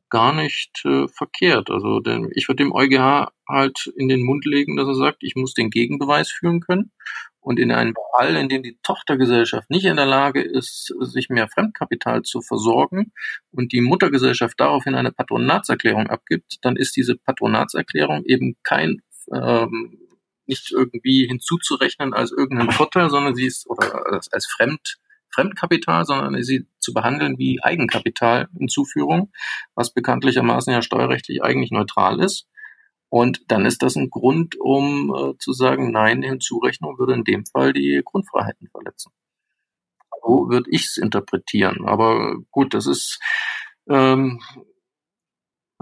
gar 0.10 0.34
nicht 0.34 0.84
äh, 0.86 1.08
verkehrt. 1.08 1.72
Also 1.72 1.99
denn 1.99 2.30
ich 2.36 2.47
würde 2.47 2.64
dem 2.64 2.72
EuGH 2.72 3.32
halt 3.49 3.91
in 3.97 4.08
den 4.08 4.24
Mund 4.24 4.45
legen, 4.45 4.76
dass 4.78 4.88
er 4.88 4.95
sagt, 4.95 5.24
ich 5.24 5.36
muss 5.36 5.54
den 5.54 5.72
Gegenbeweis 5.72 6.30
führen 6.30 6.62
können. 6.62 6.91
Und 7.39 7.60
in 7.60 7.72
einem 7.72 7.93
Fall, 8.16 8.38
in 8.38 8.47
dem 8.47 8.64
die 8.64 8.78
Tochtergesellschaft 8.84 9.70
nicht 9.70 9.86
in 9.86 9.97
der 9.97 10.06
Lage 10.06 10.41
ist, 10.41 10.93
sich 11.01 11.28
mehr 11.28 11.49
Fremdkapital 11.49 12.22
zu 12.22 12.41
versorgen 12.41 13.12
und 13.51 13.74
die 13.74 13.82
Muttergesellschaft 13.82 14.58
daraufhin 14.60 14.95
eine 14.95 15.12
Patronatserklärung 15.12 16.08
abgibt, 16.08 16.60
dann 16.62 16.78
ist 16.78 16.95
diese 16.95 17.18
Patronatserklärung 17.18 18.24
eben 18.24 18.56
kein 18.64 19.01
ähm, 19.34 19.97
nicht 20.46 20.72
irgendwie 20.72 21.28
hinzuzurechnen 21.28 22.14
als 22.14 22.32
irgendein 22.32 22.72
Vorteil, 22.72 23.10
sondern 23.10 23.36
sie 23.36 23.46
ist 23.46 23.70
oder 23.70 24.04
als 24.32 24.48
Fremd, 24.48 24.98
Fremdkapital, 25.34 26.06
sondern 26.06 26.41
sie 26.44 26.68
zu 26.80 26.94
behandeln 26.94 27.38
wie 27.38 27.62
Eigenkapitalhinzuführung, 27.62 29.32
was 29.76 29.94
bekanntlichermaßen 29.94 30.72
ja 30.72 30.82
steuerrechtlich 30.82 31.44
eigentlich 31.44 31.72
neutral 31.72 32.20
ist. 32.20 32.48
Und 33.10 33.52
dann 33.52 33.66
ist 33.66 33.84
das 33.84 33.96
ein 33.96 34.10
Grund, 34.10 34.56
um 34.60 35.14
äh, 35.16 35.38
zu 35.38 35.54
sagen, 35.54 35.91
nein, 35.91 36.24
Hinzurechnung 36.24 36.98
würde 36.98 37.14
in 37.14 37.24
dem 37.24 37.46
Fall 37.46 37.72
die 37.72 38.02
Grundfreiheiten 38.04 38.70
verletzen. 38.70 39.12
So 40.24 40.50
würde 40.50 40.70
ich 40.72 40.86
es 40.86 40.98
interpretieren. 40.98 41.86
Aber 41.86 42.38
gut, 42.50 42.74
das 42.74 42.88
ist 42.88 43.20
ähm, 43.88 44.41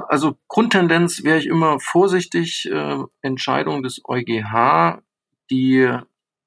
also 0.08 0.38
Grundtendenz 0.47 1.24
wäre 1.24 1.39
ich 1.39 1.47
immer 1.47 1.80
vorsichtig. 1.80 2.70
Äh, 2.72 2.97
Entscheidungen 3.22 3.84
des 3.84 4.02
EuGH, 4.06 5.02
die 5.49 5.89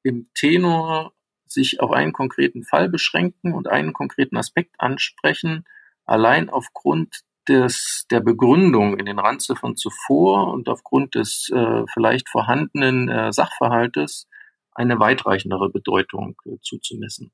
im 0.02 0.28
Tenor 0.34 1.12
sich 1.46 1.80
auf 1.80 1.92
einen 1.92 2.12
konkreten 2.12 2.64
Fall 2.64 2.88
beschränken 2.88 3.54
und 3.54 3.68
einen 3.68 3.92
konkreten 3.92 4.36
Aspekt 4.36 4.74
ansprechen, 4.78 5.64
allein 6.04 6.50
aufgrund 6.50 7.20
des, 7.48 8.06
der 8.10 8.20
Begründung 8.20 8.98
in 8.98 9.06
den 9.06 9.18
Randziffern 9.18 9.76
zuvor 9.76 10.52
und 10.52 10.68
aufgrund 10.68 11.14
des 11.14 11.50
äh, 11.54 11.84
vielleicht 11.92 12.28
vorhandenen 12.28 13.08
äh, 13.08 13.32
Sachverhaltes 13.32 14.28
eine 14.74 14.98
weitreichendere 14.98 15.70
Bedeutung 15.70 16.36
äh, 16.46 16.56
zuzumessen 16.62 17.32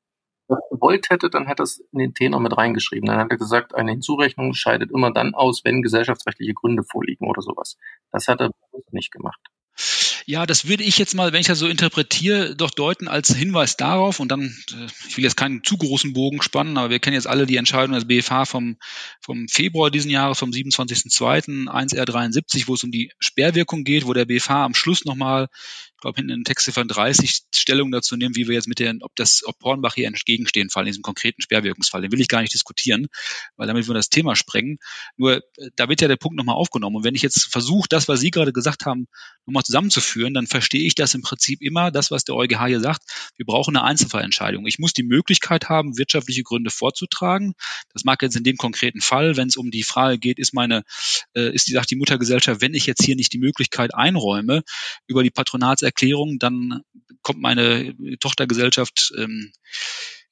gewollt 0.70 1.10
hätte, 1.10 1.30
dann 1.30 1.46
hätte 1.46 1.62
es 1.62 1.78
in 1.92 1.98
den 1.98 2.14
Tenor 2.14 2.40
mit 2.40 2.56
reingeschrieben. 2.56 3.06
Dann 3.06 3.18
hat 3.18 3.30
er 3.30 3.38
gesagt, 3.38 3.74
eine 3.74 3.92
Hinzurechnung 3.92 4.54
scheidet 4.54 4.90
immer 4.90 5.12
dann 5.12 5.34
aus, 5.34 5.64
wenn 5.64 5.82
gesellschaftsrechtliche 5.82 6.54
Gründe 6.54 6.82
vorliegen 6.82 7.28
oder 7.28 7.42
sowas. 7.42 7.76
Das 8.10 8.28
hat 8.28 8.40
er 8.40 8.50
nicht 8.92 9.12
gemacht. 9.12 9.40
Ja, 10.26 10.46
das 10.46 10.68
würde 10.68 10.84
ich 10.84 10.98
jetzt 10.98 11.14
mal, 11.14 11.32
wenn 11.32 11.40
ich 11.40 11.46
das 11.46 11.58
so 11.58 11.66
interpretiere, 11.66 12.54
doch 12.54 12.70
deuten 12.70 13.08
als 13.08 13.34
Hinweis 13.34 13.76
darauf 13.76 14.20
und 14.20 14.30
dann, 14.30 14.42
äh, 14.42 14.86
ich 15.08 15.16
will 15.16 15.24
jetzt 15.24 15.36
keinen 15.36 15.64
zu 15.64 15.76
großen 15.76 16.12
Bogen 16.12 16.42
spannen, 16.42 16.76
aber 16.76 16.90
wir 16.90 16.98
kennen 16.98 17.14
jetzt 17.14 17.26
alle 17.26 17.46
die 17.46 17.56
Entscheidung 17.56 17.94
des 17.94 18.06
BFH 18.06 18.44
vom, 18.44 18.76
vom 19.20 19.48
Februar 19.48 19.90
diesen 19.90 20.10
Jahres, 20.10 20.38
vom 20.38 20.50
27.02. 20.50 21.68
1R73, 21.68 22.68
wo 22.68 22.74
es 22.74 22.84
um 22.84 22.90
die 22.90 23.10
Sperrwirkung 23.18 23.84
geht, 23.84 24.06
wo 24.06 24.12
der 24.12 24.26
BFH 24.26 24.64
am 24.64 24.74
Schluss 24.74 25.04
nochmal 25.04 25.48
glaube, 26.00 26.16
hinten 26.16 26.32
in 26.32 26.44
Textziffer 26.44 26.84
30 26.84 27.42
Stellung 27.54 27.90
dazu 27.90 28.16
nehmen, 28.16 28.36
wie 28.36 28.48
wir 28.48 28.54
jetzt 28.54 28.68
mit 28.68 28.78
den, 28.78 29.02
ob 29.02 29.14
das, 29.16 29.42
ob 29.44 29.58
Pornbach 29.58 29.94
hier 29.94 30.06
entgegenstehen 30.06 30.70
fallen, 30.70 30.86
in 30.86 30.92
diesem 30.92 31.02
konkreten 31.02 31.42
Sperrwirkungsfall. 31.42 32.02
Den 32.02 32.12
will 32.12 32.20
ich 32.20 32.28
gar 32.28 32.40
nicht 32.40 32.54
diskutieren, 32.54 33.08
weil 33.56 33.66
damit 33.66 33.86
wir 33.86 33.94
das 33.94 34.08
Thema 34.08 34.36
sprengen. 34.36 34.78
Nur, 35.16 35.36
äh, 35.36 35.70
da 35.76 35.88
wird 35.88 36.00
ja 36.00 36.08
der 36.08 36.16
Punkt 36.16 36.36
nochmal 36.36 36.56
aufgenommen. 36.56 36.96
Und 36.96 37.04
wenn 37.04 37.14
ich 37.14 37.22
jetzt 37.22 37.50
versuche, 37.50 37.88
das, 37.88 38.08
was 38.08 38.20
Sie 38.20 38.30
gerade 38.30 38.52
gesagt 38.52 38.86
haben, 38.86 39.06
nochmal 39.46 39.62
zusammenzuführen, 39.62 40.34
dann 40.34 40.46
verstehe 40.46 40.86
ich 40.86 40.94
das 40.94 41.14
im 41.14 41.22
Prinzip 41.22 41.60
immer, 41.62 41.90
das, 41.90 42.10
was 42.10 42.24
der 42.24 42.34
EuGH 42.34 42.66
hier 42.66 42.80
sagt. 42.80 43.02
Wir 43.36 43.46
brauchen 43.46 43.76
eine 43.76 43.84
Einzelfallentscheidung. 43.84 44.66
Ich 44.66 44.78
muss 44.78 44.92
die 44.92 45.02
Möglichkeit 45.02 45.68
haben, 45.68 45.98
wirtschaftliche 45.98 46.42
Gründe 46.42 46.70
vorzutragen. 46.70 47.54
Das 47.92 48.04
mag 48.04 48.22
jetzt 48.22 48.36
in 48.36 48.44
dem 48.44 48.56
konkreten 48.56 49.00
Fall, 49.00 49.36
wenn 49.36 49.48
es 49.48 49.56
um 49.56 49.70
die 49.70 49.82
Frage 49.82 50.18
geht, 50.18 50.38
ist 50.38 50.54
meine, 50.54 50.82
äh, 51.34 51.52
ist 51.54 51.68
die, 51.68 51.72
sagt 51.72 51.90
die 51.90 51.96
Muttergesellschaft, 51.96 52.60
wenn 52.60 52.74
ich 52.74 52.86
jetzt 52.86 53.04
hier 53.04 53.16
nicht 53.16 53.32
die 53.32 53.38
Möglichkeit 53.38 53.94
einräume, 53.94 54.62
über 55.06 55.22
die 55.22 55.30
Patronats 55.30 55.82
Erklärung, 55.90 56.38
dann 56.38 56.82
kommt 57.22 57.40
meine 57.40 57.94
Tochtergesellschaft 58.18 59.12
ähm, 59.18 59.52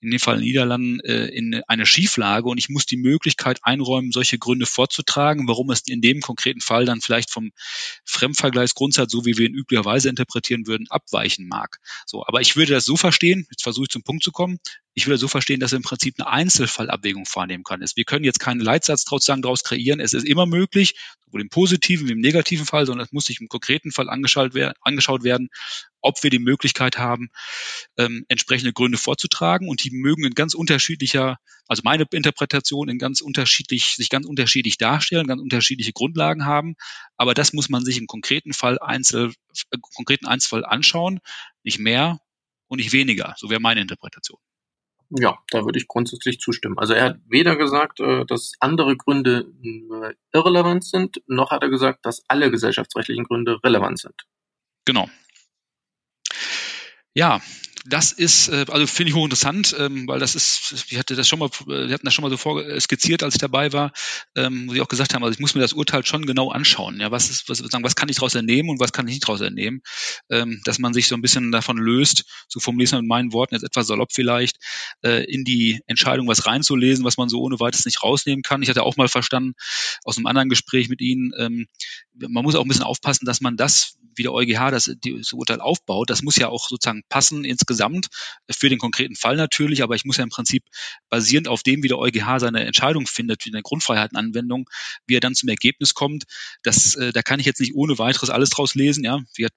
in 0.00 0.10
dem 0.10 0.20
Fall 0.20 0.38
Niederlanden, 0.38 1.00
äh, 1.00 1.26
in 1.26 1.60
eine 1.66 1.86
Schieflage 1.86 2.48
und 2.48 2.58
ich 2.58 2.68
muss 2.68 2.86
die 2.86 2.96
Möglichkeit 2.96 3.58
einräumen, 3.62 4.12
solche 4.12 4.38
Gründe 4.38 4.66
vorzutragen, 4.66 5.48
warum 5.48 5.70
es 5.70 5.82
in 5.86 6.00
dem 6.00 6.20
konkreten 6.20 6.60
Fall 6.60 6.84
dann 6.84 7.00
vielleicht 7.00 7.30
vom 7.30 7.50
Fremdvergleichsgrundsatz, 8.04 9.10
so 9.10 9.24
wie 9.24 9.36
wir 9.36 9.48
ihn 9.48 9.54
üblicherweise 9.54 10.08
interpretieren 10.08 10.66
würden, 10.66 10.86
abweichen 10.88 11.48
mag. 11.48 11.78
So, 12.06 12.24
aber 12.26 12.40
ich 12.40 12.56
würde 12.56 12.72
das 12.72 12.84
so 12.84 12.96
verstehen, 12.96 13.46
jetzt 13.50 13.62
versuche 13.62 13.84
ich 13.84 13.90
zum 13.90 14.02
Punkt 14.02 14.22
zu 14.22 14.32
kommen, 14.32 14.58
ich 14.94 15.06
würde 15.06 15.18
so 15.18 15.28
verstehen, 15.28 15.60
dass 15.60 15.72
er 15.72 15.76
im 15.76 15.82
Prinzip 15.82 16.16
eine 16.18 16.28
Einzelfallabwägung 16.28 17.24
vornehmen 17.24 17.62
kann. 17.62 17.80
Wir 17.94 18.04
können 18.04 18.24
jetzt 18.24 18.40
keinen 18.40 18.60
Leitsatz 18.60 19.04
daraus 19.04 19.62
kreieren. 19.62 20.00
Es 20.00 20.12
ist 20.12 20.26
immer 20.26 20.44
möglich, 20.44 20.96
sowohl 21.24 21.40
im 21.40 21.50
positiven 21.50 22.08
wie 22.08 22.12
im 22.12 22.20
negativen 22.20 22.66
Fall, 22.66 22.84
sondern 22.84 23.06
es 23.06 23.12
muss 23.12 23.26
sich 23.26 23.40
im 23.40 23.48
konkreten 23.48 23.92
Fall 23.92 24.10
angeschaut 24.10 24.54
werden 24.54 25.50
ob 26.00 26.22
wir 26.22 26.30
die 26.30 26.38
Möglichkeit 26.38 26.98
haben, 26.98 27.30
ähm, 27.96 28.24
entsprechende 28.28 28.72
Gründe 28.72 28.98
vorzutragen. 28.98 29.68
Und 29.68 29.84
die 29.84 29.90
mögen 29.90 30.24
in 30.24 30.34
ganz 30.34 30.54
unterschiedlicher, 30.54 31.38
also 31.66 31.82
meine 31.84 32.06
Interpretation 32.10 32.88
in 32.88 32.98
ganz 32.98 33.20
unterschiedlich, 33.20 33.94
sich 33.96 34.10
ganz 34.10 34.26
unterschiedlich 34.26 34.78
darstellen, 34.78 35.26
ganz 35.26 35.40
unterschiedliche 35.40 35.92
Grundlagen 35.92 36.44
haben. 36.44 36.74
Aber 37.16 37.34
das 37.34 37.52
muss 37.52 37.68
man 37.68 37.84
sich 37.84 37.98
im 37.98 38.06
konkreten 38.06 38.52
Fall 38.52 38.78
einzel, 38.78 39.32
äh, 39.70 39.78
konkreten 39.94 40.26
Einzelfall 40.26 40.64
anschauen, 40.64 41.20
nicht 41.62 41.78
mehr 41.78 42.20
und 42.68 42.78
nicht 42.78 42.92
weniger. 42.92 43.34
So 43.36 43.50
wäre 43.50 43.60
meine 43.60 43.80
Interpretation. 43.80 44.38
Ja, 45.10 45.38
da 45.50 45.64
würde 45.64 45.78
ich 45.78 45.88
grundsätzlich 45.88 46.38
zustimmen. 46.38 46.78
Also 46.78 46.92
er 46.92 47.04
hat 47.04 47.20
weder 47.28 47.56
gesagt, 47.56 48.00
äh, 48.00 48.26
dass 48.26 48.52
andere 48.60 48.96
Gründe 48.96 49.50
äh, 49.62 50.14
irrelevant 50.34 50.84
sind, 50.84 51.22
noch 51.26 51.50
hat 51.50 51.62
er 51.62 51.70
gesagt, 51.70 52.04
dass 52.04 52.22
alle 52.28 52.50
gesellschaftsrechtlichen 52.50 53.24
Gründe 53.24 53.58
relevant 53.64 53.98
sind. 53.98 54.26
Genau. 54.84 55.08
Ja, 57.18 57.40
das 57.88 58.12
ist, 58.12 58.48
äh, 58.48 58.66
also 58.68 58.86
finde 58.86 59.10
ich 59.10 59.16
hochinteressant, 59.16 59.74
ähm, 59.78 60.06
weil 60.06 60.18
das 60.18 60.34
ist, 60.34 60.84
ich 60.90 60.98
hatte 60.98 61.16
das 61.16 61.26
schon 61.26 61.38
mal, 61.38 61.48
wir 61.66 61.92
hatten 61.92 62.04
das 62.04 62.12
schon 62.12 62.22
mal 62.22 62.30
so 62.30 62.36
vorskizziert, 62.36 63.22
als 63.22 63.34
ich 63.34 63.40
dabei 63.40 63.72
war, 63.72 63.92
ähm, 64.36 64.68
wo 64.68 64.74
sie 64.74 64.80
auch 64.80 64.88
gesagt 64.88 65.14
haben, 65.14 65.24
also 65.24 65.32
ich 65.32 65.40
muss 65.40 65.54
mir 65.54 65.62
das 65.62 65.72
Urteil 65.72 66.04
schon 66.04 66.26
genau 66.26 66.50
anschauen. 66.50 67.00
Ja, 67.00 67.10
was 67.10 67.30
ist, 67.30 67.48
was, 67.48 67.62
was 67.62 67.96
kann 67.96 68.08
ich 68.08 68.16
daraus 68.16 68.34
entnehmen 68.34 68.68
und 68.68 68.80
was 68.80 68.92
kann 68.92 69.08
ich 69.08 69.14
nicht 69.14 69.24
daraus 69.24 69.40
entnehmen? 69.40 69.80
Ähm, 70.30 70.60
dass 70.64 70.78
man 70.78 70.92
sich 70.92 71.08
so 71.08 71.14
ein 71.14 71.22
bisschen 71.22 71.50
davon 71.50 71.78
löst, 71.78 72.24
so 72.48 72.60
formuliere 72.60 72.88
ich 72.88 73.00
mit 73.00 73.08
meinen 73.08 73.32
Worten 73.32 73.54
jetzt 73.54 73.64
etwas 73.64 73.86
salopp 73.86 74.12
vielleicht, 74.12 74.58
äh, 75.02 75.24
in 75.24 75.44
die 75.44 75.80
Entscheidung 75.86 76.28
was 76.28 76.46
reinzulesen, 76.46 77.04
was 77.04 77.16
man 77.16 77.28
so 77.28 77.40
ohne 77.40 77.58
weiteres 77.58 77.86
nicht 77.86 78.02
rausnehmen 78.02 78.42
kann. 78.42 78.62
Ich 78.62 78.68
hatte 78.68 78.82
auch 78.82 78.96
mal 78.96 79.08
verstanden 79.08 79.54
aus 80.04 80.18
einem 80.18 80.26
anderen 80.26 80.50
Gespräch 80.50 80.90
mit 80.90 81.00
Ihnen, 81.00 81.32
ähm, 81.38 81.66
man 82.20 82.42
muss 82.42 82.56
auch 82.56 82.62
ein 82.62 82.68
bisschen 82.68 82.84
aufpassen, 82.84 83.26
dass 83.26 83.40
man 83.40 83.56
das, 83.56 83.96
wie 84.16 84.24
der 84.24 84.32
EuGH 84.32 84.72
das, 84.72 84.90
das 85.00 85.32
Urteil 85.32 85.60
aufbaut, 85.60 86.10
das 86.10 86.22
muss 86.22 86.34
ja 86.34 86.48
auch 86.48 86.68
sozusagen 86.68 87.02
passen 87.08 87.44
insgesamt 87.44 87.77
für 88.50 88.68
den 88.68 88.78
konkreten 88.78 89.16
Fall 89.16 89.36
natürlich, 89.36 89.82
aber 89.82 89.94
ich 89.94 90.04
muss 90.04 90.16
ja 90.16 90.24
im 90.24 90.30
Prinzip 90.30 90.64
basierend 91.08 91.48
auf 91.48 91.62
dem, 91.62 91.82
wie 91.82 91.88
der 91.88 91.98
EuGH 91.98 92.40
seine 92.40 92.64
Entscheidung 92.64 93.06
findet, 93.06 93.44
wie 93.44 93.52
eine 93.52 93.62
Grundfreiheitenanwendung, 93.62 94.68
wie 95.06 95.16
er 95.16 95.20
dann 95.20 95.34
zum 95.34 95.48
Ergebnis 95.48 95.94
kommt, 95.94 96.24
das, 96.62 96.94
äh, 96.96 97.12
da 97.12 97.22
kann 97.22 97.40
ich 97.40 97.46
jetzt 97.46 97.60
nicht 97.60 97.74
ohne 97.74 97.98
weiteres 97.98 98.30
alles 98.30 98.50
draus 98.50 98.74
lesen, 98.74 99.04
ja. 99.04 99.20
Wir 99.34 99.48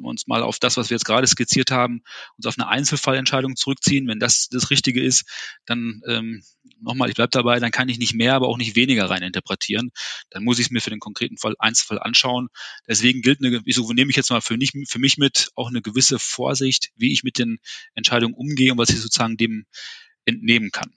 uns 0.00 0.26
mal 0.26 0.42
auf 0.42 0.58
das, 0.58 0.76
was 0.76 0.90
wir 0.90 0.94
jetzt 0.94 1.04
gerade 1.04 1.26
skizziert 1.26 1.70
haben, 1.70 2.02
uns 2.36 2.46
auf 2.46 2.58
eine 2.58 2.68
Einzelfallentscheidung 2.68 3.56
zurückziehen. 3.56 4.08
Wenn 4.08 4.18
das 4.18 4.48
das 4.48 4.70
Richtige 4.70 5.02
ist, 5.02 5.24
dann 5.66 6.00
ähm, 6.06 6.42
nochmal, 6.80 7.08
ich 7.08 7.14
bleibe 7.14 7.30
dabei, 7.30 7.60
dann 7.60 7.70
kann 7.70 7.88
ich 7.88 7.98
nicht 7.98 8.14
mehr, 8.14 8.34
aber 8.34 8.48
auch 8.48 8.56
nicht 8.56 8.76
weniger 8.76 9.08
rein 9.10 9.22
interpretieren. 9.22 9.90
Dann 10.30 10.44
muss 10.44 10.58
ich 10.58 10.66
es 10.66 10.70
mir 10.70 10.80
für 10.80 10.90
den 10.90 11.00
konkreten 11.00 11.36
Fall 11.36 11.54
Einzelfall 11.58 11.98
anschauen. 11.98 12.48
Deswegen 12.86 13.22
gilt 13.22 13.44
eine, 13.44 13.62
so 13.66 13.92
nehme 13.92 14.10
ich 14.10 14.16
jetzt 14.16 14.30
mal 14.30 14.40
für, 14.40 14.56
nicht, 14.56 14.74
für 14.86 14.98
mich 14.98 15.18
mit, 15.18 15.50
auch 15.54 15.68
eine 15.68 15.82
gewisse 15.82 16.18
Vorsicht, 16.18 16.90
wie 16.96 17.12
ich 17.12 17.22
mit 17.22 17.38
den 17.38 17.57
Entscheidungen 17.94 18.34
umgehe 18.34 18.72
und 18.72 18.78
was 18.78 18.90
ich 18.90 19.00
sozusagen 19.00 19.36
dem 19.36 19.66
entnehmen 20.24 20.70
kann. 20.70 20.92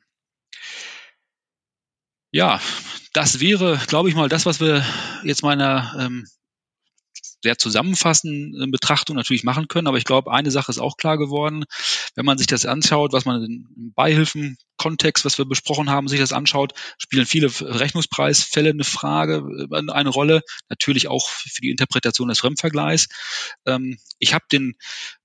Ja, 2.31 2.61
das 3.13 3.39
wäre, 3.41 3.79
glaube 3.87 4.09
ich 4.09 4.15
mal, 4.15 4.29
das, 4.29 4.45
was 4.45 4.59
wir 4.61 4.85
jetzt 5.23 5.43
meiner 5.43 5.93
ähm, 5.99 6.27
sehr 7.43 7.57
zusammenfassenden 7.57 8.71
Betrachtung 8.71 9.15
natürlich 9.15 9.43
machen 9.43 9.67
können. 9.67 9.87
Aber 9.87 9.97
ich 9.97 10.05
glaube, 10.05 10.31
eine 10.31 10.51
Sache 10.51 10.71
ist 10.71 10.79
auch 10.79 10.97
klar 10.97 11.17
geworden. 11.17 11.65
Wenn 12.15 12.25
man 12.25 12.37
sich 12.37 12.47
das 12.47 12.65
anschaut, 12.65 13.13
was 13.13 13.25
man 13.25 13.43
im 13.43 13.93
Beihilfenkontext, 13.95 15.25
was 15.25 15.37
wir 15.37 15.45
besprochen 15.45 15.89
haben, 15.89 16.07
sich 16.07 16.19
das 16.19 16.33
anschaut, 16.33 16.73
spielen 16.97 17.25
viele 17.25 17.47
Rechnungspreisfälle 17.47 18.69
eine 18.69 18.83
Frage, 18.83 19.43
äh, 19.71 19.91
eine 19.91 20.09
Rolle. 20.09 20.41
Natürlich 20.69 21.07
auch 21.07 21.27
für 21.27 21.61
die 21.61 21.71
Interpretation 21.71 22.29
des 22.29 22.39
Fremdvergleichs. 22.39 23.07
Ähm, 23.65 23.97
ich 24.19 24.33
habe 24.33 24.45
den 24.51 24.75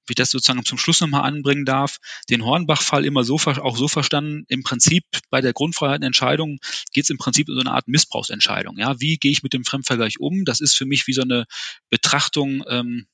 wie 0.07 0.13
ich 0.13 0.17
das 0.17 0.31
sozusagen 0.31 0.65
zum 0.65 0.79
Schluss 0.79 1.01
nochmal 1.01 1.23
anbringen 1.23 1.65
darf, 1.65 1.99
den 2.31 2.45
Hornbach-Fall 2.45 3.05
immer 3.05 3.25
so 3.25 3.37
auch 3.37 3.77
so 3.77 3.89
verstanden, 3.89 4.45
im 4.49 4.63
Prinzip 4.63 5.05
bei 5.31 5.41
der 5.41 5.53
Grundfreiheitenentscheidung 5.53 6.59
geht 6.93 7.05
es 7.05 7.11
im 7.11 7.19
Prinzip 7.19 7.49
um 7.49 7.55
so 7.55 7.61
eine 7.61 7.73
Art 7.73 7.89
Missbrauchsentscheidung. 7.89 8.79
Ja, 8.79 9.01
wie 9.01 9.17
gehe 9.17 9.31
ich 9.31 9.43
mit 9.43 9.53
dem 9.53 9.65
Fremdvergleich 9.65 10.21
um? 10.21 10.45
Das 10.45 10.61
ist 10.61 10.75
für 10.75 10.87
mich 10.87 11.07
wie 11.07 11.13
so 11.13 11.23
eine 11.23 11.47
Betrachtung, 11.91 12.65
ähm, 12.69 13.07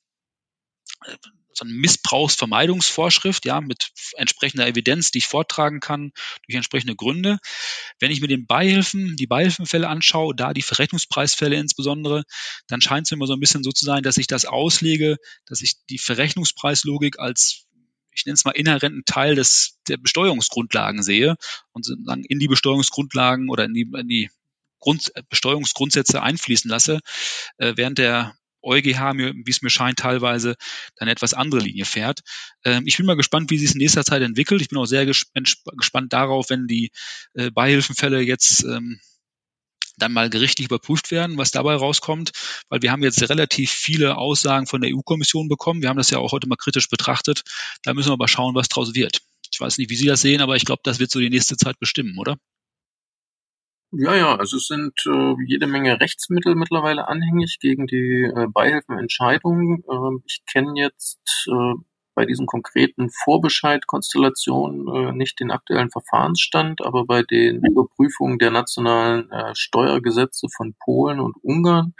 so 1.55 1.65
eine 1.65 1.75
Missbrauchsvermeidungsvorschrift, 1.75 3.45
ja, 3.45 3.61
mit 3.61 3.91
entsprechender 4.17 4.67
Evidenz, 4.67 5.11
die 5.11 5.19
ich 5.19 5.27
vortragen 5.27 5.81
kann, 5.81 6.13
durch 6.47 6.57
entsprechende 6.57 6.97
Gründe. 6.97 7.39
Wenn 8.01 8.11
ich 8.11 8.21
mir 8.21 8.29
den 8.29 8.47
Beihilfen, 8.47 9.17
die 9.17 9.27
Beihilfenfälle 9.27 9.89
anschaue, 9.89 10.35
da 10.35 10.53
die 10.53 10.63
Verrechnungspreisfälle 10.63 11.57
insbesondere, 11.57 12.25
dann 12.69 12.81
scheint 12.81 13.07
es 13.07 13.11
mir 13.11 13.17
immer 13.17 13.27
so 13.27 13.35
ein 13.35 13.41
bisschen 13.41 13.65
so 13.65 13.73
zu 13.73 13.85
sein, 13.85 14.03
dass 14.03 14.17
ich 14.17 14.27
das 14.27 14.45
auslege, 14.45 15.17
dass 15.47 15.61
ich 15.61 15.75
die 15.91 15.99
Verrechnungspreislogik 15.99 17.19
als 17.19 17.67
ich 18.15 18.27
nenne 18.27 18.35
es 18.35 18.45
mal 18.45 18.51
inhärenten 18.53 19.05
Teil 19.07 19.35
des 19.35 19.79
der 19.89 19.97
Besteuerungsgrundlagen 19.97 21.03
sehe 21.03 21.37
und 21.73 21.89
in 21.89 22.39
die 22.39 22.49
Besteuerungsgrundlagen 22.49 23.49
oder 23.49 23.65
in 23.65 23.73
die, 23.73 23.91
in 23.99 24.09
die 24.09 24.31
Grund, 24.81 25.13
Besteuerungsgrundsätze 25.31 26.23
einfließen 26.23 26.71
lasse, 26.71 27.01
äh, 27.57 27.73
während 27.77 27.99
der 27.99 28.35
EuGH, 28.63 29.17
wie 29.17 29.51
es 29.51 29.63
mir 29.63 29.71
scheint, 29.71 29.99
teilweise 29.99 30.57
dann 30.97 31.09
etwas 31.09 31.35
andere 31.35 31.61
Linie 31.61 31.85
fährt. 31.85 32.21
Ähm, 32.65 32.85
ich 32.87 32.97
bin 32.97 33.07
mal 33.07 33.17
gespannt, 33.17 33.51
wie 33.51 33.59
sich 33.59 33.71
es 33.71 33.75
in 33.75 33.81
nächster 33.81 34.05
Zeit 34.05 34.23
entwickelt. 34.23 34.61
Ich 34.61 34.69
bin 34.69 34.79
auch 34.79 34.87
sehr 34.87 35.07
gespannt 35.07 36.13
darauf, 36.13 36.51
wenn 36.51 36.67
die 36.67 36.91
äh, 37.35 37.51
Beihilfenfälle 37.51 38.21
jetzt 38.21 38.65
ähm, 38.65 39.01
dann 39.99 40.13
mal 40.13 40.31
gerichtlich 40.31 40.67
überprüft 40.67 41.11
werden, 41.11 41.39
was 41.39 41.51
dabei 41.51 41.75
rauskommt, 41.75 42.33
weil 42.69 42.83
wir 42.83 42.91
haben 42.91 43.03
jetzt 43.03 43.29
relativ 43.29 43.71
viele 43.71 44.17
Aussagen 44.17 44.67
von 44.67 44.81
der 44.81 44.91
EU-Kommission 44.95 45.49
bekommen. 45.49 45.83
Wir 45.83 45.89
haben 45.89 45.99
das 45.99 46.11
ja 46.11 46.19
auch 46.19 46.33
heute 46.33 46.49
mal 46.49 46.57
kritisch 46.57 46.89
betrachtet. 46.89 47.43
Da 47.83 47.95
müssen 47.95 48.11
wir 48.11 48.17
mal 48.17 48.29
schauen, 48.29 48.55
was 48.55 48.69
draus 48.69 48.95
wird. 48.95 49.21
Ich 49.53 49.61
weiß 49.61 49.79
nicht, 49.79 49.91
wie 49.91 49.97
Sie 49.97 50.07
das 50.07 50.23
sehen, 50.23 50.41
aber 50.41 50.57
ich 50.57 50.65
glaube, 50.65 50.81
das 50.85 50.99
wird 50.99 51.11
so 51.11 51.21
die 51.21 51.31
nächste 51.31 51.57
Zeit 51.57 51.79
bestimmen, 51.79 52.19
oder? 52.19 52.39
Ja, 53.95 54.15
ja, 54.15 54.37
also 54.37 54.57
es 54.57 54.69
sind 54.69 54.95
äh, 55.07 55.35
jede 55.47 55.67
Menge 55.67 56.01
Rechtsmittel 56.01 56.55
mittlerweile 56.55 57.09
anhängig 57.09 57.59
gegen 57.61 57.87
die 57.87 58.23
äh, 58.25 58.47
Beihilfenentscheidungen. 58.49 59.85
Äh, 59.87 60.23
ich 60.27 60.43
kenne 60.51 60.73
jetzt 60.77 61.21
äh, 61.49 61.75
bei 62.15 62.25
diesen 62.25 62.47
konkreten 62.47 63.11
Vorbescheid-Konstellationen 63.11 64.89
äh, 64.89 65.13
nicht 65.13 65.41
den 65.41 65.51
aktuellen 65.51 65.91
Verfahrensstand, 65.91 66.83
aber 66.83 67.05
bei 67.05 67.23
den 67.23 67.63
Überprüfungen 67.65 68.39
der 68.39 68.51
nationalen 68.51 69.31
äh, 69.31 69.55
Steuergesetze 69.55 70.47
von 70.57 70.75
Polen 70.83 71.21
und 71.21 71.37
Ungarn 71.43 71.93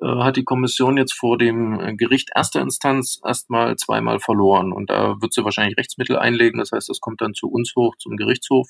äh, 0.00 0.06
hat 0.06 0.36
die 0.36 0.44
Kommission 0.44 0.96
jetzt 0.96 1.14
vor 1.14 1.38
dem 1.38 1.96
Gericht 1.98 2.30
erster 2.34 2.60
Instanz 2.60 3.20
erstmal 3.24 3.76
zweimal 3.76 4.18
verloren. 4.18 4.72
Und 4.72 4.90
da 4.90 5.14
wird 5.20 5.32
sie 5.32 5.44
wahrscheinlich 5.44 5.78
Rechtsmittel 5.78 6.18
einlegen. 6.18 6.58
Das 6.58 6.72
heißt, 6.72 6.88
das 6.88 6.98
kommt 6.98 7.20
dann 7.20 7.34
zu 7.34 7.48
uns 7.48 7.74
hoch, 7.76 7.94
zum 7.98 8.16
Gerichtshof. 8.16 8.68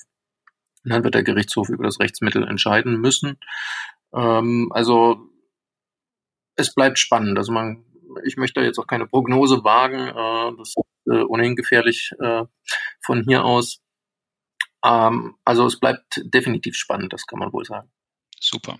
Und 0.84 0.90
dann 0.90 1.04
wird 1.04 1.14
der 1.14 1.22
Gerichtshof 1.22 1.68
über 1.68 1.84
das 1.84 2.00
Rechtsmittel 2.00 2.46
entscheiden 2.46 3.00
müssen. 3.00 3.38
Ähm, 4.14 4.70
also 4.72 5.28
es 6.56 6.74
bleibt 6.74 6.98
spannend. 6.98 7.38
Also 7.38 7.52
man 7.52 7.84
ich 8.24 8.36
möchte 8.36 8.60
jetzt 8.60 8.78
auch 8.78 8.86
keine 8.86 9.06
Prognose 9.06 9.64
wagen. 9.64 10.08
Äh, 10.08 10.56
das 10.58 10.68
ist 10.68 10.76
äh, 11.06 11.22
ohnehin 11.24 11.56
gefährlich 11.56 12.12
äh, 12.20 12.44
von 13.00 13.22
hier 13.24 13.44
aus. 13.44 13.80
Ähm, 14.84 15.36
also 15.44 15.66
es 15.66 15.78
bleibt 15.78 16.20
definitiv 16.24 16.76
spannend, 16.76 17.12
das 17.12 17.26
kann 17.26 17.38
man 17.38 17.52
wohl 17.52 17.64
sagen. 17.64 17.90
Super. 18.40 18.78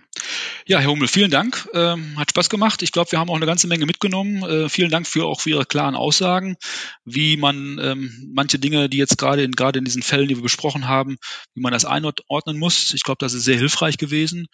Ja, 0.66 0.78
Herr 0.78 0.90
Hummel, 0.90 1.08
vielen 1.08 1.30
Dank. 1.30 1.68
Ähm, 1.74 2.18
hat 2.18 2.30
Spaß 2.30 2.48
gemacht. 2.48 2.82
Ich 2.82 2.92
glaube, 2.92 3.10
wir 3.12 3.18
haben 3.18 3.30
auch 3.30 3.36
eine 3.36 3.46
ganze 3.46 3.66
Menge 3.66 3.86
mitgenommen. 3.86 4.42
Äh, 4.44 4.68
vielen 4.68 4.90
Dank 4.90 5.06
für 5.06 5.26
auch 5.26 5.40
für 5.40 5.50
Ihre 5.50 5.66
klaren 5.66 5.96
Aussagen, 5.96 6.56
wie 7.04 7.36
man 7.36 7.78
ähm, 7.82 8.30
manche 8.32 8.58
Dinge, 8.58 8.88
die 8.88 8.98
jetzt 8.98 9.18
gerade 9.18 9.42
in, 9.42 9.52
gerade 9.52 9.78
in 9.80 9.84
diesen 9.84 10.02
Fällen, 10.02 10.28
die 10.28 10.36
wir 10.36 10.42
besprochen 10.42 10.86
haben, 10.86 11.16
wie 11.54 11.60
man 11.60 11.72
das 11.72 11.84
einordnen 11.84 12.58
muss. 12.58 12.94
Ich 12.94 13.02
glaube, 13.02 13.18
das 13.18 13.34
ist 13.34 13.44
sehr 13.44 13.58
hilfreich 13.58 13.98
gewesen. 13.98 14.46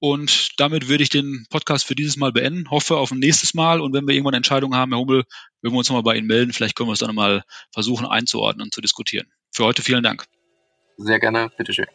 Und 0.00 0.60
damit 0.60 0.88
würde 0.88 1.02
ich 1.02 1.08
den 1.08 1.46
Podcast 1.50 1.84
für 1.84 1.96
dieses 1.96 2.16
Mal 2.16 2.32
beenden. 2.32 2.70
Hoffe 2.70 2.96
auf 2.96 3.10
ein 3.10 3.18
nächstes 3.18 3.54
Mal. 3.54 3.80
Und 3.80 3.92
wenn 3.92 4.06
wir 4.06 4.14
irgendwann 4.14 4.34
Entscheidungen 4.34 4.78
haben, 4.78 4.92
Herr 4.92 5.00
Hummel, 5.00 5.24
würden 5.60 5.74
wir 5.74 5.78
uns 5.78 5.88
nochmal 5.88 6.04
bei 6.04 6.16
Ihnen 6.16 6.28
melden. 6.28 6.52
Vielleicht 6.52 6.76
können 6.76 6.88
wir 6.88 6.92
es 6.92 7.00
dann 7.00 7.08
nochmal 7.08 7.42
versuchen 7.72 8.06
einzuordnen 8.06 8.66
und 8.66 8.74
zu 8.74 8.80
diskutieren. 8.80 9.26
Für 9.50 9.64
heute 9.64 9.82
vielen 9.82 10.04
Dank. 10.04 10.26
Sehr 10.98 11.18
gerne. 11.18 11.50
Bitteschön. 11.56 11.86